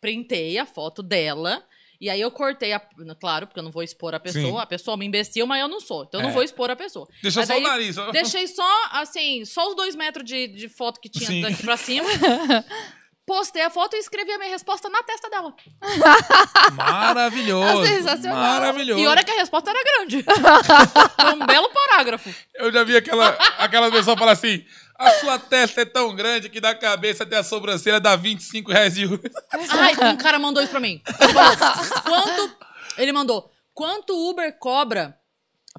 [0.00, 1.62] printei a foto dela,
[2.00, 2.80] e aí eu cortei a.
[3.20, 4.44] Claro, porque eu não vou expor a pessoa.
[4.44, 4.58] Sim.
[4.58, 6.04] A pessoa me imbecil, mas eu não sou.
[6.04, 6.26] Então eu É.
[6.28, 7.06] não vou expor a pessoa.
[7.22, 7.96] Deixou Mas só o nariz.
[8.12, 11.40] Deixei só, assim, só os dois metros de, de foto que tinha Sim.
[11.42, 12.08] daqui pra cima.
[13.26, 15.52] Postei a foto e escrevi a minha resposta na testa dela.
[16.72, 17.82] Maravilhoso.
[17.86, 18.38] É sensacional.
[18.38, 19.00] Maravilhoso.
[19.02, 20.22] E olha que a resposta era grande.
[21.20, 22.32] Foi um belo parágrafo.
[22.54, 24.64] Eu já vi aquela, aquela pessoa falar assim:
[24.98, 28.94] a sua testa é tão grande que da cabeça até a sobrancelha dá 25 reais
[28.94, 29.30] de juros.
[29.70, 31.02] Ai, um cara mandou isso pra mim.
[32.04, 32.56] Quanto.
[32.98, 33.50] Ele mandou.
[33.74, 35.18] Quanto Uber cobra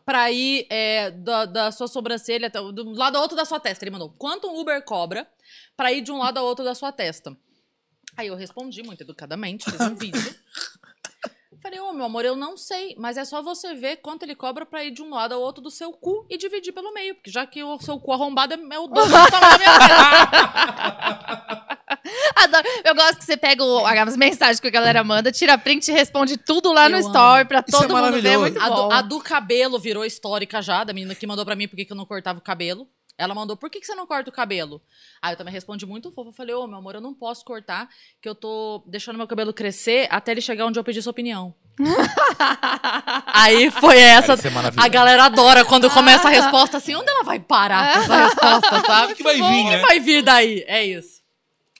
[0.05, 3.84] pra ir é, da, da sua sobrancelha, até- do lado ao outro da sua testa?
[3.84, 4.09] Ele mandou.
[4.18, 5.28] Quanto Uber cobra
[5.76, 7.36] pra ir de um lado ao outro da sua testa?
[8.15, 10.36] Aí eu respondi muito educadamente, fiz um vídeo.
[11.68, 14.65] Falei, ô meu amor, eu não sei, mas é só você ver quanto ele cobra
[14.65, 17.30] pra ir de um lado ao outro do seu cu e dividir pelo meio, porque
[17.30, 21.68] já que o seu cu arrombado é é o dobro do tamanho da minha testa.
[22.38, 22.68] Adoro.
[22.86, 25.91] Eu gosto que você pega o- as mensagens que a galera manda, tira print e
[25.91, 27.47] responde tudo lá no Eu story amo.
[27.49, 28.30] pra Isso é todo mundo ver.
[28.30, 28.88] É muito A bom.
[28.88, 31.84] do, a do cabelo virou histórica já, da menina que mandou pra mim por que
[31.84, 32.88] que eu não cortava o cabelo.
[33.18, 34.80] Ela mandou, por que, que você não corta o cabelo?
[35.22, 36.30] Aí eu também respondi muito fofo.
[36.30, 37.89] Eu falei, ô, meu amor, eu não posso cortar,
[38.22, 41.55] que eu tô deixando meu cabelo crescer até ele chegar onde eu pedi sua opinião.
[43.34, 44.34] Aí foi essa.
[44.34, 44.38] É.
[44.78, 48.82] A galera adora quando começa a resposta assim, onde ela vai parar com essa resposta,
[48.86, 49.13] sabe?
[49.13, 49.80] O que vai vir, O que né?
[49.80, 50.63] vai vir daí?
[50.68, 51.18] É isso.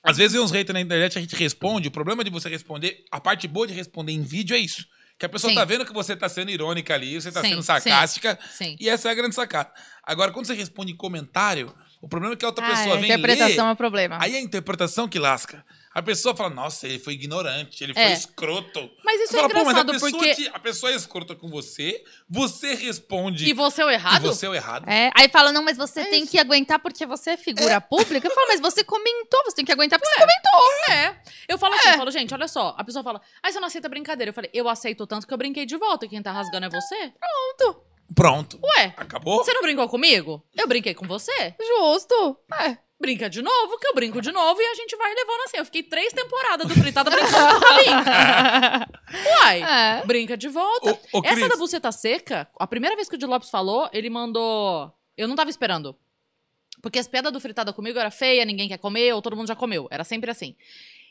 [0.04, 1.90] Às vezes vem uns haters na internet, a gente responde.
[1.90, 4.88] O problema de você responder, a parte boa de responder em vídeo é isso.
[5.18, 5.56] Que a pessoa Sim.
[5.56, 8.38] tá vendo que você tá sendo irônica ali, você tá Sim, sendo sarcástica.
[8.52, 8.76] sim.
[8.80, 9.72] E essa é a grande sacada.
[10.04, 13.00] Agora, quando você responde em comentário, o problema é que a outra Ah, pessoa a
[13.00, 14.18] vem interpretação ler, é o problema.
[14.22, 15.66] Aí é a interpretação que lasca.
[15.98, 18.14] A pessoa fala, nossa, ele foi ignorante, ele foi É.
[18.14, 18.88] escroto.
[19.04, 20.36] Mas isso é fala, "Pô, mas a engraçado, pessoa porque...
[20.36, 24.18] te- a pessoa é escrota com você, você responde E você é o errado?
[24.24, 24.88] e você é o errado.
[24.88, 26.32] É, aí fala, não, mas você É tem isso.
[26.32, 28.28] que aguentar porque você é figura pública.
[28.28, 30.94] Eu falo, mas você comentou, você tem que aguentar porque você comentou.
[30.94, 31.20] É.
[31.50, 32.76] Eu falo assim, eu falo, gente, olha só.
[32.78, 34.30] A pessoa fala, ah, você não aceita brincadeira.
[34.30, 36.06] Eu falei, eu aceito tanto que eu brinquei de volta.
[36.06, 37.12] E quem tá rasgando é você?
[38.16, 38.60] Pronto.
[38.64, 39.44] Ué, Acabou?
[39.44, 40.44] você não brincou comigo?
[40.56, 41.56] Eu brinquei com você?
[41.60, 42.38] Justo.
[42.54, 42.78] É.
[43.00, 45.58] Brinca de novo, que eu brinco de novo e a gente vai levando assim.
[45.58, 47.96] Eu fiquei três temporadas do Fritada brincando com o Rabinho.
[49.42, 50.06] Uai, É.
[50.06, 51.00] brinca de volta.
[51.14, 51.50] Ô, ô, Essa Cris.
[51.50, 54.92] da buceta seca, a primeira vez que o Di Lopes falou, ele mandou...
[55.16, 55.96] Eu não tava esperando.
[56.82, 59.56] Porque as piadas do Fritada comigo era feia, ninguém quer comer, ou todo mundo já
[59.56, 59.88] comeu.
[59.92, 60.56] Era sempre assim.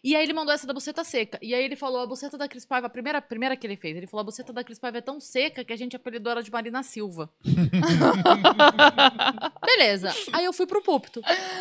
[0.04, 1.38] E aí ele mandou essa da buceta seca.
[1.42, 3.76] E aí ele falou, a buceta da Cris Paiva, a primeira, a primeira que ele
[3.76, 6.30] fez, ele falou, a buceta da Cris Paiva é tão seca que a gente apelidou
[6.30, 7.30] ela de Marina Silva.
[9.64, 10.14] Beleza.
[10.32, 11.20] Aí eu fui pro púlpito.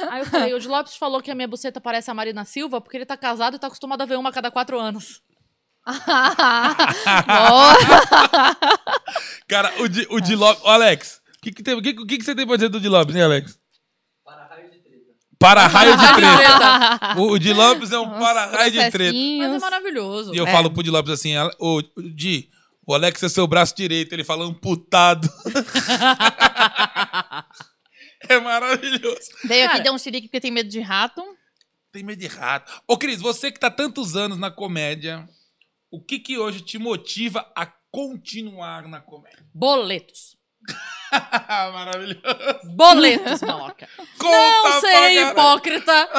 [0.10, 2.80] Aí eu falei, o Di Lopes falou que a minha buceta parece a Marina Silva
[2.82, 5.22] porque ele tá casado e tá acostumado a ver uma a cada quatro anos.
[9.48, 10.64] Cara, o Di, o Di Lopes.
[10.64, 12.90] Ô, Alex, o que, que, tem- que, que, que você tem pra dizer do Di
[12.90, 13.60] Lopes, hein, Alex?
[15.40, 17.18] Para-raio de treta.
[17.20, 19.18] O, o Di Lopes é um para-raio de treta.
[19.40, 20.34] Mas é maravilhoso.
[20.34, 20.52] E eu É.
[20.52, 22.50] falo pro Di Lopes assim, "Ale- ô, ô, Di,
[22.88, 24.14] o Alex é seu braço direito.
[24.14, 25.28] Ele fala amputado.
[28.30, 29.30] é maravilhoso.
[29.44, 31.22] Veio aqui, deu um xerique porque tem medo de rato.
[31.92, 32.72] Tem medo de rato.
[32.88, 35.28] Ô, Cris, você que tá tantos anos na comédia,
[35.92, 39.46] o que que hoje te motiva a continuar na comédia?
[39.54, 40.36] Boletos.
[41.74, 42.22] Maravilhoso.
[42.66, 43.88] Boletos, maloca.
[44.18, 46.10] Conta Não serei hipócrita.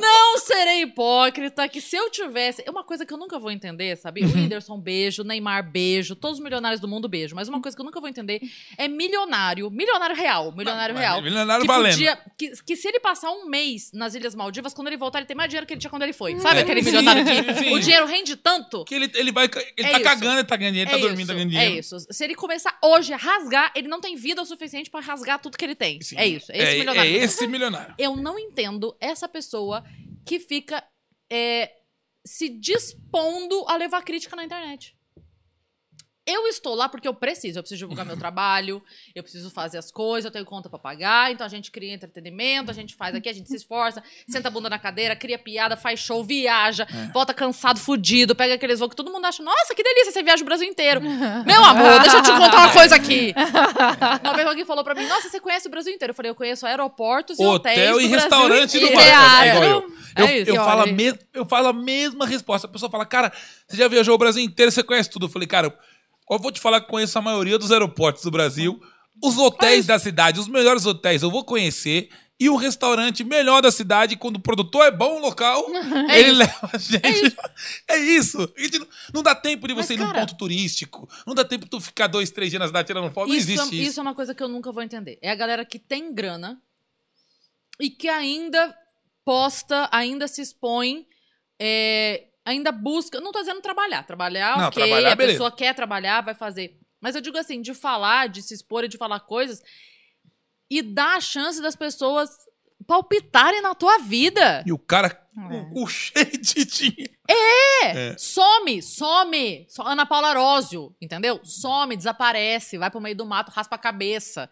[0.00, 1.68] Não serei hipócrita.
[1.68, 2.62] Que se eu tivesse.
[2.66, 4.22] É uma coisa que eu nunca vou entender, sabe?
[4.24, 5.24] O Whindersson, beijo.
[5.24, 6.14] Neymar, beijo.
[6.14, 7.34] Todos os milionários do mundo, beijo.
[7.34, 8.40] Mas uma coisa que eu nunca vou entender
[8.78, 9.70] é milionário.
[9.70, 10.52] Milionário real.
[10.52, 11.22] Milionário Não, real.
[11.22, 11.92] milionário que valendo.
[11.92, 15.26] podia- que, que se ele passar um mês nas Ilhas Maldivas, quando ele voltar, ele
[15.26, 16.38] tem mais dinheiro que ele tinha quando ele foi.
[16.40, 16.62] Sabe É.
[16.62, 17.74] aquele Sim, milionário que sim.
[17.74, 18.84] o dinheiro rende tanto?
[18.84, 19.46] Que ele, ele vai.
[19.76, 20.04] Ele É tá isso.
[20.04, 21.80] cagando, ele tá ganhando dinheiro, ele tá é dormindo, tá isso, ganhando é dinheiro.
[21.80, 21.96] isso.
[22.10, 25.56] Se ele começar hoje a rasgar, ele não tem vida o suficiente pra rasgar tudo
[25.56, 26.00] que ele tem.
[26.00, 26.16] Sim.
[26.16, 26.52] É isso.
[26.52, 27.10] É esse é, milionário.
[27.10, 27.94] É esse milionário.
[27.98, 29.84] Eu não entendo essa pessoa
[30.24, 30.82] que fica
[31.30, 31.72] é,
[32.24, 34.96] se dispondo a levar crítica na internet.
[36.26, 37.58] Eu estou lá porque eu preciso.
[37.58, 38.82] Eu preciso divulgar meu trabalho,
[39.14, 42.70] eu preciso fazer as coisas, eu tenho conta pra pagar, então a gente cria entretenimento,
[42.70, 45.76] a gente faz aqui, a gente se esforça, senta a bunda na cadeira, cria piada,
[45.76, 47.12] faz show, viaja, É.
[47.12, 50.42] volta cansado, fudido, pega aqueles voos que todo mundo acha, nossa, que delícia, você viaja
[50.42, 51.00] o Brasil inteiro.
[51.00, 53.32] Meu amor, deixa eu te contar uma coisa aqui.
[54.24, 56.10] Uma vez alguém falou pra mim, nossa, você conhece o Brasil inteiro.
[56.10, 58.86] Eu falei, eu conheço aeroportos e hotéis Hotel e restaurante do.
[58.88, 59.00] Brasil.
[59.00, 59.64] É igual Teatro.
[59.64, 59.96] eu.
[60.16, 62.66] Eu, É isso, eu, falo a mes- eu falo a mesma resposta.
[62.66, 63.30] A pessoa fala, cara,
[63.68, 65.26] você já viajou o Brasil inteiro, você conhece tudo.
[65.26, 65.76] Eu falei, cara,
[66.34, 68.80] eu vou te falar que conheço a maioria dos aeroportos do Brasil,
[69.22, 72.08] os hotéis da cidade, os melhores hotéis eu vou conhecer.
[72.38, 75.64] E o restaurante melhor da cidade, quando o produtor é bom o local,
[76.10, 76.38] É ele isso.
[76.38, 77.36] leva a gente.
[77.88, 78.52] É isso.
[78.54, 81.08] A gente não, não dá tempo de Mas, você ir num cara- ponto turístico.
[81.26, 83.28] Não dá tempo de tu ficar dois, três dias na cidade tirando foto.
[83.28, 83.90] Não Isso, existe é, isso.
[83.92, 85.18] isso é uma coisa que eu nunca vou entender.
[85.22, 86.60] É a galera que tem grana
[87.80, 88.76] e que ainda
[89.24, 91.06] posta, ainda se expõe,
[91.58, 93.20] é, ainda busca.
[93.20, 94.02] Não tô dizendo trabalhar.
[94.04, 94.82] Trabalhar, Não, ok.
[94.82, 95.34] trabalhar, a beleza.
[95.34, 96.78] pessoa quer trabalhar, vai fazer.
[97.00, 99.60] Mas eu digo assim, de falar, de se expor e de falar coisas
[100.70, 102.30] e dar a chance das pessoas
[102.86, 104.62] palpitarem na tua vida.
[104.66, 105.48] E o cara É.
[105.48, 107.12] com o cu cheio de dinheiro.
[107.28, 108.16] É.
[108.16, 109.66] Some, some.
[109.68, 111.40] So- Ana Paula Arósio, entendeu?
[111.44, 114.48] Some, desaparece, vai pro meio do mato, raspa a cabeça.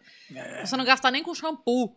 [0.63, 1.95] Você não gasta nem com shampoo.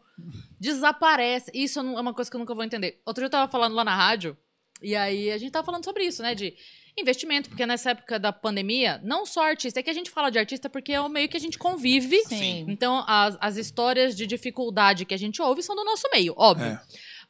[0.61, 1.51] Desaparece.
[1.55, 3.01] Isso é uma coisa que eu nunca vou entender.
[3.07, 4.37] Outro dia eu tava falando lá na rádio,
[4.83, 6.35] e aí a gente tava falando sobre isso, né?
[6.35, 6.55] De
[6.97, 10.39] investimento, porque nessa época da pandemia, não só artista, é que a gente fala de
[10.39, 12.19] artista porque é o meio que a gente convive.
[12.25, 12.65] Sim.
[12.69, 16.67] Então, as, as histórias de dificuldade que a gente ouve são do nosso meio, óbvio.
[16.67, 16.81] É.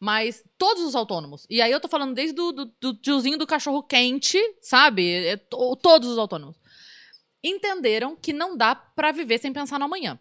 [0.00, 1.44] Mas todos os autônomos.
[1.50, 5.10] E aí eu tô falando desde do, do, do tiozinho do cachorro quente, sabe?
[5.26, 6.56] É to- todos os autônomos.
[7.42, 10.18] Entenderam que não dá pra viver sem pensar no amanhã.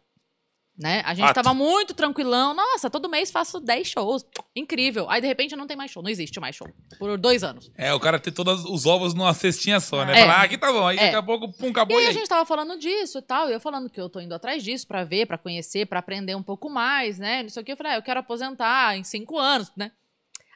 [0.77, 1.01] Né?
[1.05, 1.35] A gente Fato.
[1.35, 2.53] tava muito tranquilão.
[2.53, 4.23] Nossa, todo mês faço 10 shows.
[4.55, 5.09] Incrível.
[5.09, 6.03] Aí, de repente, não tem mais show.
[6.03, 6.67] Não existe mais show.
[6.99, 7.71] Por dois anos.
[7.75, 10.13] É, o cara ter todos os ovos numa cestinha só, né?
[10.15, 10.21] É.
[10.21, 10.85] Falar, ah, aqui tá bom.
[10.87, 11.05] Aí É.
[11.05, 11.97] daqui a pouco, pum, E acabou.
[11.97, 12.13] aí E a aí?
[12.13, 14.85] gente tava falando disso e tal, e eu falando que eu tô indo atrás disso
[14.87, 17.41] pra ver, pra conhecer, pra aprender um pouco mais, né?
[17.41, 17.71] Não sei o que.
[17.71, 19.91] Eu falei, ah, eu quero aposentar em cinco anos, né?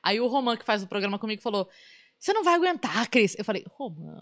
[0.04, 1.68] Aí o Roman, que faz o programa comigo, falou:
[2.22, 3.36] Você não vai aguentar, Cris.
[3.36, 4.22] Eu falei, Roman,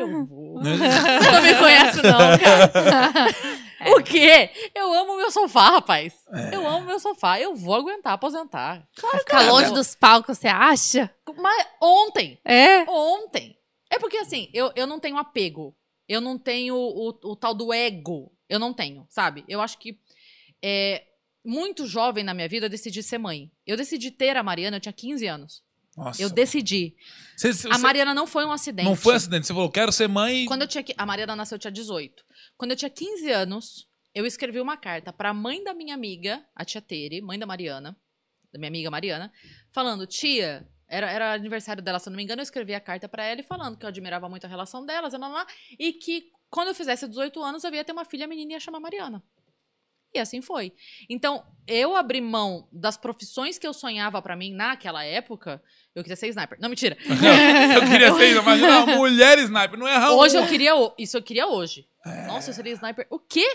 [0.00, 0.54] eu vou.
[0.64, 3.34] Você não me conhece, não, cara.
[3.86, 4.50] O quê?
[4.74, 6.14] Eu amo meu sofá, rapaz.
[6.32, 6.54] É.
[6.54, 7.38] Eu amo meu sofá.
[7.38, 8.88] Eu vou aguentar aposentar.
[8.94, 11.14] Ficar longe dos palcos, você acha?
[11.36, 12.88] Mas ontem, É.
[12.88, 13.58] Ontem.
[13.90, 15.76] É porque, assim, eu, eu não tenho apego.
[16.08, 18.32] Eu não tenho o, o tal do ego.
[18.48, 19.44] Eu não tenho, sabe?
[19.46, 19.98] Eu acho que
[20.62, 21.04] é,
[21.44, 23.50] muito jovem na minha vida eu decidi ser mãe.
[23.66, 25.62] Eu decidi ter a Mariana, eu tinha 15 anos.
[25.96, 26.20] Nossa.
[26.20, 26.94] Eu decidi.
[27.70, 28.88] A Mariana não foi um acidente.
[28.88, 29.46] Não foi acidente.
[29.46, 30.46] Você falou, quero ser mãe.
[30.46, 30.84] Quando eu tinha.
[30.96, 32.24] A Mariana nasceu, eu tinha 18.
[32.56, 36.64] Quando eu tinha 15 anos, eu escrevi uma carta pra mãe da minha amiga, a
[36.64, 37.96] tia Tere, mãe da Mariana,
[38.52, 39.32] da minha amiga Mariana,
[39.72, 40.68] falando: tia.
[40.86, 43.40] Era, era aniversário dela, se eu não me engano, eu escrevi a carta pra ela
[43.40, 45.46] e falando que eu admirava muito a relação delas, lá, lá, lá,
[45.78, 48.60] e que quando eu fizesse 18 anos eu ia ter uma filha menina e ia
[48.60, 49.22] chamar Mariana.
[50.14, 50.72] E assim foi.
[51.10, 55.60] Então, eu abri mão das profissões que eu sonhava pra mim naquela época.
[55.94, 56.58] Eu queria ser sniper.
[56.60, 56.96] Não, mentira.
[57.06, 60.72] eu queria ser, imagina uma mulher sniper, não é erra Hoje eu queria.
[60.98, 61.86] Isso eu queria hoje.
[62.04, 62.26] É.
[62.26, 63.06] Nossa, eu seria sniper.
[63.10, 63.46] O quê?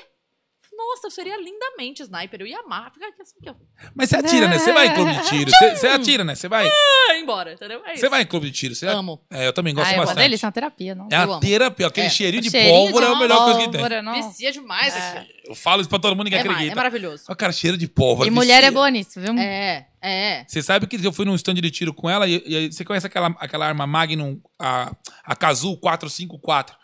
[0.79, 2.39] Nossa, eu seria lindamente sniper.
[2.39, 2.93] Eu ia amar.
[2.93, 3.55] Ficar aqui assim, eu
[3.93, 4.57] Mas você atira, né?
[4.57, 5.51] Você vai em clube de tiro.
[5.51, 6.35] Você, você atira, né?
[6.35, 6.69] Você vai.
[7.31, 7.81] Embora, entendeu?
[7.85, 8.01] É isso.
[8.01, 8.73] Você vai em clube de tiro.
[8.75, 9.21] Você Amo.
[9.31, 10.23] É, eu também gosto Ah, é uma bastante.
[10.23, 11.07] delícia, uma terapia, não?
[11.11, 11.39] É Eu uma amo.
[11.39, 11.87] terapia.
[11.87, 12.09] Aquele É.
[12.09, 13.71] cheirinho de Cheirinho pólvora é a melhor coisa que tem.
[13.71, 14.13] pólvora, não.
[14.13, 15.27] Vicia demais aqui.
[15.47, 16.71] Eu falo isso pra todo mundo que É, acredita.
[16.71, 17.23] é maravilhoso.
[17.29, 18.27] Ó, cara, cheiro de pólvora.
[18.27, 18.71] E mulher é vicia.
[18.71, 19.33] boa nisso, viu?
[19.39, 20.45] É, é.
[20.47, 22.83] Você sabe que eu fui num stand de tiro com ela e, e aí você
[22.83, 24.91] conhece aquela, aquela arma Magnum, a,
[25.23, 26.77] a Kazoo 454?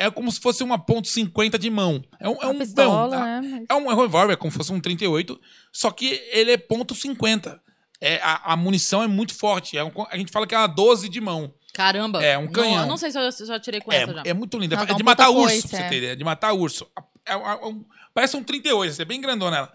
[0.00, 2.00] É como se fosse uma ponto .50 de mão.
[2.20, 3.40] É um, é um pistola, não, né?
[3.50, 5.40] Mas- É um revólver, é como se fosse um 38,
[5.72, 7.58] só que ele é ponto .50.
[8.00, 9.76] É, a, a munição é muito forte.
[9.76, 11.52] É um- a gente fala que é uma 12 de mão.
[11.74, 12.22] Caramba.
[12.24, 12.80] É, um Não, canhão.
[12.82, 14.22] eu não sei se eu já tirei com essa já.
[14.24, 14.76] É, é muito linda.
[14.76, 15.88] É de matar urso, pra você é.
[15.88, 16.12] ter ideia.
[16.12, 16.86] É de matar urso.
[17.26, 17.74] É- é- é
[18.14, 19.72] parece um 38, você é bem grandona ela.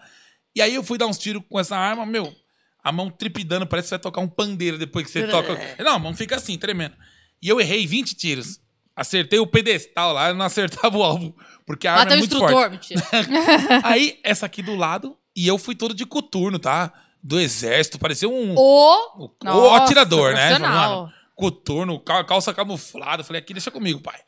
[0.54, 2.34] E aí eu fui dar uns tiros com essa arma, meu,
[2.82, 5.58] a mão tripidando, parece que você vai tocar um pandeiro depois que você toca.
[5.82, 6.94] Não, a mão fica assim, tremendo.
[7.42, 8.60] E eu errei 20 tiros.
[8.96, 11.36] Acertei o pedestal lá, eu não acertava o alvo.
[11.66, 12.94] Porque a arma é muito forte.
[13.82, 16.92] Aí, essa aqui do lado, e eu fui todo de coturno, tá?
[17.26, 18.54] Do exército, parecia um.
[18.54, 18.58] O...
[18.58, 20.58] O, o Nossa, atirador, né?
[20.58, 23.24] Mano, coturno, cal- calça camuflada.
[23.24, 24.20] Falei, aqui, deixa comigo, pai.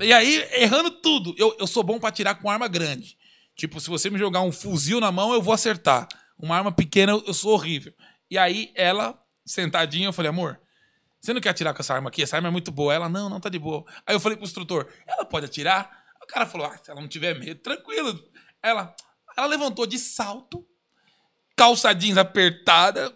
[0.00, 1.34] E aí, errando tudo.
[1.36, 3.18] Eu, eu sou bom pra atirar com arma grande.
[3.56, 6.06] Tipo, se você me jogar um fuzil na mão, eu vou acertar.
[6.38, 7.92] Uma arma pequena, eu, eu sou horrível.
[8.30, 10.60] E aí, ela, sentadinha, eu falei, amor,
[11.20, 12.22] você não quer atirar com essa arma aqui?
[12.22, 12.94] Essa arma é muito boa.
[12.94, 13.84] Ela, não, não tá de boa.
[14.06, 15.90] Aí eu falei pro instrutor, ela pode atirar?
[16.22, 18.16] O cara falou, ah, se ela não tiver medo, tranquilo.
[18.62, 18.94] Ela,
[19.36, 20.64] ela levantou de salto,
[21.58, 23.12] calça jeans apertada,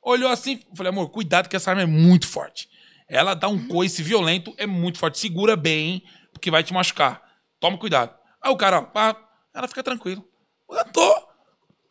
[0.00, 2.68] olhou assim, falei, amor, cuidado que essa arma é muito forte.
[3.08, 5.18] Ela dá um coice violento, é muito forte.
[5.18, 7.20] Segura bem, porque vai te machucar.
[7.58, 8.14] Toma cuidado.
[8.40, 9.16] Aí o cara, ó, pá,
[9.52, 10.24] ela fica tranquilo.
[10.70, 11.28] Eu tô.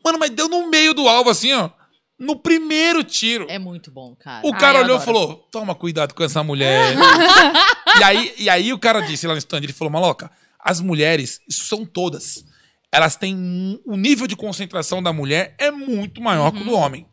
[0.03, 1.69] Mano, mas deu no meio do alvo, assim, ó.
[2.17, 3.45] No primeiro tiro.
[3.49, 4.45] É muito bom, cara.
[4.47, 6.95] O Ai, cara eu olhou e falou: toma cuidado com essa mulher.
[7.99, 11.41] e, aí, e aí o cara disse lá no stand, ele falou, maloca, as mulheres,
[11.47, 12.45] isso são todas.
[12.91, 13.35] Elas têm.
[13.35, 16.79] um- O nível de concentração da mulher é muito maior que o do Uhum.
[16.79, 17.05] homem.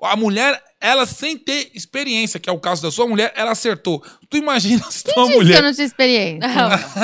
[0.00, 4.00] A mulher, ela sem ter experiência, que é o caso da sua mulher, ela acertou.
[4.30, 5.62] Tu imagina se tua Disse que eu mulher.
[5.62, 6.48] não tinha experiência.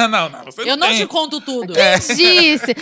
[0.09, 0.99] não, não, você Eu não tem.
[0.99, 1.77] te conto tudo.
[1.77, 1.99] É.
[1.99, 2.75] Disse.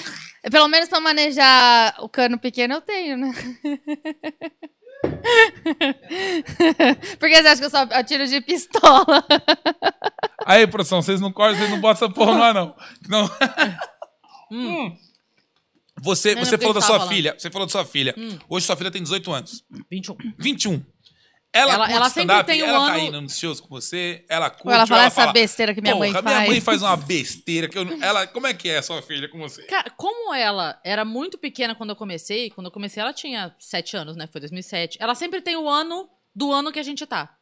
[0.50, 3.32] Pelo menos pra manejar o cano pequeno eu tenho, né?
[7.18, 9.24] Porque você acha que eu só atiro de pistola?
[10.44, 12.74] Aí, produção, vocês não cortam, vocês não botam essa porra ar, não.
[13.08, 13.30] não.
[14.50, 14.96] Hum.
[16.02, 17.34] Você, Não, você não, falou da sua filha.
[17.38, 18.14] Você falou da sua filha.
[18.48, 19.64] Hoje sua filha tem 18 anos.
[19.90, 20.16] 21.
[20.38, 20.84] 21.
[21.54, 24.24] Ela, Ela- ela sempre tem um ela tá ano- indo nos shows com você?
[24.26, 24.74] Ela curte?
[24.74, 27.68] Ela fala ou essa besteira que minha mãe "Porra, faz?" minha mãe faz uma besteira
[27.68, 28.02] que eu não...
[28.02, 29.62] Ela, como é que é a sua filha com você?
[29.64, 33.94] Cara, como ela era muito pequena quando eu comecei, quando eu comecei ela tinha 7
[33.98, 34.26] anos, né?
[34.32, 34.96] Foi 2007.
[34.98, 37.36] Ela sempre tem o ano do ano que a gente tá.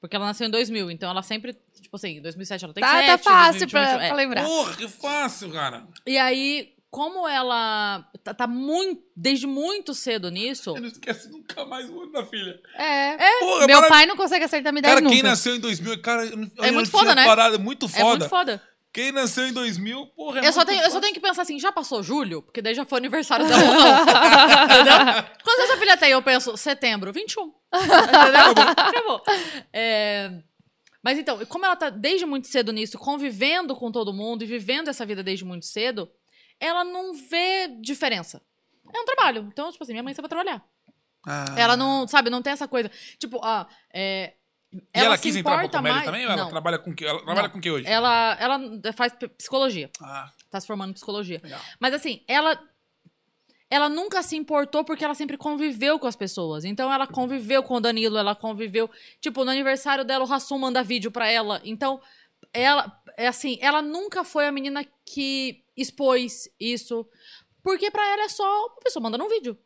[0.00, 1.52] Porque ela nasceu em 2000, então ela sempre,
[1.82, 4.08] tipo assim, em 2007 ela tem Tá, 7, tá fácil 2021, pra, é.
[4.08, 4.44] pra lembrar.
[4.46, 5.86] Porra, que fácil, cara.
[6.06, 11.64] E aí, como ela tá, tá muito, desde muito cedo nisso, Eu não esquece nunca
[11.66, 12.58] mais o ano da filha.
[12.74, 13.16] É.
[13.40, 15.14] Porra, Meu marav- pai não consegue acertar minha idade Cara, nunca.
[15.14, 17.24] quem nasceu em 2000, cara, não- eu É muito tinha foda, né?
[17.26, 18.04] parado, é muito é foda.
[18.08, 18.62] muito foda.
[18.90, 21.00] Quem nasceu em 2000, porra, é Eu só, muito tenho, eu só foda.
[21.02, 22.40] tenho que pensar assim, já passou julho?
[22.42, 24.02] Porque daí já foi aniversário dela ou não.
[24.64, 25.24] Entendeu?
[25.44, 26.10] Quantos anos a filha tem?
[26.12, 27.52] Eu penso, setembro, 21.
[27.74, 28.64] Entendeu?
[28.76, 29.22] Acabou.
[29.72, 30.30] É,
[31.04, 34.88] Mas então, como ela tá desde muito cedo nisso, convivendo com todo mundo e vivendo
[34.88, 36.10] essa vida desde muito cedo,
[36.60, 38.42] ela não vê diferença.
[38.94, 39.48] É um trabalho.
[39.52, 40.64] Então, tipo assim, minha mãe sabe trabalhar.
[41.26, 41.44] Ah.
[41.56, 42.90] Ela não, sabe, não tem essa coisa.
[43.18, 44.34] Tipo, ah, é,
[44.72, 46.24] E ela, se quis entrar pra comédia mais- também?
[46.26, 46.48] Ou ela Não.
[46.50, 47.04] trabalha com que?
[47.04, 47.50] Ela trabalha Não.
[47.50, 47.86] com que hoje?
[47.86, 48.58] Ela, ela
[48.94, 49.90] faz psicologia.
[50.02, 51.40] Ah, Tá se formando em psicologia.
[51.42, 51.60] legal.
[51.78, 52.58] Mas assim, ela
[53.70, 56.64] ela nunca se importou porque ela sempre conviveu com as pessoas.
[56.64, 58.90] Então ela conviveu com o Danilo, ela conviveu,
[59.20, 61.60] tipo, no aniversário dela o Rassum manda vídeo pra ela.
[61.62, 62.00] Então,
[62.50, 67.06] ela é assim, ela nunca foi a menina que expôs isso.
[67.62, 69.58] Porque pra ela é só uma pessoa mandando um vídeo.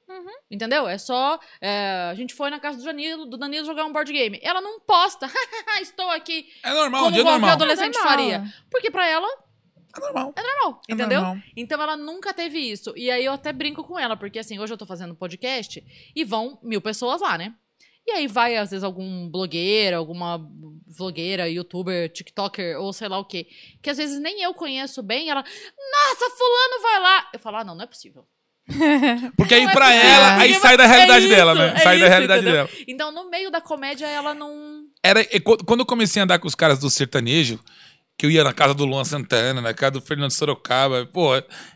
[0.50, 0.88] Entendeu?
[0.88, 1.38] É só.
[1.60, 4.40] é, a gente foi na casa do Danilo, do Danilo jogar um board game.
[4.42, 5.30] Ela não posta.
[5.80, 6.48] Estou aqui.
[6.64, 7.50] É normal, um como dia normal.
[7.50, 8.16] adolescente É normal.
[8.16, 8.44] faria.
[8.70, 9.28] Porque pra ela
[9.96, 10.34] É normal.
[10.36, 11.20] normal, É entendeu?
[11.20, 11.42] normal.
[11.56, 12.92] Então ela nunca teve isso.
[12.96, 15.84] E aí eu até brinco com ela, porque assim, hoje eu tô fazendo podcast
[16.16, 17.54] e vão mil pessoas lá, né?
[18.06, 20.40] E aí vai, às vezes, algum blogueiro, alguma
[20.86, 23.46] vlogueira, youtuber, tiktoker, ou sei lá o quê.
[23.80, 25.28] Que às vezes nem eu conheço bem.
[25.30, 27.30] Ela, nossa, fulano vai lá.
[27.32, 28.26] Eu falo, ah, não, não é possível.
[29.36, 30.08] Porque aí Não é pra possível.
[30.10, 31.66] ela, aí sai da é realidade isso, dela, né?
[31.74, 32.66] é sai da isso, realidade entendeu?
[32.66, 32.78] dela.
[32.88, 34.82] Então, no meio da comédia, ela não.
[35.02, 37.58] Era, qu- quando eu comecei a andar com os caras do sertanejo,
[38.18, 41.30] que eu ia na casa do Luan Santana, na casa do Fernando Sorocaba, pô,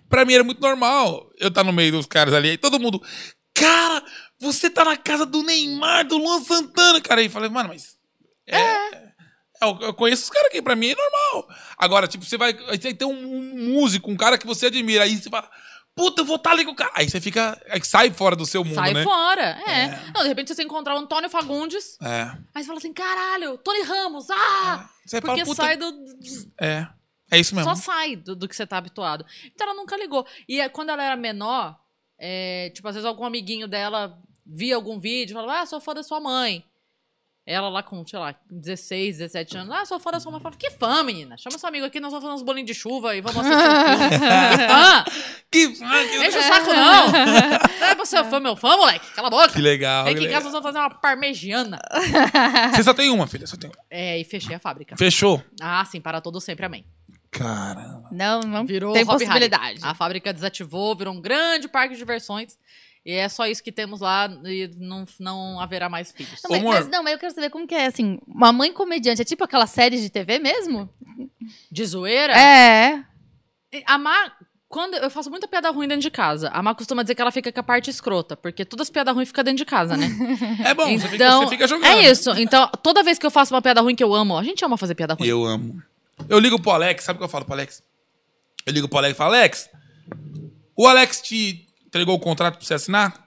[0.08, 2.50] pra mim era muito normal eu estar no meio dos caras ali.
[2.50, 3.00] Aí todo mundo,
[3.54, 4.04] cara,
[4.38, 7.20] você tá na casa do Neymar, do Luan Santana, cara.
[7.20, 7.96] Aí eu falei, mano, mas.
[8.46, 8.60] É.
[8.60, 9.12] é,
[9.62, 11.48] Eu, eu conheço os caras aqui, pra mim é normal.
[11.78, 12.56] Agora, tipo, você vai.
[12.68, 15.50] Aí tem um, músico, um cara que você admira, aí você fala.
[15.94, 16.92] Puta, eu vou estar ali com o cara.
[16.94, 17.58] Aí você fica.
[17.70, 19.02] Aí sai fora do seu mundo, sai né?
[19.02, 19.58] fora.
[19.66, 20.12] É.
[20.14, 21.96] Não, de repente você encontrar o Antônio Fagundes.
[22.02, 22.30] É.
[22.54, 24.90] Aí você fala assim: caralho, Tony Ramos, ah!
[25.06, 25.90] Você Porque fala, sai do.
[26.60, 26.86] É.
[27.30, 27.74] É isso mesmo.
[27.74, 29.24] Só sai do, do que você tá habituado.
[29.46, 30.26] Então ela nunca ligou.
[30.48, 31.76] E é, quando ela era menor,
[32.18, 35.94] é, tipo, às vezes algum amiguinho dela via algum vídeo e falava, ah, sou fã
[35.94, 36.64] da sua mãe.
[37.48, 40.40] Ela lá com, sei lá, 16, 17 anos, ah, sou fã da sua mãe.
[40.40, 41.36] Falava, que fã, menina?
[41.38, 44.10] Chama seu amigo aqui, nós vamos fazer uns bolinhos de chuva e vamos assistir um
[44.10, 44.26] filme.
[45.48, 45.86] que fã?
[45.86, 47.06] Que, que, Enche o saco, não!
[47.12, 49.12] Não é você fã, meu fã, moleque.
[49.12, 49.50] Cala a boca.
[49.50, 50.04] que legal.
[50.04, 51.78] Vem que aqui em casa, nós vamos fazer uma parmegiana.
[52.74, 53.46] Você só tem uma, filha.
[53.46, 53.76] Só tem uma.
[53.88, 54.96] É, e fechei a fábrica.
[54.96, 55.40] Fechou?
[55.60, 56.84] Ah, sim, para todo sempre, amém.
[57.36, 58.08] Caramba.
[58.10, 59.80] Não, não Virou tem Hop possibilidade.
[59.82, 62.56] A fábrica desativou, virou um grande parque de diversões.
[63.04, 66.40] E é só isso que temos lá e não, não haverá mais filhos.
[66.42, 69.22] Não, mas, mas não, mas eu quero saber como que é, assim, uma mãe comediante,
[69.22, 70.90] é tipo aquela série de TV mesmo?
[71.70, 72.32] De zoeira?
[72.36, 73.04] É.
[73.86, 74.32] A Má,
[74.68, 77.30] quando eu faço muita piada ruim dentro de casa, a Má costuma dizer que ela
[77.30, 80.08] fica com a parte escrota, porque todas as piadas ruins ficam dentro de casa, né?
[80.66, 81.86] É bom, você, fica, Então, você fica jogando.
[81.86, 82.30] é isso.
[82.30, 84.76] Então, toda vez que eu faço uma piada ruim que eu amo, a gente ama
[84.76, 85.28] fazer piada ruim.
[85.28, 85.80] Eu amo.
[86.28, 87.82] Eu ligo pro Alex, sabe o que eu falo pro Alex?
[88.64, 89.68] Eu ligo pro Alex e falo, Alex,
[90.76, 93.26] o Alex te entregou o contrato pra você assinar?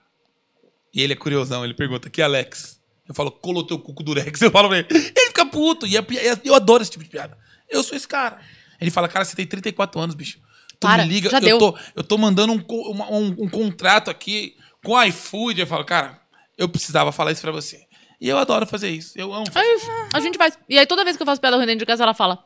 [0.92, 2.80] E ele é curiosão, ele pergunta, que Alex?
[3.08, 4.40] Eu falo, colou teu cuco durex.
[4.42, 5.86] Eu falo pra ele, ele fica puto.
[5.86, 7.36] E é pi- eu adoro esse tipo de piada.
[7.68, 8.40] Eu sou esse cara.
[8.80, 10.38] Ele fala, cara, você tem 34 anos, bicho.
[10.78, 11.58] Tu Para, me liga, já eu deu.
[11.58, 14.54] tô, eu tô mandando um, uma- um- um contrato aqui
[14.84, 15.60] com iFood.
[15.60, 16.20] Eu falo, cara,
[16.56, 17.84] eu precisava falar isso pra você.
[18.20, 19.12] E eu adoro fazer isso.
[19.18, 19.86] Eu amo fazer É isso.
[20.14, 20.56] A gente faz.
[20.68, 22.44] E aí, toda vez que eu faço piada ruim dentro de casa, ela fala.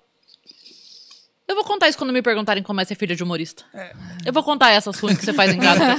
[1.46, 3.64] Eu vou contar isso quando me perguntarem como é ser filha de humorista.
[4.24, 5.82] Eu vou contar essas ruins que você faz em casa.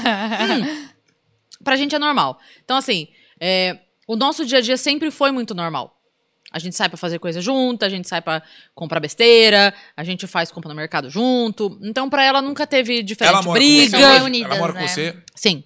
[0.45, 0.87] Hum.
[1.63, 2.39] Pra gente é normal.
[2.63, 3.07] Então, assim,
[3.39, 5.95] é, o nosso dia a dia sempre foi muito normal.
[6.51, 8.41] A gente sai pra fazer coisa junto, a gente sai pra
[8.73, 11.77] comprar besteira, a gente faz compra no mercado junto.
[11.81, 13.97] Então, pra ela nunca teve diferente Ela mora briga.
[13.97, 14.81] com você reunidas, Ela mora né?
[14.81, 15.17] com você?
[15.33, 15.63] Sim.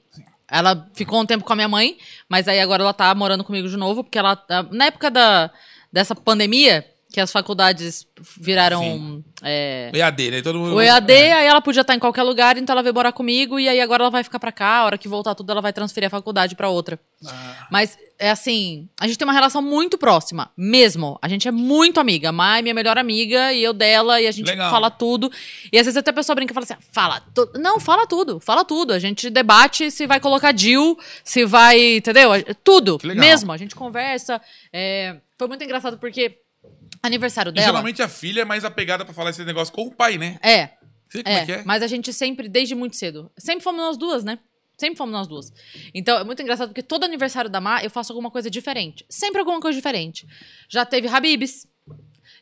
[0.47, 1.97] Ela ficou um tempo com a minha mãe,
[2.27, 4.35] mas aí agora ela tá morando comigo de novo, porque ela.
[4.35, 5.51] tá- Na época da,
[5.91, 8.05] dessa pandemia, que as faculdades
[8.39, 9.23] viraram.
[9.41, 10.41] é, O EAD, né?
[10.43, 10.75] Todo mundo...
[10.75, 13.67] o EAD, aí ela podia estar em qualquer lugar, então ela veio morar comigo, e
[13.67, 16.05] aí agora ela vai ficar pra cá, a hora que voltar tudo, ela vai transferir
[16.05, 16.99] a faculdade pra outra.
[17.25, 17.67] Ah.
[17.71, 21.17] Mas, é assim, a gente tem uma relação muito próxima, mesmo.
[21.21, 22.31] A gente é muito amiga.
[22.31, 24.69] Mai, minha melhor amiga, e eu dela, e a gente Legal.
[24.69, 25.31] fala tudo.
[25.71, 27.21] E às vezes até a pessoa brinca e fala assim: fala.
[27.33, 28.93] tu- Não, fala tudo, fala tudo.
[28.93, 31.97] A gente debate se vai colocar Jill, se vai.
[31.97, 32.29] Entendeu?
[32.63, 32.99] Tudo.
[33.03, 33.51] Mesmo.
[33.51, 34.39] A gente conversa.
[34.71, 36.37] é, Foi muito engraçado porque
[37.01, 37.67] aniversário E dela.
[37.67, 40.37] geralmente a filha é mais apegada pra falar esse negócio com o pai, né?
[40.41, 40.69] É,
[41.09, 41.63] Sei como é, que é, é.
[41.65, 44.37] mas a gente sempre, desde muito cedo, sempre fomos nós duas, né?
[44.77, 45.51] Sempre fomos nós duas.
[45.93, 49.05] Então, é muito engraçado porque todo aniversário da Má, eu faço alguma coisa diferente.
[49.09, 50.25] Sempre alguma coisa diferente.
[50.69, 51.67] Já teve Habibs.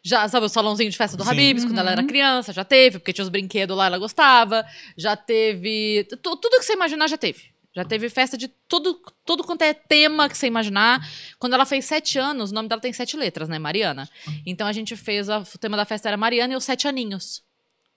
[0.04, 1.32] Já, sabe, o salãozinho de festa do Sim.
[1.32, 4.64] Habibs, quando ela era criança, já teve, porque tinha os brinquedos lá, ela gostava.
[4.96, 6.04] Já teve.
[6.10, 7.46] tu- Tudo que você imaginar já teve.
[7.78, 11.00] Já teve festa de tudo, tudo quanto é tema que você imaginar.
[11.38, 13.60] Quando ela fez sete anos, o nome dela tem sete letras, né?
[13.60, 14.10] Mariana.
[14.48, 15.30] Então a gente fez.
[15.30, 17.44] a- o tema da festa era Mariana e os Sete Aninhos.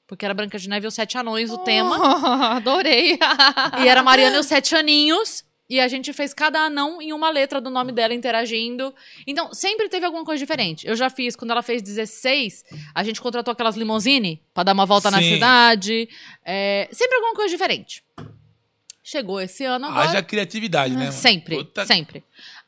[0.06, 1.96] Porque era Branca de Neve e os Sete Anões o tema.
[2.56, 3.18] Adorei.
[3.82, 5.44] E era Mariana e os Sete Aninhos.
[5.66, 8.94] E a gente fez cada anão em uma letra do nome dela interagindo.
[9.26, 10.86] Então, sempre teve alguma coisa diferente.
[10.86, 14.84] Eu já fiz, quando ela fez 16, a gente contratou aquelas limousine pra dar uma
[14.84, 15.34] volta na Sim.
[15.34, 16.06] cidade.
[16.44, 18.02] É, sempre alguma coisa diferente.
[19.10, 20.08] Chegou esse ano agora.
[20.08, 21.06] Haja criatividade, né?
[21.06, 21.12] mano?
[21.12, 22.22] Sempre, Puta- sempre.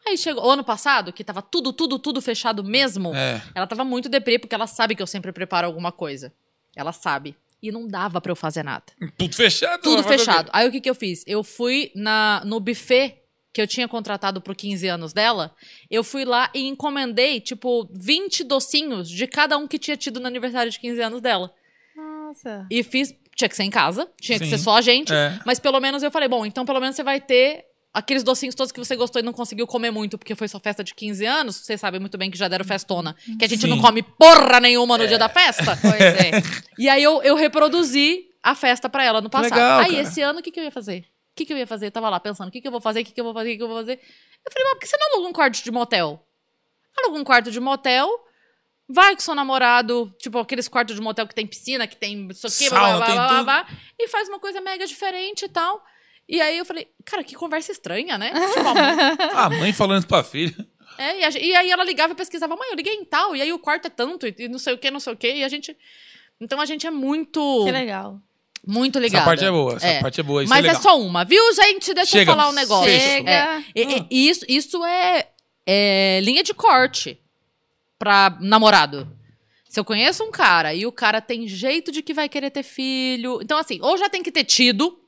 [0.05, 3.15] Aí chegou o ano passado, que tava tudo, tudo, tudo fechado mesmo.
[3.15, 3.41] É.
[3.55, 6.33] Ela tava muito deprê, porque ela sabe que eu sempre preparo alguma coisa.
[6.75, 7.37] Ela sabe.
[7.63, 8.87] E não dava pra eu fazer nada.
[9.17, 9.83] Tudo fechado.
[9.83, 10.51] Tudo fechado.
[10.53, 11.23] Aí o que, que eu fiz?
[11.29, 13.19] Eu fui na, no buffet
[13.53, 15.55] que eu tinha contratado pro 15 anos dela.
[15.89, 20.27] Eu fui lá e encomendei, tipo, 20 docinhos de cada um que tinha tido no
[20.27, 21.55] aniversário de 15 anos dela.
[21.95, 22.67] Nossa.
[22.69, 23.15] E fiz.
[23.35, 24.51] Tinha que ser em casa, tinha que Sim.
[24.51, 25.13] ser só a gente.
[25.13, 25.39] É.
[25.45, 27.65] Mas pelo menos eu falei, bom, então pelo menos você vai ter
[27.95, 30.85] aqueles docinhos todos que você gostou e não conseguiu comer muito porque foi sua festa
[30.85, 31.57] de 15 anos.
[31.57, 33.17] Vocês sabem muito bem que já deram festona.
[33.39, 33.69] Que a gente Sim.
[33.69, 35.79] não come porra nenhuma no dia da festa.
[35.81, 36.31] Pois é.
[36.79, 39.55] E aí eu, eu reproduzi a festa pra ela no passado.
[39.55, 40.03] Legal, aí cara.
[40.03, 41.05] esse ano o que, que eu ia fazer?
[41.35, 41.87] que, que eu ia fazer?
[41.87, 43.35] Eu tava lá pensando, o que, que eu vou fazer, o que, que eu vou
[43.35, 44.01] fazer, o que, que eu vou fazer.
[44.45, 46.27] Eu falei, mas por que você não aluga um quarto de motel?
[46.99, 48.09] Aluga um quarto de motel,
[48.89, 52.47] vai com seu namorado, tipo aqueles quartos de motel que tem piscina, que tem isso
[52.47, 53.67] aqui, blá, blá, blá, blá, blá,
[53.99, 55.83] e faz uma coisa mega diferente e tal.
[56.29, 58.31] E aí eu falei, cara, que conversa estranha, né?
[58.55, 60.55] Tipo, a mãe- A mãe falando isso pra filha.
[60.99, 63.43] é, e, a e aí ela ligava e pesquisava, mãe, eu liguei em tal, e
[63.43, 65.33] aí o quarto é tanto, e, e não sei o que, não sei o que,
[65.33, 65.77] e a gente.
[66.41, 67.65] Então a gente é muito.
[67.65, 68.21] Que legal.
[68.65, 69.19] Muito ligada.
[69.23, 70.01] Essa parte é boa, essa É.
[70.01, 70.43] parte é boa.
[70.45, 70.83] Isso Mas é é, legal.
[70.83, 71.93] só uma, viu, gente?
[71.93, 72.89] Deixa Chega, eu falar um negócio.
[72.91, 73.31] Chega.
[73.31, 73.65] É.
[73.75, 75.27] E isso, isso é,
[75.67, 77.19] é linha de corte
[78.03, 79.17] pra namorado.
[79.69, 82.65] Se eu conheço um cara e o cara tem jeito de que vai querer ter
[82.65, 83.39] filho.
[83.41, 84.99] Então, assim, ou já tem que ter tido,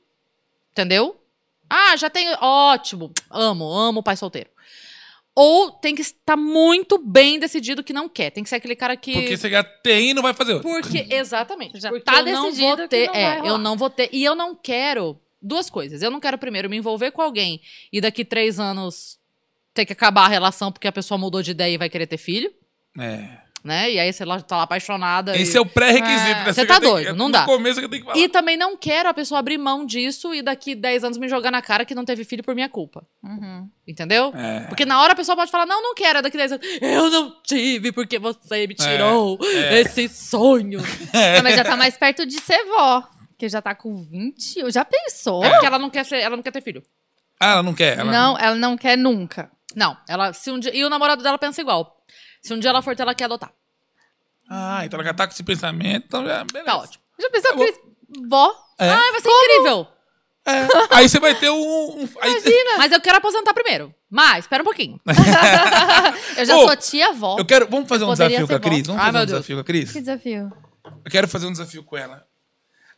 [0.71, 1.21] entendeu?
[1.69, 2.33] Ah, já tem.
[2.39, 3.11] Ótimo.
[3.29, 4.49] Amo, amo o pai solteiro.
[5.35, 8.29] Ou tem que estar muito bem decidido que não quer.
[8.29, 9.11] Tem que ser aquele cara que.
[9.11, 10.69] Porque você já tem e não vai fazer outro.
[10.69, 11.77] Porque, exatamente.
[11.77, 13.07] Já porque tá eu não decidido vou que ter.
[13.07, 13.47] não vai é, rolar.
[13.49, 14.09] eu não vou ter.
[14.13, 15.19] E eu não quero.
[15.41, 16.01] Duas coisas.
[16.01, 17.61] Eu não quero, primeiro, me envolver com alguém
[17.91, 19.19] e daqui três anos
[19.73, 22.17] ter que acabar a relação porque a pessoa mudou de ideia e vai querer ter
[22.17, 22.51] filho,
[22.97, 23.45] É.
[23.63, 23.91] né?
[23.91, 25.35] E aí você lá tá lá apaixonada.
[25.35, 25.57] Esse e...
[25.57, 26.39] é o pré-requisito.
[26.39, 26.43] É.
[26.45, 26.53] né?
[26.53, 27.45] Você tá doido, que- não no dá.
[27.45, 28.23] começo que eu tenho que falar.
[28.23, 31.51] E também não quero a pessoa abrir mão disso e daqui 10 anos me jogar
[31.51, 33.05] na cara que não teve filho por minha culpa.
[33.23, 33.67] Uhum.
[33.87, 34.31] Entendeu?
[34.35, 34.61] É.
[34.67, 36.21] Porque na hora a pessoa pode falar, não, não quero.
[36.21, 39.81] Daqui 10 anos, eu não tive porque você me tirou é.
[39.81, 40.81] esse sonho.
[41.37, 43.03] Ah, mas já tá mais perto de ser vó.
[43.37, 44.69] Que já tá com 20.
[44.71, 45.43] Já pensou?
[45.43, 46.83] É porque ela não quer ser, ela não quer ter filho.
[47.39, 47.97] Ah, ela não quer.
[47.99, 49.51] Ela Não, ela não quer nunca.
[49.75, 51.94] Não, ela se um dia, e o namorado dela pensa igual.
[52.45, 53.51] Se um dia ela for ter, ela quer adotar.
[54.49, 56.43] Ah, então ela já tá com esse pensamento, então já.
[56.43, 56.65] Beleza.
[56.65, 57.03] Tá ótimo.
[57.19, 57.73] Já pensou Tá que
[58.27, 58.53] vó?
[58.77, 58.89] É.
[58.89, 59.87] Ah, vai ser incrível.
[60.47, 60.67] É.
[60.91, 61.55] Aí você vai ter um.
[62.03, 63.91] um aí- Mas eu quero aposentar primeiro.
[64.11, 65.01] Mas, espera um pouquinho.
[66.37, 67.37] Eu já Ô, sou tia-vó.
[67.39, 67.67] Eu quero.
[67.67, 68.69] Vamos fazer um Poderia desafio com a.
[68.69, 68.85] Cris?
[68.87, 69.31] Vamos Ai, fazer um Deus.
[69.31, 69.91] desafio com a Cris?
[69.91, 70.53] Que desafio?
[71.03, 72.27] Eu quero fazer um desafio com ela.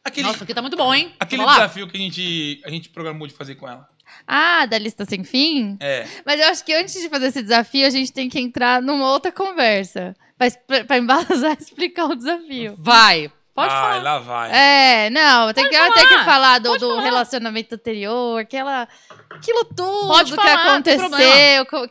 [0.04, 1.16] Aquele, Nossa, aqui tá muito bom, hein?
[1.20, 1.64] aquele Vamos lá.
[1.66, 3.88] desafio que a gente, a gente programou de fazer com ela.
[4.28, 5.78] Ah, da lista sem fim?
[5.80, 6.06] É.
[6.26, 9.10] Mas eu acho que antes de fazer esse desafio, a gente tem que entrar numa
[9.12, 10.16] outra conversa.
[10.38, 12.76] Pra, pra, embasar e explicar o desafio.
[12.78, 13.32] Vai.
[13.56, 14.04] Pode Ai, falar.
[14.04, 14.52] lá vai.
[14.56, 15.94] É, não, tem que, eu falar.
[15.96, 17.02] tenho que falar do, do falar.
[17.02, 18.88] relacionamento anterior, aquela,
[19.32, 21.66] aquilo tudo Pode que falar, tem aconteceu.
[21.66, 21.90] co-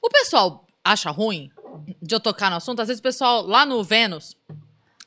[0.00, 1.50] O pessoal acha ruim
[2.00, 2.80] de eu tocar no assunto.
[2.80, 4.36] Às vezes o pessoal lá no Vênus,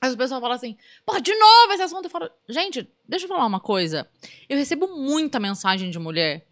[0.02, 2.04] às vezes o pessoal fala assim, porra, de novo esse assunto.
[2.06, 4.08] Eu falo, gente, deixa eu falar uma coisa.
[4.50, 6.46] Eu recebo muita mensagem de mulher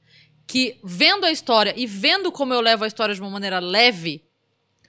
[0.48, 4.24] que, vendo a história e vendo como eu levo a história de uma maneira leve,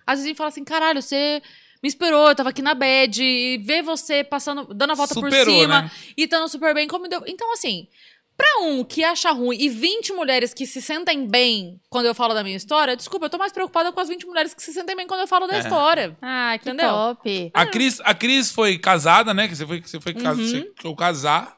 [0.06, 1.42] às vezes fala assim, caralho, você
[1.82, 5.30] me esperou, eu tava aqui na bed, e ver você passando, dando a volta por
[5.30, 5.90] Superou, cima né?
[6.16, 7.22] e estando super bem, como deu.
[7.26, 7.88] Então, assim,
[8.36, 12.34] pra um que acha ruim e 20 mulheres que se sentem bem quando eu falo
[12.34, 14.94] da minha história, desculpa, eu tô mais preocupada com as 20 mulheres que se sentem
[14.96, 15.60] bem quando eu falo da É.
[15.60, 16.16] história.
[16.20, 16.88] Ah, que Entendeu?
[16.90, 17.50] top.
[17.54, 19.48] A Cris, a Cris foi casada, né?
[19.48, 20.36] Que você foi, que você foi, Uhum.
[20.36, 21.56] você foi casar.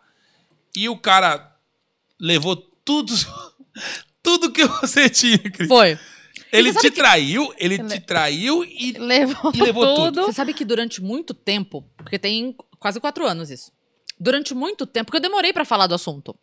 [0.76, 1.52] E o cara
[2.20, 3.12] levou tudo.
[4.22, 5.68] Tudo que você tinha, Cris.
[5.68, 5.98] Foi.
[6.52, 8.92] Ele você te traiu, ele Ele- te traiu e.
[8.98, 10.12] Levou, E levou tudo.
[10.12, 10.26] tudo.
[10.26, 13.70] Você sabe que durante muito tempo, porque tem quase quatro anos isso,
[14.18, 16.34] durante muito tempo, porque eu demorei pra falar do assunto.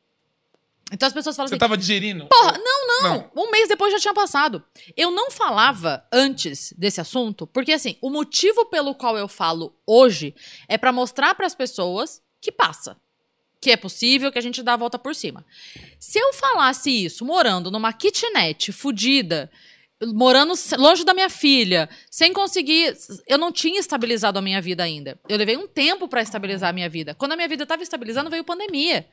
[0.92, 2.28] Então as pessoas falam Você assim, tava digerindo?
[2.28, 4.64] Porra, não, não, Um mês depois já tinha passado.
[4.96, 10.36] Eu não falava antes desse assunto, porque assim, o motivo pelo qual eu falo hoje
[10.68, 12.98] é pra mostrar pras pessoas que passa.
[13.60, 15.44] Que é possível, que a gente dá a volta por cima.
[16.00, 19.50] Se eu falasse isso morando numa kitnet fudida,
[20.14, 22.96] morando longe da minha filha, sem conseguir.
[23.28, 25.20] Eu não tinha estabilizado a minha vida ainda.
[25.28, 27.16] Eu levei um tempo pra estabilizar a minha vida.
[27.16, 29.08] Quando a minha vida estava estabilizando, veio pandemia.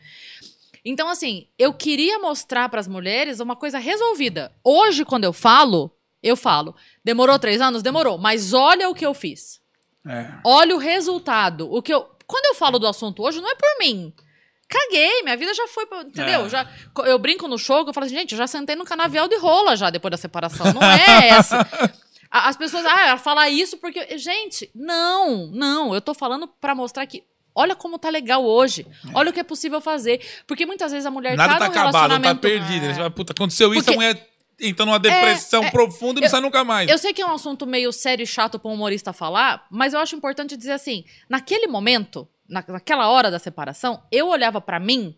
[0.85, 4.53] Então, assim, eu queria mostrar pras mulheres uma coisa resolvida.
[4.65, 5.91] Hoje, quando eu falo,
[6.23, 6.75] eu falo.
[7.05, 7.83] Demorou três anos?
[7.83, 8.19] Demorou.
[8.19, 9.61] Mas olha o que eu fiz.
[10.07, 10.33] É.
[10.45, 11.73] Olha o resultado.
[11.73, 12.09] O que eu.
[12.27, 14.13] Quando eu falo do assunto hoje, não é por mim.
[14.69, 16.47] Caguei, minha vida já foi, entendeu?
[16.47, 16.49] É.
[16.49, 16.67] Já,
[17.05, 19.77] eu brinco no show, eu falo assim, gente, eu já sentei no canavial de rola
[19.77, 20.73] já depois da separação.
[20.73, 21.69] Não é essa.
[22.31, 24.17] As pessoas, ah, ela fala isso porque.
[24.17, 25.95] Gente, não, não.
[25.95, 27.23] Eu tô falando pra mostrar que.
[27.55, 28.87] Olha como tá legal hoje.
[29.15, 30.21] Olha o que é possível fazer.
[30.47, 32.41] Porque muitas vezes a mulher Nada tá tá acabado, tá relacionamento.
[32.41, 32.87] perdido.
[32.87, 34.29] Você fala, puta, aconteceu isso, Porque- a mulher
[34.61, 36.89] entra numa depressão é, profunda e não eu- sai nunca mais.
[36.91, 39.93] Eu sei que é um assunto meio sério e chato para um humorista falar, mas
[39.93, 44.79] eu acho importante dizer assim: naquele momento, na- naquela hora da separação, eu olhava pra
[44.81, 45.17] mim,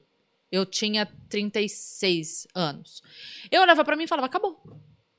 [0.51, 3.02] eu tinha 36 anos.
[3.51, 4.61] Eu olhava pra mim e falava: acabou.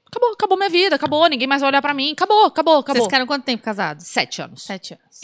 [0.07, 2.95] Acabou, acabou minha vida, acabou, ninguém mais vai olhar pra mim, acabou, acabou, acabou.
[3.01, 4.07] Vocês ficaram quanto tempo casados?
[4.07, 4.63] Sete anos.
[4.63, 5.21] Sete anos.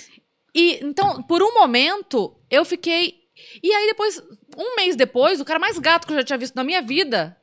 [0.53, 3.19] E então, por um momento, eu fiquei.
[3.63, 4.21] E aí, depois,
[4.57, 7.37] um mês depois, o cara mais gato que eu já tinha visto na minha vida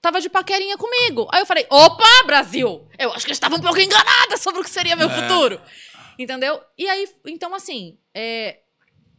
[0.00, 1.28] tava de paquerinha comigo.
[1.32, 2.86] Aí eu falei: opa, Brasil!
[2.98, 5.22] Eu acho que eu estava um pouco enganada sobre o que seria meu É.
[5.22, 5.60] futuro.
[6.18, 6.60] Entendeu?
[6.78, 8.60] E aí, então, assim, é,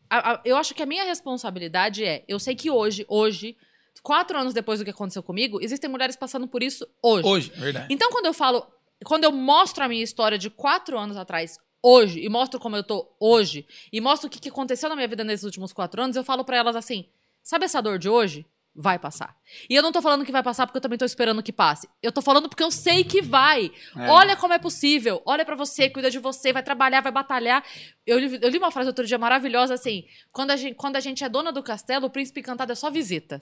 [0.10, 2.24] a- a- eu acho que a minha responsabilidade é.
[2.28, 3.58] Eu sei que hoje, hoje,
[4.02, 7.28] quatro anos depois do que aconteceu comigo, existem mulheres passando por isso hoje.
[7.28, 7.88] Hoje, verdade.
[7.90, 8.66] Então, quando eu falo,
[9.04, 11.58] quando eu mostro a minha história de quatro anos atrás,
[11.88, 15.08] hoje, e mostro como eu tô hoje, e mostro o que, que aconteceu na minha
[15.08, 17.06] vida nesses últimos quatro anos, eu falo pra elas assim:
[17.44, 18.46] sabe essa dor de hoje?
[18.78, 19.34] Vai passar.
[19.70, 21.88] E eu não tô falando que vai passar porque eu também tô esperando que passe.
[22.04, 23.72] Eu tô falando porque eu sei que vai.
[23.96, 24.10] É.
[24.10, 25.22] Olha como é possível.
[25.26, 27.64] Olha pra você, cuida de você, vai trabalhar, vai batalhar.
[28.06, 31.00] Eu, li- eu li uma frase outro dia maravilhosa assim: quando a, gente, quando a
[31.00, 33.42] gente é dona do castelo, o príncipe encantado é só visita.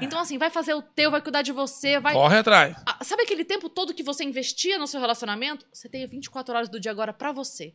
[0.00, 2.14] Então, assim, vai fazer o teu, vai cuidar de você, vai.
[2.14, 2.76] Corre atrás.
[2.86, 5.66] Ah, Sabe aquele tempo todo que você investia no seu relacionamento?
[5.72, 7.74] Você tem 24 horas do dia agora pra você.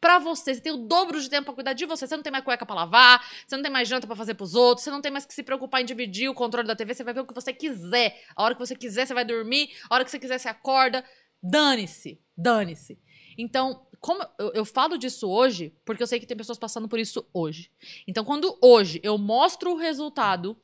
[0.00, 0.54] Pra você.
[0.54, 2.06] Você tem o dobro de tempo pra cuidar de você.
[2.06, 4.54] Você não tem mais cueca pra lavar, você não tem mais janta pra fazer pros
[4.54, 7.02] outros, você não tem mais que se preocupar em dividir o controle da TV, você
[7.02, 8.22] vai ver o que você quiser.
[8.36, 11.04] A hora que você quiser, você vai dormir, a hora que você quiser, você acorda.
[11.42, 12.20] Dane-se.
[12.36, 12.96] Dane-se.
[13.36, 16.98] Então, como eu, eu falo disso hoje, porque eu sei que tem pessoas passando por
[16.98, 17.70] isso hoje.
[18.06, 20.56] Então, quando hoje eu mostro o resultado,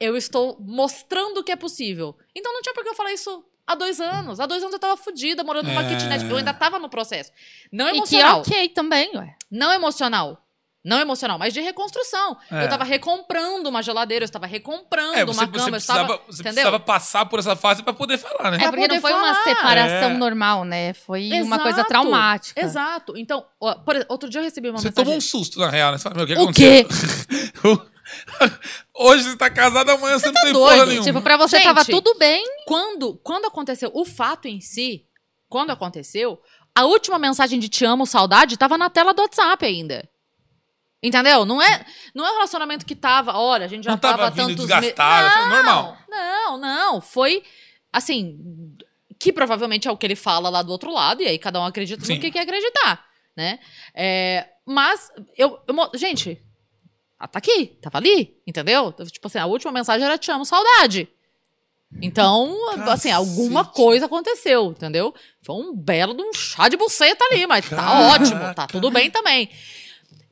[0.00, 2.16] eu estou mostrando que é possível.
[2.34, 4.40] Então não tinha por que eu falar isso há dois anos.
[4.40, 5.88] Há dois anos eu tava fudida, morando numa É.
[5.88, 6.24] kitnet.
[6.28, 7.30] Eu ainda tava no processo.
[7.72, 8.40] Não E que emocional.
[8.40, 9.34] ok também, ué.
[9.50, 10.40] Não emocional.
[10.86, 12.36] Não emocional, mas de reconstrução.
[12.50, 12.64] É.
[12.64, 16.00] Eu tava recomprando uma geladeira, eu estava recomprando É, você, uma você, cama, eu precisava,
[16.02, 16.18] estava.
[16.26, 16.52] você entendeu?
[16.52, 18.58] precisava passar por essa fase pra poder falar, né?
[18.62, 19.44] É porque não foi uma falar.
[19.44, 20.14] separação É.
[20.14, 20.92] normal, né?
[20.92, 21.88] Foi uma coisa Exato.
[21.88, 22.60] traumática.
[22.60, 23.16] Exato.
[23.16, 25.04] Então, ó, por exemplo, outro dia eu recebi uma Você mensagem.
[25.04, 25.96] tomou um susto, na real, né?
[25.96, 27.88] Você fala, meu, o que O aconteceu?
[28.94, 30.88] Hoje você tá casado, amanhã você, não tem porra doido?
[30.88, 31.04] nenhuma.
[31.06, 32.44] Tipo, pra você Gente, tava tudo bem.
[32.66, 35.06] Quando, quando aconteceu o fato em si,
[35.48, 36.40] quando aconteceu,
[36.74, 40.08] a última mensagem de te amo, saudade, tava na tela do WhatsApp ainda.
[41.02, 41.44] Entendeu?
[41.44, 44.30] Não é, não é um relacionamento que tava, olha, a gente já Não tava tava,
[44.30, 45.98] vindo tantos desgastado, me- assim, normal.
[46.08, 47.42] Não, não, foi
[47.92, 48.38] assim,
[49.18, 51.64] que provavelmente é o que ele fala lá do outro lado, e aí cada um
[51.66, 52.14] acredita Sim.
[52.14, 53.04] no que quer acreditar,
[53.36, 53.58] né?
[53.94, 56.42] É, mas eu, eu mo- gente,
[57.24, 58.92] ela tá aqui, tava ali, entendeu?
[59.10, 61.08] Tipo assim, a última mensagem era te amo, saudade.
[62.02, 62.56] Então,
[62.90, 63.76] assim, alguma Cacete.
[63.76, 65.14] coisa aconteceu, entendeu?
[65.44, 68.14] Foi um belo de um chá de buceta ali, mas tá Caraca.
[68.22, 69.48] ótimo, tá tudo bem também.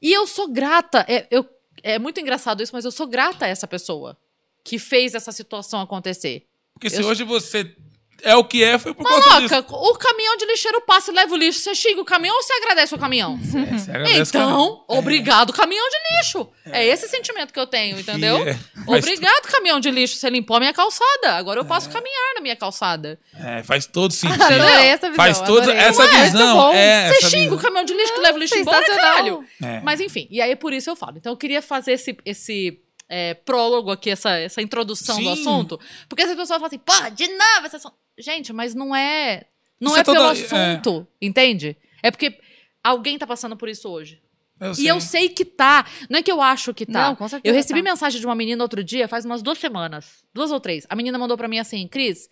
[0.01, 1.48] E eu sou grata, é, eu,
[1.82, 4.19] é muito engraçado isso, mas eu sou grata a essa pessoa
[4.64, 6.47] que fez essa situação acontecer.
[6.74, 7.74] Porque se Eu- hoje você
[8.23, 9.62] é o que é, foi por causa disso.
[9.65, 12.43] Coloca, o caminhão de lixeiro passa e leva o lixo, você xinga o caminhão ou
[12.43, 13.39] você agradece o caminhão?
[13.43, 16.49] É, você agradece, Então, obrigado, caminhão de lixo.
[16.66, 16.86] É.
[16.86, 18.36] esse sentimento que eu tenho, entendeu?
[18.47, 20.16] é, Obrigado, caminhão de lixo.
[20.16, 21.35] Você limpou a minha calçada.
[21.35, 23.19] Agora eu posso caminhar na minha calçada.
[23.39, 24.43] É, faz todo sentido.
[24.43, 25.16] Adorei essa visão.
[25.24, 26.24] Faz toda essa Não é?
[26.24, 26.73] visão.
[26.73, 27.57] É, Você essa xinga visão.
[27.59, 29.44] o caminhão de lixo que leva o lixo embora, caralho.
[29.62, 29.81] É.
[29.81, 31.16] Mas enfim, e aí por isso eu falo.
[31.19, 35.40] Então eu queria fazer esse, esse é, prólogo aqui, essa, essa introdução do Sim.
[35.40, 35.81] assunto.
[36.09, 37.94] Porque as pessoas falam assim, pô, de novo esse assunto.
[38.23, 39.44] Gente, mas não é.
[39.81, 40.73] Não Isso é, é toda- pelo é.
[40.74, 41.77] assunto, entende?
[42.03, 42.39] É porque
[42.82, 44.20] alguém tá passando por isso hoje.
[44.61, 45.85] Eu E eu sei que tá.
[46.09, 47.09] Não é que eu acho que tá.
[47.09, 47.90] Não, com certeza Eu recebi tá.
[47.90, 50.23] mensagem de uma menina outro dia, faz umas duas semanas.
[50.32, 50.86] Duas ou três.
[50.89, 52.28] A menina mandou pra mim assim, Cris.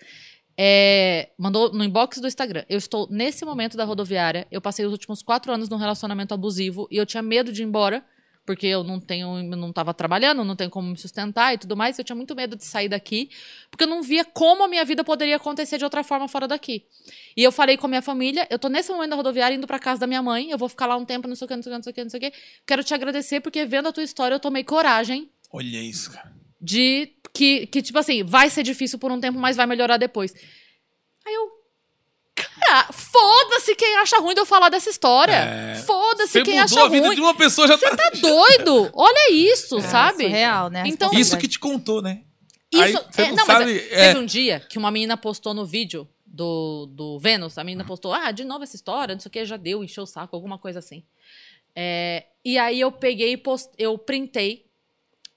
[0.57, 2.65] é, mandou no inbox do Instagram.
[2.69, 4.47] Eu estou nesse momento da rodoviária.
[4.51, 7.65] Eu passei os últimos quatro anos num relacionamento abusivo e eu tinha medo de ir
[7.67, 8.05] embora.
[8.47, 11.77] Porque eu não tenho, eu não tava trabalhando, não tenho como me sustentar e tudo
[11.77, 11.99] mais.
[11.99, 13.31] Eu tinha muito medo de sair daqui,
[13.71, 16.85] porque eu não via como a minha vida poderia acontecer de outra forma fora daqui.
[17.37, 19.79] E eu falei com a minha família, eu tô nesse momento da rodoviária indo pra
[19.79, 21.63] casa da minha mãe, eu vou ficar lá um tempo, não sei o que, não
[21.63, 22.33] sei o que, não sei o que, não sei o que.
[22.67, 26.33] Quero te agradecer, porque vendo a tua história, eu tomei coragem Olha isso, cara.
[26.61, 30.35] de que, que, tipo assim, vai ser difícil por um tempo, mas vai melhorar depois.
[31.27, 31.60] Aí eu.
[32.61, 35.33] Cara, foda-se quem acha ruim de eu falar dessa história.
[35.33, 35.75] É.
[35.87, 37.15] Foda-se Você quem mudou acha a vida ruim.
[37.17, 37.97] de uma pessoa, já tá...
[37.97, 38.91] Tá doido?
[38.95, 40.27] Olha isso, sabe?
[40.27, 40.85] Real, né?
[40.87, 42.23] Então- Isso que te contou, né?
[42.73, 44.07] Isso, Aí, você é, não não, mas sabe, é, é.
[44.09, 48.13] teve um dia que uma menina postou no vídeo do, do Vênus, a menina postou,
[48.15, 50.57] ah, de novo essa história, não sei o que, já deu, encheu o saco, alguma
[50.57, 51.03] coisa assim.
[51.75, 54.67] É, e aí eu peguei e post, eu printei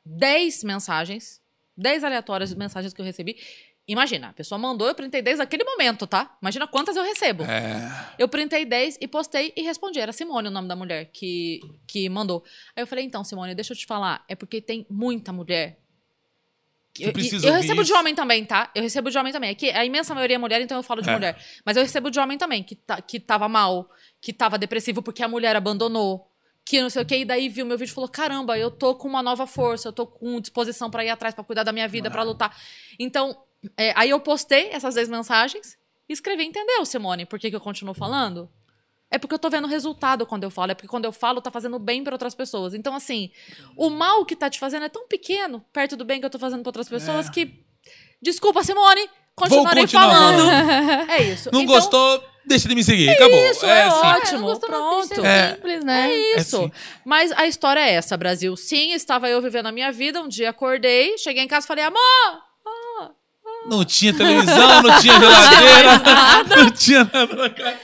[0.05, 1.41] 10 mensagens,
[1.75, 3.37] 10 aleatórias de mensagens que eu recebi.
[3.85, 6.37] Imagina, a pessoa mandou, eu printei 10 naquele momento, tá?
[6.41, 7.43] Imagina quantas eu recebo.
[7.43, 8.13] É.
[8.17, 9.99] Eu printei 10 e postei e respondi.
[9.99, 12.43] Era Simone o nome da mulher que, que mandou.
[12.75, 14.23] Aí eu falei, então, Simone, deixa eu te falar.
[14.29, 15.79] É porque tem muita mulher.
[16.93, 17.99] Que Eu, precisa eu recebo de isso.
[17.99, 18.71] homem também, tá?
[18.73, 19.49] Eu recebo de homem também.
[19.49, 21.13] É que a imensa maioria é mulher, então eu falo de É.
[21.13, 21.43] mulher.
[21.65, 23.89] Mas eu recebo de homem também, que, tá, que tava mal,
[24.21, 26.29] que tava depressivo porque a mulher abandonou.
[26.65, 28.95] Que não sei o que, e daí viu meu vídeo e falou: caramba, eu tô
[28.95, 31.89] com uma nova força, eu tô com disposição pra ir atrás, pra cuidar da minha
[31.89, 32.55] vida, pra lutar.
[32.97, 33.35] Então,
[33.77, 35.77] é, aí eu postei essas 10 mensagens
[36.09, 38.49] e escrevi: entendeu, Simone, por que, que eu continuo falando?
[39.11, 41.51] É porque eu tô vendo resultado quando eu falo, é porque quando eu falo tá
[41.51, 42.73] fazendo bem pra outras pessoas.
[42.73, 43.29] Então, assim,
[43.77, 46.39] o mal que tá te fazendo é tão pequeno perto do bem que eu tô
[46.39, 47.63] fazendo pra outras pessoas que.
[48.21, 50.39] Desculpa, Simone, continuarei continuar falando.
[50.45, 51.09] falando.
[51.11, 51.49] É isso.
[51.53, 52.23] Não Então, gostou?
[52.47, 53.09] deixa de me seguir.
[53.09, 53.37] Acabou.
[53.51, 53.97] isso, é assim.
[54.07, 54.51] ótimo.
[54.51, 55.25] É, pronto.
[55.25, 55.53] É É.
[55.55, 56.09] simples, né?
[56.11, 56.57] É isso.
[56.63, 56.71] assim.
[57.05, 58.55] Mas a história é essa, Brasil.
[58.57, 60.21] Sim, estava eu vivendo a minha vida.
[60.21, 61.99] Um dia acordei, cheguei em casa e falei, amor,
[63.65, 66.01] Não tinha televisão, não tinha geladeira,
[66.57, 67.77] não tinha nada na casa.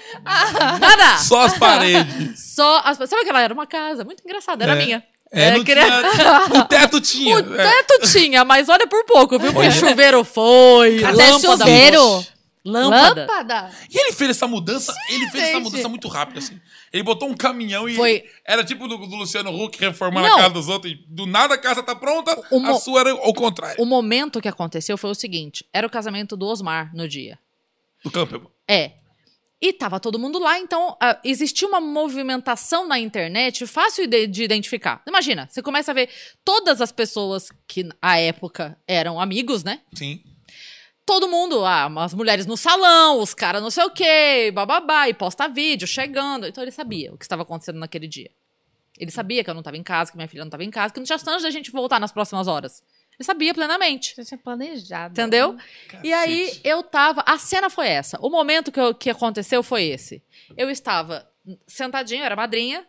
[0.80, 1.18] nada.
[1.20, 2.54] Só as paredes.
[2.56, 4.86] Só as Sabe que ela era uma casa muito engraçada, era É.
[4.86, 5.04] minha.
[5.32, 7.36] É, não queria- tinha, o teto tinha.
[7.40, 7.72] O é.
[7.84, 9.54] teto tinha, mas olha por pouco, viu?
[9.54, 11.40] Porque chuveiro foi, Até lâmpada.
[11.58, 12.26] chuveiro.
[12.66, 13.22] Lâmpada.
[13.22, 13.70] Lâmpada.
[13.90, 15.64] E ele fez essa mudança, ele fez essa gente.
[15.64, 16.60] mudança muito rápido, assim.
[16.92, 20.36] Ele botou um caminhão e Foi- era tipo do, do Luciano Huck reformando Não.
[20.36, 20.92] a casa dos outros.
[20.94, 23.82] E do nada a casa tá pronta, O a sua era o contrário.
[23.82, 27.38] O momento que aconteceu foi o seguinte: era o casamento do Osmar no dia.
[28.04, 28.52] Do campo.
[28.68, 28.94] É.
[29.62, 34.42] E tava todo mundo lá, então ah, existia uma movimentação na internet fácil de, de
[34.44, 35.02] identificar.
[35.06, 36.10] Imagina, você começa a ver
[36.46, 39.82] todas as pessoas que à época eram amigos, né?
[39.94, 40.24] Sim.
[41.10, 45.14] Todo mundo, ah, as mulheres no salão, os caras não sei o quê, bababá, e
[45.16, 46.46] posta vídeo chegando.
[46.46, 48.30] Então ele sabia o que estava acontecendo naquele dia.
[48.96, 50.94] Ele sabia que eu não estava em casa, que minha filha não estava em casa,
[50.94, 52.84] que não tinha chance da gente voltar nas próximas horas.
[53.18, 54.14] Ele sabia plenamente.
[54.14, 55.14] Você tinha planejado.
[55.14, 55.58] Entendeu?
[56.04, 56.62] E aí Cacete.
[56.64, 57.24] eu tava.
[57.26, 58.20] A cena foi essa.
[58.22, 60.22] O momento que, eu- que aconteceu foi esse.
[60.56, 61.28] Eu estava
[61.66, 62.86] sentadinha, eu era madrinha.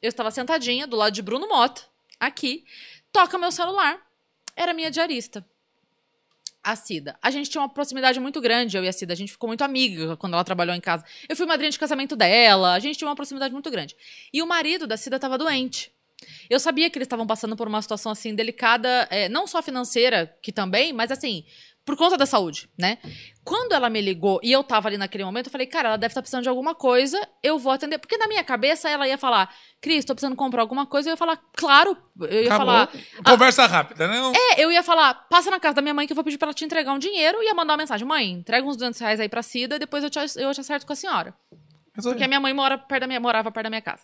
[0.00, 1.82] Eu estava sentadinha do lado de Bruno Mota,
[2.20, 2.64] aqui.
[3.10, 3.98] Toca meu celular.
[4.54, 5.44] Era minha diarista.
[6.64, 7.16] A Cida.
[7.22, 9.12] A gente tinha uma proximidade muito grande, eu e a Cida.
[9.12, 11.04] A gente ficou muito amiga quando ela trabalhou em casa.
[11.28, 12.72] Eu fui madrinha de casamento dela.
[12.72, 13.94] A gente tinha uma proximidade muito grande.
[14.32, 15.92] E o marido da Cida estava doente.
[16.48, 20.34] Eu sabia que eles estavam passando por uma situação assim delicada, é, não só financeira,
[20.42, 21.44] que também, mas assim,
[21.84, 22.96] por conta da saúde, né?
[23.44, 26.12] Quando ela me ligou e eu tava ali naquele momento, eu falei, cara, ela deve
[26.12, 27.98] estar precisando de alguma coisa, eu vou atender.
[27.98, 31.16] Porque na minha cabeça ela ia falar, Cris, tô precisando comprar alguma coisa, eu ia
[31.16, 32.66] falar, claro, eu ia Acabou.
[32.66, 32.88] falar.
[33.26, 34.18] Conversa rápida, né?
[34.18, 36.38] Não- É, eu ia falar, passa na casa da minha mãe que eu vou pedir
[36.38, 38.98] pra ela te entregar um dinheiro e ia mandar uma mensagem, mãe, entrega uns 200
[39.00, 41.34] reais aí pra Cida e depois eu te, eu te acerto com a senhora.
[42.02, 44.02] Porque a minha mãe mora perto da minha, morava perto da minha casa.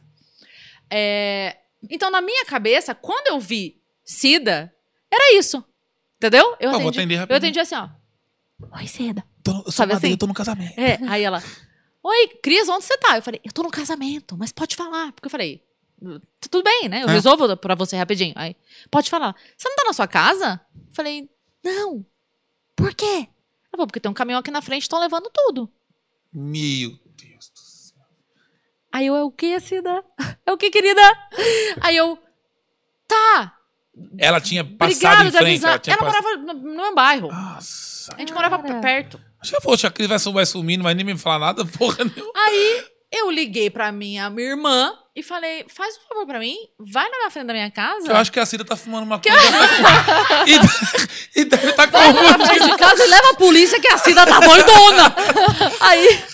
[0.90, 1.56] É,
[1.90, 4.70] então, na minha cabeça, quando eu vi Cida,
[5.10, 5.64] era isso.
[6.20, 6.54] Entendeu?
[6.60, 7.88] Eu atendi, atender eu atendi assim, ó.
[8.76, 9.24] Oi, Cida.
[9.42, 10.10] Tô, eu Sabe assim?
[10.10, 10.78] eu tô no casamento.
[10.78, 11.42] É, aí ela,
[12.02, 13.16] oi, Cris, onde você tá?
[13.16, 15.12] Eu falei, eu tô no casamento, mas pode falar.
[15.12, 15.64] Porque eu falei,
[16.38, 17.02] "Tá tudo bem, né?
[17.02, 17.12] Eu É.
[17.12, 18.34] resolvo pra você rapidinho.
[18.36, 18.54] Aí,
[18.90, 19.34] pode falar.
[19.56, 20.60] Você não tá na sua casa?
[20.74, 21.30] Eu falei,
[21.64, 22.04] não.
[22.76, 23.04] Por quê?
[23.06, 25.72] Ela falou, porque tem um caminhão aqui na frente, estão levando tudo.
[26.30, 27.96] Meu Deus do céu.
[28.92, 30.04] Aí eu, é o que, Cida?
[30.44, 31.00] É o que, querida?
[31.80, 32.18] Aí eu,
[33.06, 33.56] tá,
[34.18, 35.64] Ela tinha passado obrigado em frente.
[35.64, 36.22] Ela tinha Ela passado...
[36.22, 37.28] morava no, no meu bairro.
[37.28, 38.14] Nossa.
[38.14, 38.80] A gente morava Cara.
[38.80, 39.20] perto.
[39.40, 42.32] Acho que, poxa, a Cris vai, vai sumindo, mas nem me falar nada, porra nenhuma.
[42.36, 47.08] Aí eu liguei pra minha, minha irmã e falei: faz um favor pra mim, vai
[47.08, 48.10] lá na frente da minha casa.
[48.10, 49.38] Eu acho que a Cida tá fumando uma coisa.
[51.34, 53.34] e, e deve estar tá Vai lá na com frente de casa e leva a
[53.34, 55.14] polícia que a Cida tá doidona.
[55.80, 56.24] aí,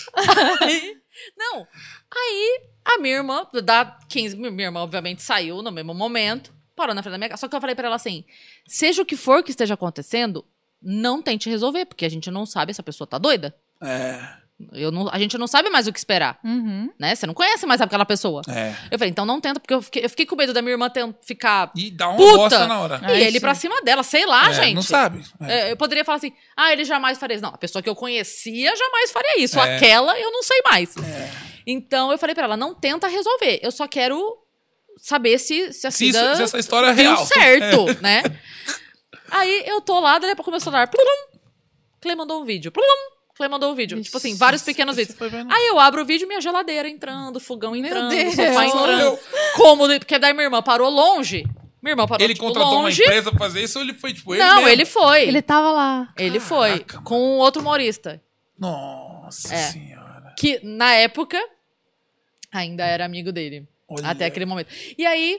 [0.61, 0.97] aí.
[1.37, 1.67] Não.
[2.15, 7.03] Aí a minha irmã, da 15, minha irmã obviamente saiu no mesmo momento, parou na
[7.03, 7.41] frente da minha casa.
[7.41, 8.25] Só que eu falei pra ela assim:
[8.67, 10.45] seja o que for que esteja acontecendo,
[10.83, 13.55] não tente resolver, porque a gente não sabe se a pessoa tá doida.
[13.83, 14.21] É,
[14.73, 16.91] Eu não, a gente não sabe mais o que esperar, Uhum.
[16.99, 17.15] né?
[17.15, 18.41] Você não conhece mais aquela pessoa.
[18.49, 18.75] é.
[18.91, 20.89] Eu falei, então não tenta, porque eu fiquei, eu fiquei com medo da minha irmã
[20.89, 23.01] ter, ficar E dá uma puta bosta na hora.
[23.03, 23.41] e Ai, ele sim.
[23.41, 24.75] pra cima dela, sei lá, É, gente.
[24.77, 25.23] Não sabe.
[25.43, 25.59] É.
[25.69, 27.43] É, eu poderia falar assim, ah, ele jamais faria isso.
[27.43, 29.59] Não, a pessoa que eu conhecia jamais faria isso.
[29.59, 29.77] É.
[29.77, 30.95] Aquela, eu não sei mais.
[31.67, 33.59] Então, eu falei pra ela, não tenta resolver.
[33.63, 34.19] Eu só quero
[34.97, 37.27] saber se, se a Se, isso- Cida se essa história é deu real.
[37.27, 38.01] certo, É.
[38.03, 38.23] né?
[39.31, 41.39] Aí, eu tô lá, daí a pouco meu celular, plum,
[42.01, 42.85] Clay mandou um vídeo, plum,
[43.37, 44.01] Clay mandou um vídeo.
[44.01, 45.17] Tipo assim, vários pequenos vídeos.
[45.19, 45.29] foi?
[45.29, 48.35] Aí eu abro o vídeo, minha geladeira entrando, fogão entrando, Deus.
[48.35, 49.19] sofá entrando.
[49.57, 51.45] Cômodo, porque daí minha irmã parou longe.
[51.83, 53.03] Minha irmã parou Ele tipo, contratou longe.
[53.03, 54.69] uma empresa pra fazer isso ou ele foi, tipo, ele Não, mesmo?
[54.71, 55.23] ele foi.
[55.29, 56.09] Ele tava lá.
[56.17, 56.71] Ele foi.
[56.71, 57.05] Caraca, mano.
[57.05, 58.23] Com outro humorista.
[58.59, 59.59] Nossa É.
[59.71, 60.33] senhora.
[60.39, 61.39] Que, na época,
[62.53, 63.69] ainda era amigo dele.
[63.89, 64.09] Olha.
[64.09, 64.69] Até aquele momento.
[64.99, 65.39] E aí.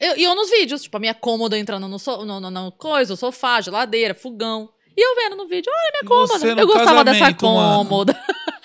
[0.00, 2.72] eu- E eu, nos vídeos, tipo, a minha cômoda entrando no, so, no, no, no
[2.72, 4.68] coisa, o sofá, geladeira, fogão.
[4.96, 6.38] E eu vendo no vídeo, olha minha E cômoda.
[6.38, 7.36] você Eu gostava dessa mano.
[7.36, 8.18] cômoda.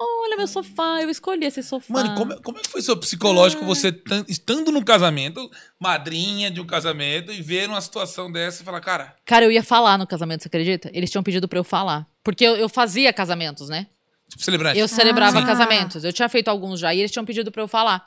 [0.00, 1.92] olha meu sofá, eu escolhi esse sofá.
[1.94, 6.50] Mano, como, é- como é que foi seu psicológico você tan- estando num casamento, madrinha
[6.50, 9.98] de um casamento, e ver uma situação dessa e falar, cara, Cara, eu ia falar
[9.98, 10.90] no casamento, você acredita?
[10.94, 12.06] Eles tinham pedido pra eu falar.
[12.22, 13.86] Porque eu, eu fazia casamentos, né?
[14.28, 14.78] Tipo, celebrante.
[14.78, 15.46] Eu celebrava Ah.
[15.46, 16.04] casamentos.
[16.04, 16.94] Eu tinha feito alguns já.
[16.94, 18.04] E eles tinham pedido pra eu falar.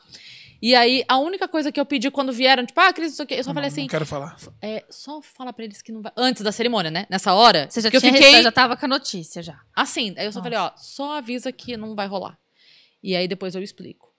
[0.63, 3.33] E aí, a única coisa que eu pedi quando vieram, tipo, ah, Cris, isso aqui.
[3.33, 4.35] Eu só Não, falei não assim, quero falar.
[4.61, 6.11] é, só fala pra eles que não vai.
[6.15, 7.07] Antes da cerimônia, né?
[7.09, 7.65] Nessa hora.
[7.67, 8.43] Você já que eu tinha fiquei.
[8.43, 9.59] já tava com a notícia já.
[9.75, 10.13] Assim.
[10.17, 10.51] Aí eu só Nossa.
[10.51, 12.37] falei, ó, só avisa que não vai rolar.
[13.01, 14.11] E aí depois eu explico.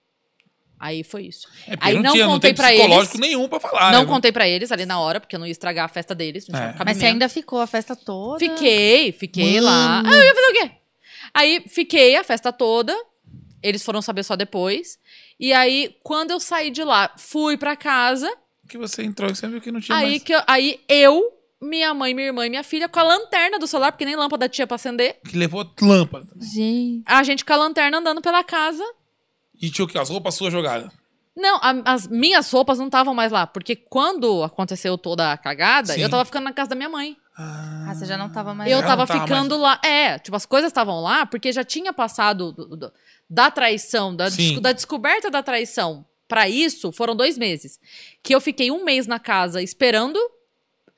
[0.81, 1.47] Aí foi isso.
[1.69, 3.29] É, porque Aí não, não tinha, não contei tem pra psicológico eles.
[3.29, 3.93] nenhum pra falar.
[3.93, 4.07] não né?
[4.09, 6.49] contei pra eles ali na hora, porque eu não ia estragar a festa deles.
[6.49, 6.74] Não É.
[6.85, 8.41] Mas você ainda ficou a festa toda.
[8.41, 10.03] Fiquei, fiquei lá.
[10.03, 10.09] Mano.
[10.09, 10.70] Ah, eu ia fazer o quê?
[11.34, 12.94] Aí fiquei a festa toda.
[13.62, 14.98] Eles foram saber só depois.
[15.38, 18.30] E aí, quando eu saí de lá, fui pra casa.
[18.68, 20.22] Que você entrou e você viu que não tinha Aí, mais.
[20.22, 21.22] que eu, aí eu,
[21.60, 24.48] minha mãe, minha irmã e minha filha com a lanterna do celular, porque nem lâmpada
[24.48, 25.20] tinha pra acender.
[25.28, 26.26] Que levou lâmpada.
[26.40, 27.02] Gente.
[27.06, 28.84] A gente com a lanterna andando pela casa.
[29.60, 29.98] E tinha o quê?
[29.98, 30.90] As roupas suas jogadas.
[31.36, 35.94] Não, a- as minhas roupas não estavam mais lá, porque quando aconteceu toda a cagada,
[35.94, 36.00] Sim.
[36.02, 37.16] eu tava ficando na casa da minha mãe.
[37.36, 39.80] Ah, Ah, você já não tava mais Eu Já tava tava ficando lá.
[39.84, 42.92] É, tipo, as coisas estavam lá porque já tinha passado do- do-
[43.28, 44.26] da traição, da,
[44.60, 47.78] da descoberta da traição pra isso, foram dois meses.
[48.22, 50.18] Que eu fiquei um mês na casa esperando.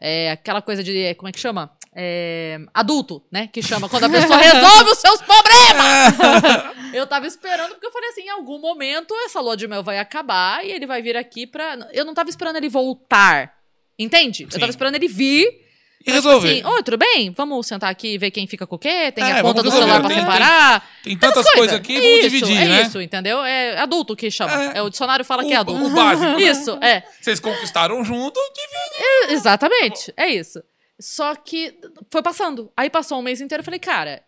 [0.00, 1.14] é, aquela coisa de.
[1.14, 1.70] Como é que chama?
[1.96, 3.46] É, adulto, né?
[3.46, 6.74] Que chama quando a pessoa resolve os seus problemas!
[6.92, 9.98] Eu tava esperando, porque eu falei assim: em algum momento essa lua de mel vai
[9.98, 11.76] acabar e ele vai vir aqui pra.
[11.92, 13.52] Eu não tava esperando ele voltar.
[13.98, 14.38] Entende?
[14.38, 14.48] Sim.
[14.52, 15.63] Eu tava esperando ele vir
[16.06, 16.52] E tipo resolver.
[16.60, 17.30] Assim, Oi, tudo bem?
[17.30, 19.10] Vamos sentar aqui e ver quem fica com o quê?
[19.12, 20.90] Tem É, a conta do celular pra Tem- separar.
[21.02, 22.82] Tem tantas Essas coisas aqui, vamos isso, dividir, é né?
[22.82, 23.42] isso, entendeu?
[23.42, 24.52] É adulto que chama.
[24.74, 24.78] É.
[24.78, 25.84] É, o dicionário fala O- que é adulto.
[25.86, 26.42] o básico, né?
[26.42, 27.02] Isso, é.
[27.20, 29.32] Vocês conquistaram junto, divide.
[29.34, 30.62] Exatamente, é isso.
[31.00, 31.74] Só que
[32.10, 32.70] foi passando.
[32.76, 34.22] Aí passou um mês inteiro, eu falei, cara,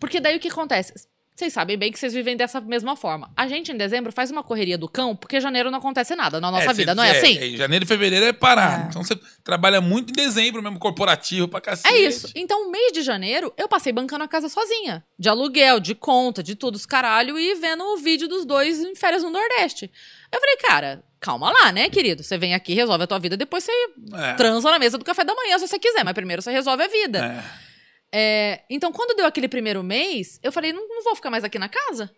[0.00, 0.92] porque daí o que acontece?
[1.38, 3.30] Vocês sabem bem que vocês vivem dessa mesma forma.
[3.36, 6.50] A gente, em dezembro, faz uma correria do cão, porque janeiro não acontece nada na
[6.50, 7.38] nossa É, vida, cê- não é, assim?
[7.38, 8.86] é, janeiro e fevereiro é parado.
[8.86, 8.88] É.
[8.88, 11.94] Então você trabalha muito em dezembro mesmo, corporativo pra cacete.
[11.94, 12.28] É isso.
[12.34, 15.04] Então, o mês de janeiro, eu passei bancando a casa sozinha.
[15.16, 18.96] De aluguel, de conta, de tudo, os caralho, e vendo o vídeo dos dois em
[18.96, 19.88] férias no Nordeste.
[20.32, 22.24] Eu falei, cara, calma lá, né, querido?
[22.24, 23.72] Você vem aqui, resolve a tua vida, depois você
[24.12, 24.32] É.
[24.34, 26.88] transa na mesa do café da manhã, se você quiser, mas primeiro você resolve a
[26.88, 27.18] vida.
[27.64, 27.67] É.
[28.12, 31.58] É, então, quando deu aquele primeiro mês, eu falei, não, não vou ficar mais aqui
[31.58, 32.10] na casa.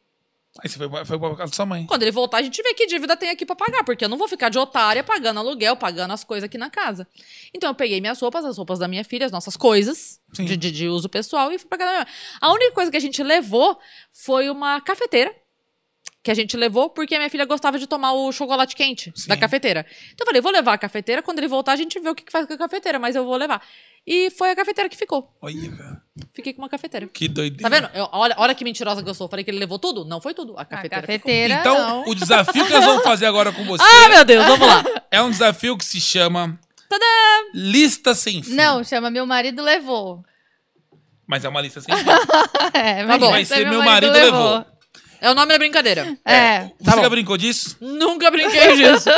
[0.60, 1.86] Aí você foi, foi pra casa da sua mãe.
[1.86, 4.18] Quando ele voltar, a gente vê que dívida tem aqui pra pagar, porque eu não
[4.18, 7.06] vou ficar de otária pagando aluguel, pagando as coisas aqui na casa.
[7.54, 10.72] Então eu peguei minhas roupas, as roupas da minha filha, as nossas coisas de, de-
[10.72, 12.14] de uso pessoal e fui pra casa da minha mãe.
[12.40, 13.78] A única coisa que a gente levou
[14.12, 15.32] foi uma cafeteira.
[16.22, 19.28] Que a gente levou porque a minha filha gostava de tomar o chocolate quente Sim.
[19.28, 19.86] da cafeteira.
[20.12, 22.24] Então eu falei, vou levar a cafeteira, quando ele voltar a gente vê o que,
[22.24, 23.64] que faz com a cafeteira, mas eu vou levar.
[24.06, 25.30] E foi a cafeteira que ficou.
[25.40, 26.02] Olha, cara.
[26.32, 27.06] Fiquei com uma cafeteira.
[27.06, 27.62] Que doideira.
[27.62, 27.90] Tá vendo?
[27.94, 29.28] Eu- olha, olha que mentirosa que eu sou.
[29.28, 30.04] Falei que ele levou tudo?
[30.04, 30.56] Não foi tudo.
[30.56, 31.02] A A cafeteira.
[31.02, 31.16] ficou.
[31.18, 32.04] cafeteira, Então, não.
[32.08, 34.82] o desafio que nós vamos fazer agora com você Ah, meu Deus, vamos lá.
[35.10, 36.58] é um desafio que se chama
[37.54, 38.54] Lista Sem Fim.
[38.54, 40.24] Não, chama Meu Marido Levou.
[41.26, 42.02] Mas é uma lista sem fim.
[42.74, 43.30] É, Tá bom.
[43.30, 44.66] Vai ser é Meu Marido Levou.
[45.20, 46.16] É o nome da brincadeira.
[46.24, 46.62] É.
[46.62, 47.02] Você Tá bom.
[47.02, 47.76] já brincou disso?
[47.80, 49.08] Nunca brinquei disso.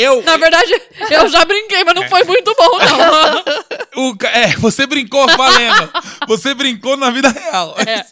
[0.00, 0.22] Eu.
[0.22, 0.72] Na verdade,
[1.10, 3.60] eu já brinquei, mas não foi muito bom, não.
[4.12, 5.90] O é, você brincou valendo.
[6.28, 7.74] você brincou na vida real.
[7.78, 8.04] É.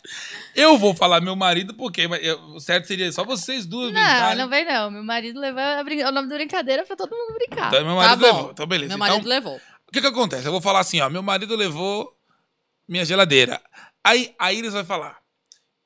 [0.54, 2.06] Eu vou falar meu marido porque
[2.54, 4.36] o certo seria só vocês duas Não, brincarem.
[4.38, 4.90] não vem não.
[4.90, 7.68] Meu marido levou a brin- o nome da brincadeira pra todo mundo brincar.
[7.68, 8.26] Então, meu Tá marido bom.
[8.26, 8.50] levou.
[8.50, 8.88] Então, beleza.
[8.88, 9.56] Meu Então, marido levou.
[9.56, 10.46] o que que acontece?
[10.46, 11.08] Eu vou falar assim, ó.
[11.08, 12.12] Meu marido levou
[12.88, 13.60] minha geladeira.
[14.02, 15.17] Aí a Iris vai falar.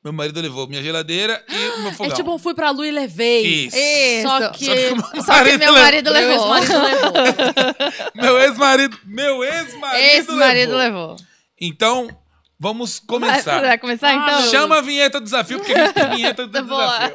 [0.04, 2.16] Meu marido levou minha geladeira e o meu É fogão.
[2.16, 3.66] tipo um fui pra Lu e levei.
[3.66, 3.76] Isso.
[3.76, 4.28] Isso.
[4.28, 4.64] Só que...
[4.64, 6.56] Só que meu Só que meu marido Meu levou.
[6.56, 7.12] ex-marido levou.
[8.14, 8.98] Meu ex-marido.
[9.04, 9.42] Meu
[10.36, 11.10] marido levou.
[11.10, 11.16] levou.
[11.60, 12.08] Então,
[12.58, 13.60] vamos Vai, começar.
[13.60, 14.40] vai começar Ah, então?
[14.42, 16.86] meu Chama a vinheta do desafio, porque a gente tem vinheta do Boa.
[16.98, 17.14] desafio.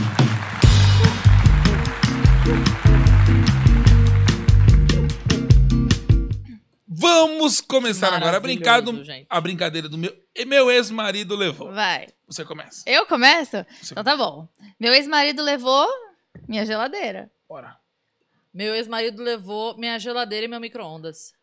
[7.05, 9.27] Vamos começar agora a brincar do, gente.
[9.29, 11.71] a brincadeira do meu, e meu ex-marido levou.
[11.71, 12.09] Vai.
[12.27, 12.83] Você começa.
[12.89, 13.63] Eu começo?
[13.83, 14.49] Você Então tá bom.
[14.81, 15.87] Meu ex-marido levou
[16.49, 17.31] minha geladeira.
[17.47, 17.77] Bora.
[18.55, 21.35] Meu ex-marido levou minha geladeira e meu micro-ondas.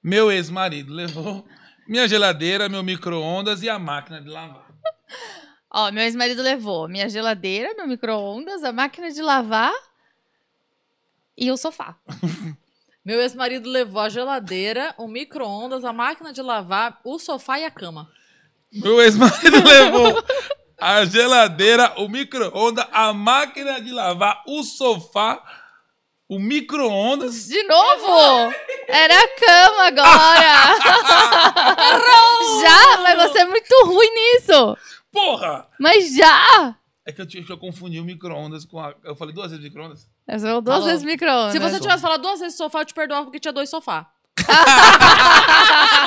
[0.00, 1.44] Meu ex-marido levou
[1.88, 4.68] minha geladeira, meu micro-ondas e a máquina de lavar.
[5.74, 9.74] Ó, meu ex-marido levou minha geladeira, meu micro-ondas, a máquina de lavar
[11.36, 11.98] e o sofá.
[13.08, 17.70] Meu ex-marido levou a geladeira, o micro-ondas, a máquina de lavar, o sofá e a
[17.70, 18.06] cama.
[18.70, 20.22] Meu ex-marido levou
[20.78, 25.42] a geladeira, o micro-ondas, a máquina de lavar, o sofá,
[26.28, 27.48] o micro-ondas.
[27.48, 28.52] De novo!
[28.86, 30.76] Era a cama agora!
[32.60, 32.98] já?
[32.98, 34.76] Mas você é muito ruim nisso!
[35.10, 35.66] Porra!
[35.80, 36.76] Mas já!
[37.06, 38.94] É que eu, tinha, que eu confundi o micro-ondas com a.
[39.02, 40.06] Eu falei duas vezes micro-ondas?
[40.36, 40.90] São duas Falou.
[40.90, 41.52] vezes micro-ondas.
[41.52, 44.06] Se você tivesse falado duas vezes sofá, eu te perdoava porque tinha dois sofá.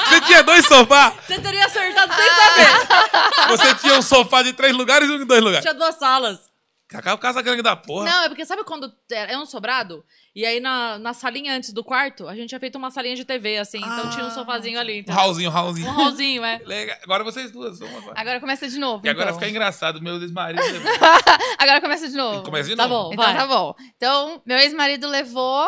[0.09, 1.13] Você tinha dois sofás?
[1.27, 3.47] Você teria acertado sem saber.
[3.49, 5.61] Você tinha um sofá de três lugares e um de dois lugares.
[5.61, 6.50] Tinha duas salas.
[6.91, 8.03] Cacau, casa grande da porra.
[8.05, 10.03] Não, é porque sabe quando é um sobrado?
[10.35, 13.23] E aí na, na salinha antes do quarto, a gente tinha feito uma salinha de
[13.23, 13.77] TV, assim.
[13.77, 14.95] Então tinha um sofazinho ali.
[14.95, 15.87] Um Então, Raulzinho, um Raulzinho.
[15.87, 16.59] um hallzinho, é.
[16.67, 16.97] Legal.
[17.03, 17.79] Agora vocês duas.
[17.79, 18.19] Vamos agora.
[18.19, 19.05] Agora começa de novo.
[19.05, 19.39] E agora então.
[19.39, 20.01] fica engraçado.
[20.01, 20.91] Meu ex-marido levou.
[21.57, 22.43] Agora começa de novo.
[22.43, 23.05] Começa de Tá novo.
[23.09, 23.13] bom.
[23.13, 23.35] Então Vai.
[23.37, 23.73] tá bom.
[23.95, 25.65] Então, meu ex-marido levou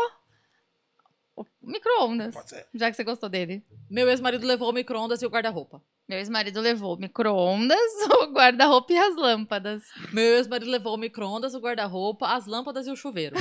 [1.36, 2.34] o micro-ondas.
[2.34, 2.68] Pode ser.
[2.74, 3.64] Já que você gostou dele.
[3.90, 5.82] Meu ex-marido levou o micro-ondas e o guarda-roupa.
[6.14, 7.80] Meu ex-marido levou micro-ondas,
[8.22, 9.81] o guarda-roupa e as lâmpadas.
[10.11, 13.35] Meu ex-marido levou o micro-ondas, o guarda-roupa, as lâmpadas e o chuveiro.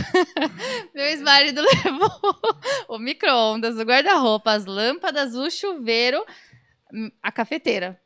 [0.95, 2.39] Meu ex-marido levou
[2.89, 6.25] o micro-ondas, o guarda-roupa, as lâmpadas, o chuveiro,
[6.95, 8.01] hum, a cafeteira.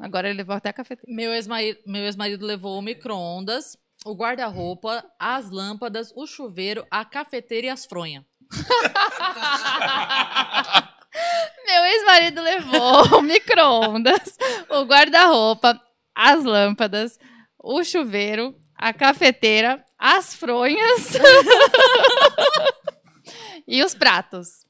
[0.00, 1.14] Agora ele levou até a cafeteira.
[1.14, 7.68] Meu ex-marido, meu ex-marido levou o micro-ondas, o guarda-roupa, as lâmpadas, o chuveiro, a cafeteira
[7.68, 8.24] e as fronhas.
[11.66, 14.36] Meu ex-marido levou o micro-ondas,
[14.68, 15.80] o guarda-roupa,
[16.14, 17.18] as lâmpadas,
[17.62, 21.14] o chuveiro, a cafeteira, as fronhas
[23.66, 24.66] e os pratos.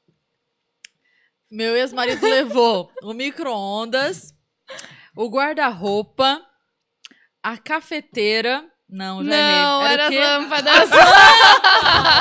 [1.51, 4.33] Meu ex-marido levou o micro-ondas,
[5.17, 6.41] o guarda-roupa,
[7.43, 8.65] a cafeteira.
[8.89, 9.93] Não, já Não, errei.
[9.93, 10.91] era o as lâmpadas.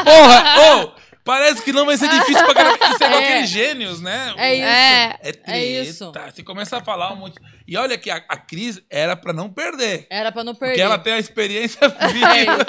[0.06, 0.86] Porra!
[0.86, 1.01] Ô!
[1.24, 2.78] Parece que não vai ser difícil pra caramba.
[2.90, 3.26] Isso é igual É.
[3.30, 4.34] aqueles gênios, né?
[4.38, 4.66] É isso.
[4.66, 5.04] É.
[5.22, 5.52] É treta.
[5.52, 6.12] É isso.
[6.34, 7.36] Você começa a falar um monte.
[7.68, 10.08] E olha que a, a Cris era pra não perder.
[10.10, 10.74] Era pra não perder.
[10.74, 12.66] Porque ela tem a experiência É, viva.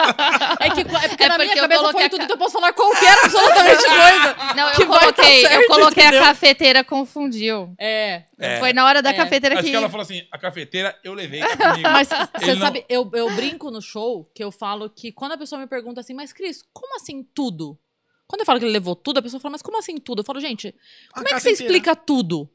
[0.60, 2.24] é que é porque É na porque minha eu cabeça coloquei foi a tudo, ca-
[2.24, 4.54] então eu posso falar qualquer absolutamente coisa.
[4.54, 6.22] Não, eu coloquei, certo, eu coloquei entendeu?
[6.22, 7.74] a cafeteira, confundiu.
[7.78, 8.22] É.
[8.38, 8.58] É.
[8.58, 9.14] Foi na hora da É.
[9.14, 9.70] cafeteira Acho que...
[9.70, 11.88] que ela falou assim: a cafeteira eu levei comigo.
[11.90, 15.38] Mas você não- sabe, eu, eu brinco no show que eu falo que quando a
[15.38, 17.78] pessoa me pergunta assim, mas Cris, como assim tudo?
[18.26, 20.20] Quando eu falo que ele levou tudo, a pessoa fala, mas como assim tudo?
[20.20, 20.74] Eu falo, gente,
[21.12, 21.72] como é que você cafeteira.
[21.72, 22.48] explica tudo?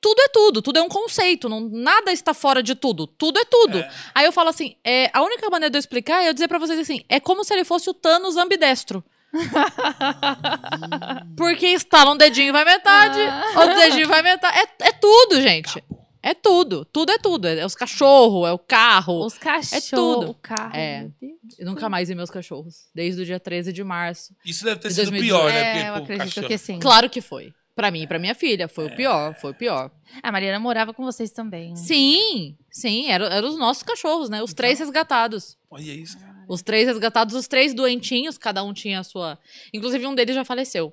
[0.00, 3.44] Tudo é tudo, tudo é um conceito, não, nada está fora de tudo, tudo é
[3.44, 3.78] tudo.
[3.78, 3.90] É.
[4.14, 6.58] Aí eu falo assim, é, a única maneira de eu explicar é eu dizer pra
[6.58, 9.02] vocês assim, é como se ele fosse o Thanos ambidestro.
[11.36, 13.18] Porque estala um dedinho e vai metade,
[13.56, 14.58] outro dedinho vai metade.
[14.58, 15.82] É, é tudo, gente.
[16.28, 17.46] É tudo, tudo é tudo.
[17.46, 19.24] É os cachorros, é o carro.
[19.24, 20.30] Os cachorros, tudo.
[20.30, 20.74] o carro.
[20.74, 21.08] É.
[21.56, 22.88] Eu nunca mais vi meus cachorros.
[22.92, 24.34] Desde o dia 13 de março.
[24.44, 25.40] Isso deve ter De sido 2018.
[25.40, 25.82] pior, né?
[25.84, 26.78] É, eu acredito cachorro- que sim.
[26.80, 27.54] Claro que foi.
[27.76, 28.66] Pra mim e pra minha filha.
[28.66, 29.88] Foi o pior, foi o pior.
[30.20, 31.76] A Mariana morava com vocês também.
[31.76, 33.08] Sim, sim.
[33.08, 34.42] Eram eram os nossos cachorros, né?
[34.42, 35.56] Os três resgatados.
[35.70, 36.18] Olha isso.
[36.48, 39.38] Os três resgatados, os três doentinhos, cada um tinha a sua.
[39.72, 40.92] Inclusive, um deles já faleceu.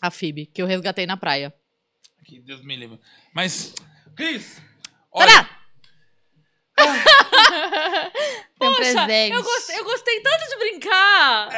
[0.00, 1.54] A Phoebe, que eu resgatei na praia.
[2.24, 2.98] Que Deus me livre.
[3.32, 3.74] Mas,
[4.14, 4.62] Cris,
[5.10, 5.26] olha.
[5.26, 5.63] Tará!
[8.58, 9.34] Tem um Poxa, presente.
[9.34, 11.48] eu gostei, eu gostei tanto de brincar.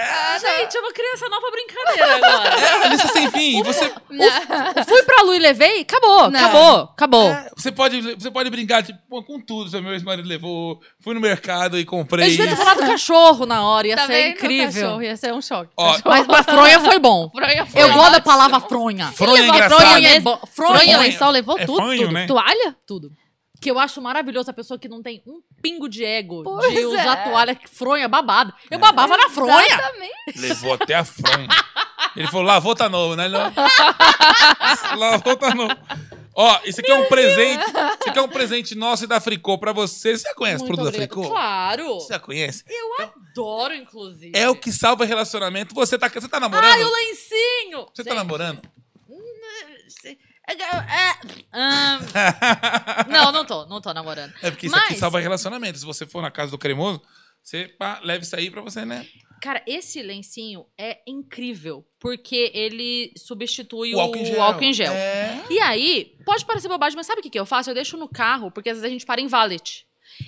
[0.41, 2.49] Gente, eu vou criar essa nova brincadeira agora.
[2.59, 3.63] É, a lista sem fim.
[3.63, 6.41] Você, Eu fui pra Lu e levei, acabou, Não.
[6.41, 7.31] acabou, acabou.
[7.31, 9.71] é, você, pode, você pode brincar tipo, pô, com tudo.
[9.71, 10.81] Seu meu ex-marido levou.
[11.01, 14.31] Fui no mercado e Eu comprei devia ter falado cachorro na hora, ia Tá ser
[14.31, 14.83] incrível.
[14.83, 15.71] Cachorro, ia ser um choque.
[15.77, 15.99] Ó.
[16.05, 17.31] Mas, mas fronha foi bom.
[17.37, 18.25] Fronha foi Eu gosto da ótimo.
[18.25, 19.13] palavra fronha.
[19.13, 19.81] Fronha é engraçado.
[19.81, 22.13] fronha é bo- Fronha, fronha, lençol, levou É tudo, fanho, tudo.
[22.13, 22.27] né?
[22.27, 22.77] Toalha?
[22.87, 23.11] tudo.
[23.61, 26.85] Que eu acho maravilhoso a pessoa que não tem um pingo de ego Pois de
[26.85, 27.31] usar é.
[27.31, 28.55] toalha que fronha babada.
[28.71, 29.67] Eu babava na fronha.
[29.67, 30.39] Exatamente.
[30.41, 31.49] Levou até a fronha.
[32.15, 33.29] Ele falou, lavou tá novo, né?
[34.77, 35.75] Falou, lavou tá novo.
[36.39, 37.65] Ó, isso aqui é um presente.
[37.65, 40.17] Isso aqui é um presente nosso e da Fricô pra você.
[40.17, 41.13] Você já conhece o produto da obrigada.
[41.15, 41.31] Fricô?
[41.31, 41.95] Claro.
[41.95, 42.65] Você já conhece?
[42.99, 44.33] Adoro, inclusive.
[44.35, 45.75] É o que salva relacionamento.
[45.75, 46.71] Você tá, você tá namorando?
[46.71, 47.87] Ai, o lencinho.
[47.93, 48.61] Você tá Gente, namorando?
[51.53, 51.99] Ah,
[53.09, 53.67] não, não tô.
[53.67, 54.33] Não tô namorando.
[54.43, 55.79] É porque isso aqui Mas- salva relacionamento.
[55.79, 57.01] Se você for na casa do cremoso,
[57.43, 59.07] você pá, leva isso aí pra você, né?
[59.43, 61.85] Cara, esse lencinho é incrível.
[62.01, 64.43] Porque ele substitui O o, álcool em gel.
[64.43, 64.93] álcool em gel.
[64.93, 65.45] É.
[65.51, 67.71] E aí, pode parecer bobagem, mas sabe o que, que eu faço?
[67.71, 69.85] Eu deixo no carro, porque às vezes a gente para em valet.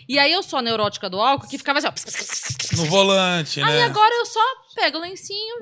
[0.08, 2.76] E aí eu sou a neurótica do álcool, que ficava assim, ó.
[2.76, 3.84] No volante, Aí né?
[3.84, 4.40] agora eu só
[4.74, 5.56] pego o lencinho.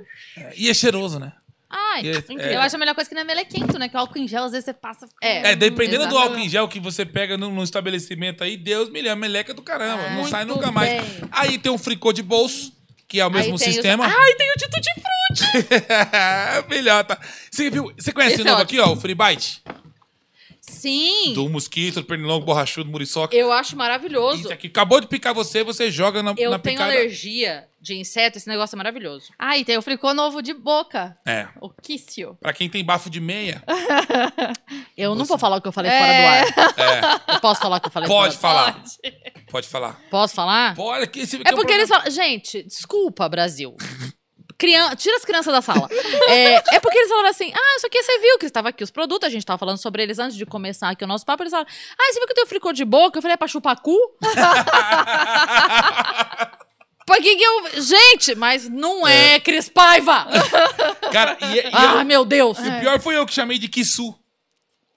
[0.57, 1.33] E é cheiroso, né?
[1.69, 2.57] Ai, É, é.
[2.57, 3.89] Eu acho a melhor coisa que não é melequento, né?
[3.89, 5.09] Que o álcool em gel, às vezes você passa...
[5.21, 5.51] É.
[5.53, 6.23] É, dependendo do Exatamente.
[6.29, 9.53] álcool em gel que você pega num, num estabelecimento aí, Deus me livre, a meleca
[9.53, 10.03] do caramba.
[10.11, 10.89] não Muito sai nunca mais.
[11.03, 11.29] bem.
[11.33, 12.73] Aí tem um fricô de bolso,
[13.09, 14.07] que é o mesmo os- sistema.
[14.07, 15.67] Ai, tem o Tito de Frutti.
[16.73, 17.19] Filhota.
[17.51, 17.93] Você viu?
[17.99, 18.93] Você conhece Esse esse novo é aqui, ó?
[18.93, 19.63] O Free Bite?
[20.61, 21.33] Sim.
[21.35, 23.35] Do mosquito, do pernilongo, borrachudo, muriçoca.
[23.37, 24.41] Eu acho maravilhoso.
[24.43, 24.67] Isso aqui.
[24.67, 26.93] Acabou de picar você, você joga na, Eu na tenho picada.
[26.93, 29.33] alergia de inseto, esse negócio é maravilhoso.
[29.39, 31.17] Ah, e tem o fricô novo de boca.
[31.27, 31.47] É.
[31.61, 32.37] O Kício.
[32.41, 33.63] Pra quem tem bafo de meia,
[34.99, 35.99] Eu não vou falar o que eu falei É.
[35.99, 36.27] fora do
[36.81, 36.89] ar.
[37.29, 38.73] é, Eu posso falar o que eu falei pode fora do ar?
[38.73, 38.85] falar.
[39.51, 40.01] Pode falar.
[40.11, 40.75] Posso falar?
[40.75, 42.29] Pode, que esse É um porque eles programa- falam.
[42.29, 43.77] Gente, desculpa, Brasil.
[44.59, 44.95] Crian...
[44.97, 45.87] Tira as crianças da sala.
[46.29, 48.91] É, é porque eles falaram assim: ah, isso aqui você viu que estava aqui os
[48.91, 51.43] produtos, a gente tava falando sobre eles antes de começar aqui o nosso papo.
[51.43, 53.19] Eles falaram: ah, você viu que eu tenho fricô de boca?
[53.19, 53.95] Eu falei: é pra chupar cu?
[57.07, 57.81] Por que que eu.
[57.83, 60.27] Gente, mas não é, Cris Paiva!
[61.13, 62.59] Cara, e, e- ah, meu Deus!
[62.59, 64.13] e o pior foi eu que chamei de Kissu.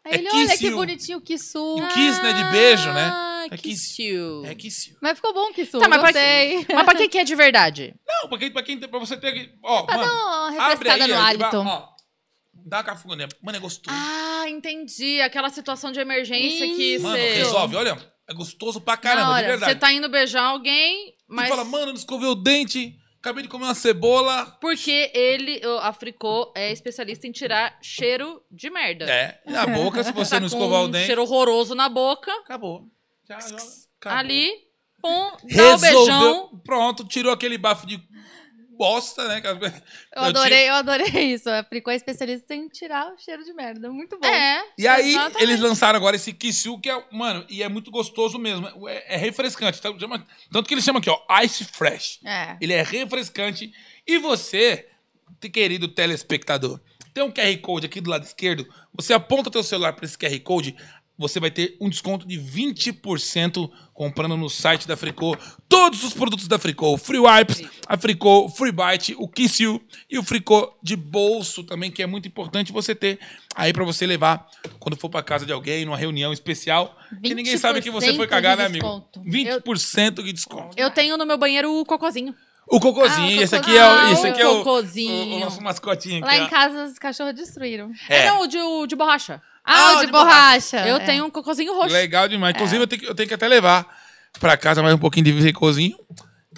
[0.04, 1.78] Aí É ele, olha que bonitinho o Kissu.
[1.78, 3.12] E kiss, né, de beijo, né?
[3.14, 3.90] Ah, É que kiss.
[3.92, 4.48] cute.
[4.48, 4.98] É Kissu.
[5.02, 6.66] Mas ficou bom o Kissu, Tá, mas pra, gostei.
[6.74, 7.94] mas pra que que é de verdade?
[8.08, 9.54] Não, pra quem, pra quem pra você ter.
[9.64, 11.58] Ó, Pra mano, dar uma abre aí, refrescada no hálito.
[11.58, 11.90] Ó,
[12.66, 13.28] Dá uma cafuné.
[13.42, 13.96] Mano, é gostoso.
[13.98, 15.22] Ah, entendi.
[15.22, 17.04] Aquela situação de emergência que Isso.
[17.04, 17.34] Mano, você.
[17.36, 17.76] resolve.
[17.76, 19.72] Olha, é gostoso pra caramba, hora, de verdade.
[19.74, 21.46] Você tá indo beijar alguém, mas.
[21.48, 24.58] E fala, mano, não escovei o dente, acabei de comer uma cebola.
[24.60, 29.06] Porque ele, o Africô, é especialista em tirar cheiro de merda.
[29.10, 32.32] É, na boca, se você Tá não escovar o um dente, cheiro horroroso na boca.
[32.42, 32.88] acabou.
[33.28, 34.20] Já, já, acabou.
[34.20, 34.52] Ali,
[35.02, 36.62] pum, dá o beijão.
[36.66, 38.02] Pronto, tirou aquele bafo de
[38.80, 39.42] bosta, né?
[40.16, 41.50] Eu adorei, eu adorei isso.
[41.50, 43.92] A Fricô é especialista em tirar o cheiro de merda.
[43.92, 44.26] Muito bom.
[44.26, 44.64] É.
[44.78, 45.44] E aí, exatamente.
[45.44, 48.88] eles lançaram agora esse Kissu, que é, mano, e é muito gostoso mesmo.
[48.88, 49.80] É, é refrescante.
[49.80, 49.98] Então,
[50.50, 52.22] tanto que eles chamam aqui, ó, Ice Fresh.
[52.24, 52.56] É.
[52.62, 53.74] Ele é refrescante.
[54.08, 54.88] E você,
[55.52, 56.80] querido telespectador,
[57.14, 58.66] tem um QR Code aqui do lado esquerdo.
[58.94, 60.76] Você aponta teu celular para esse QR Code,
[61.20, 65.38] você vai ter um desconto de 20% comprando no site da Fricô.
[65.68, 66.98] Todos os produtos da Fricô.
[66.98, 71.92] Free Wipes, a Fricô, Free Bite, o Kiss You e o Fricô de bolso também,
[71.92, 73.20] que é muito importante você ter
[73.56, 74.48] aí para você levar
[74.80, 76.98] quando for para casa de alguém, numa reunião especial.
[77.22, 78.86] Que ninguém sabe que você foi 20% cagar, de né, amigo?
[78.86, 79.20] desconto.
[79.22, 80.76] 20% de desconto.
[80.78, 82.34] Eu tenho no meu banheiro o cocôzinho.
[82.72, 85.34] O cocôzinho, Ah, o esse aqui é, o- esse aqui é o, Cocôzinho.
[85.34, 86.50] o, o nosso mascotinho Lá aqui, em ó.
[86.50, 87.92] casa os cachorros destruíram.
[88.08, 88.20] É.
[88.20, 89.42] É, não, o de, o de borracha.
[89.66, 90.78] Ah, Ah, o de, de borracha.
[90.88, 91.00] Eu É.
[91.06, 91.94] tenho um cocôzinho roxo.
[91.94, 92.56] Legal demais.
[92.56, 93.86] Inclusive, eu, tenho que, eu tenho que até levar
[94.40, 95.98] pra casa mais um pouquinho de fricozinho.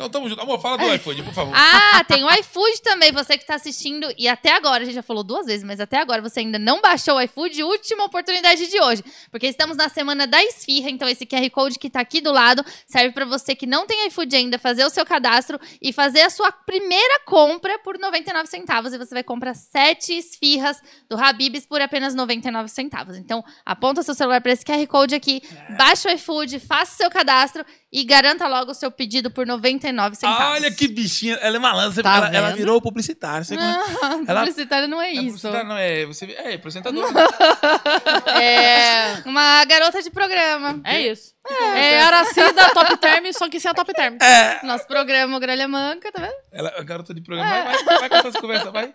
[0.01, 0.41] Então, tamo junto.
[0.41, 1.53] Amor, fala do iFood, por favor.
[1.55, 3.11] Ah, tem o iFood também.
[3.11, 5.99] Você que tá assistindo e até agora, a gente já falou duas vezes, mas até
[5.99, 9.03] agora você ainda não baixou o iFood, última oportunidade de hoje.
[9.29, 12.65] Porque estamos na semana da esfirra, então esse QR Code que tá aqui do lado
[12.85, 16.29] serve pra você que não tem iFood ainda fazer o seu cadastro e fazer a
[16.29, 18.93] sua primeira compra por 99 centavos.
[18.93, 23.17] E você vai comprar sete esfirras do Habibs por apenas 99 centavos.
[23.17, 25.41] Então, aponta seu celular pra esse QR Code aqui,
[25.77, 30.15] baixa o iFood, faça o seu cadastro e garanta logo o seu pedido por 99
[30.15, 30.55] centavos.
[30.61, 31.35] Olha que bichinha.
[31.41, 32.01] Ela é malandra.
[32.01, 33.43] Tá ela, ela virou publicitária.
[33.43, 35.23] Você Não, Ela- publicitária não é É isso.
[35.25, 36.05] publicitária, não é.
[36.05, 37.07] Você, é apresentadora.
[38.41, 40.79] É, Uma garota de programa.
[40.85, 41.33] é isso.
[41.75, 44.17] É, Aracida Top Term, só que sem a Top Term.
[44.63, 46.33] Nosso programa o Gralha Manca, tá vendo?
[46.51, 47.49] Ela, a garota de programa.
[47.49, 48.91] Vai, vai, vai com essas conversas, vai.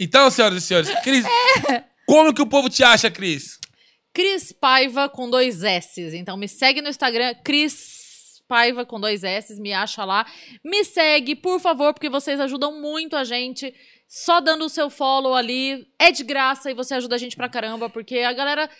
[0.00, 1.24] Então, senhoras e senhores, Cris,
[2.06, 3.58] como que o povo te acha, Cris?
[4.12, 6.14] Cris Paiva com dois S's.
[6.14, 7.95] Então me segue no Instagram, Cris
[8.48, 10.26] Paiva com dois S's, me acha lá.
[10.64, 13.74] Me segue, por favor, porque vocês ajudam muito a gente.
[14.08, 15.86] Só dando o seu follow ali.
[15.98, 18.70] É de graça e você ajuda a gente pra caramba, porque a galera.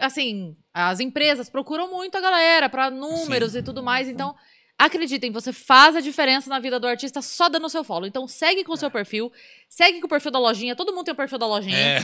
[0.00, 4.08] assim, as empresas procuram muito a galera pra números e tudo mais.
[4.08, 4.34] Então,
[4.78, 8.06] acreditem, você faz a diferença na vida do artista só dando o seu follow.
[8.06, 9.32] Então, segue com o seu perfil,
[9.68, 10.74] segue com o perfil da lojinha.
[10.74, 11.76] Todo mundo tem o perfil da lojinha.
[11.76, 11.96] É,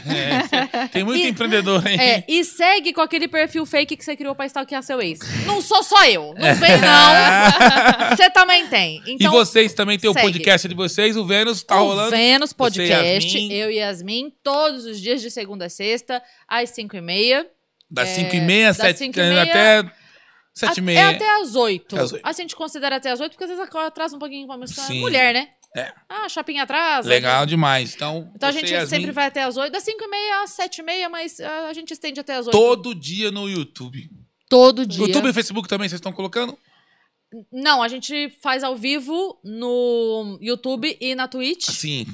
[0.85, 0.89] é.
[0.89, 1.99] Tem muito E- empreendedor, hein?
[2.01, 5.19] É, e segue com aquele perfil fake que você criou pra stalkear seu ex.
[5.47, 6.33] Não sou só eu.
[6.39, 8.11] Não vem, não.
[8.17, 9.03] Você também tem.
[9.07, 12.11] e Então, vocês também tem o podcast de vocês, o Vênus, tá o rolando.
[12.11, 13.53] Vênus Podcast, Yasmin.
[13.53, 17.47] eu e Yasmin, todos os dias de segunda a sexta, às 5 e meia.
[17.91, 19.83] Das É, 5 e meia, das 7 cinco e meia até
[20.55, 20.99] 7 e A- meia.
[20.99, 21.97] É até às 8.
[21.99, 22.27] Às oito.
[22.27, 24.83] A gente considera até às 8, porque às vezes atrasa um pouquinho pra começar.
[24.83, 25.01] Sim.
[25.01, 25.49] Mulher, né?
[25.77, 25.93] É.
[26.09, 27.09] Ah, shopping atrasa.
[27.09, 27.95] Legal demais.
[27.95, 30.51] Então, Então a gente Yasmin, sempre vai até às 8, das 5 e meia às
[30.51, 32.51] 7 e meia, mas ah, a gente estende até às 8.
[32.59, 34.11] todo dia no YouTube.
[34.49, 35.07] Todo dia.
[35.07, 36.59] YouTube e Facebook também, vocês estão colocando?
[37.53, 41.71] Não, a gente faz ao vivo no YouTube e na Twitch.
[41.71, 42.05] Sim.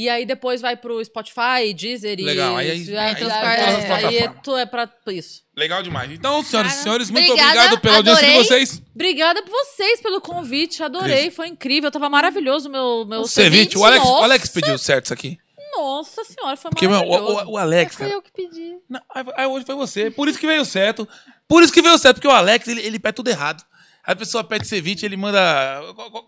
[0.00, 2.22] E aí depois vai pro Spotify, Deezer e.
[2.22, 4.36] Legal, aí- aí- aí, aí todas as aí, plataformas.
[4.44, 5.42] tu é pra isso.
[5.56, 6.08] Legal demais.
[6.12, 8.82] Então, senhoras e senhores, muito obrigada, obrigado pela audiência de vocês.
[8.94, 11.34] Obrigada por vocês pelo convite, adorei, Cris.
[11.34, 15.06] foi incrível, tava maravilhoso o meu, meu O ceviche, o Alex, o Alex pediu certo
[15.06, 15.36] isso aqui.
[15.76, 17.44] Nossa senhora, foi Porque, meu, maravilhoso.
[17.46, 18.16] o, o, o Alex, Foi cara.
[18.18, 18.76] eu que pedi.
[18.88, 20.10] Não, aí- aí hoje foi você.
[20.12, 21.08] Por isso que veio certo.
[21.48, 23.64] Por isso que veio certo, porque o Alex, ele, ele pede tudo errado.
[24.08, 25.80] A pessoa pede ceviche, ele manda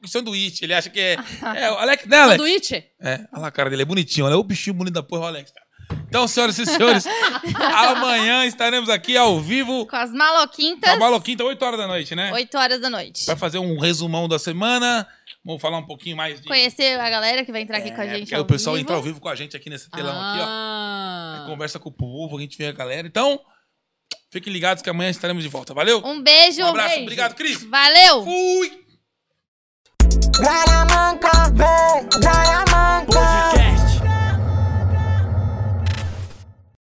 [0.07, 0.65] sanduíche.
[0.65, 1.17] Ele acha que é.
[1.57, 2.37] É, o Alex, né, Alex?
[2.37, 2.85] Sanduíche?
[3.01, 5.27] É, olha lá a cara dele, é bonitinho, olha o bichinho bonito da porra, o
[5.27, 5.67] Alex, cara.
[6.09, 7.05] Então, senhoras e senhores,
[7.57, 10.91] amanhã estaremos aqui ao vivo Com as com maloquintas.
[10.91, 12.33] a Maloquinta, 8 horas da noite, né?
[12.33, 13.27] 8 horas da noite.
[13.27, 15.07] Vai fazer um resumão da semana.
[15.45, 16.47] Vamos falar um pouquinho mais de.
[16.47, 18.35] Conhecer a galera que vai entrar aqui com a É, gente.
[18.35, 18.85] o pessoal vivo.
[18.85, 20.45] entra ao vivo com a gente aqui nesse telão aqui, ó.
[20.47, 21.45] Ah.
[21.49, 23.07] Conversa com o povo, a gente vê a galera.
[23.07, 23.41] Então,
[24.31, 25.75] fiquem ligados que amanhã estaremos de volta.
[25.75, 26.03] Valeu?
[26.05, 26.63] Um beijo.
[26.63, 27.03] Um abraço, beijo.
[27.03, 27.63] obrigado, Cris.
[27.65, 28.25] Valeu.
[28.25, 28.81] Fui!
[31.53, 33.60] Vem,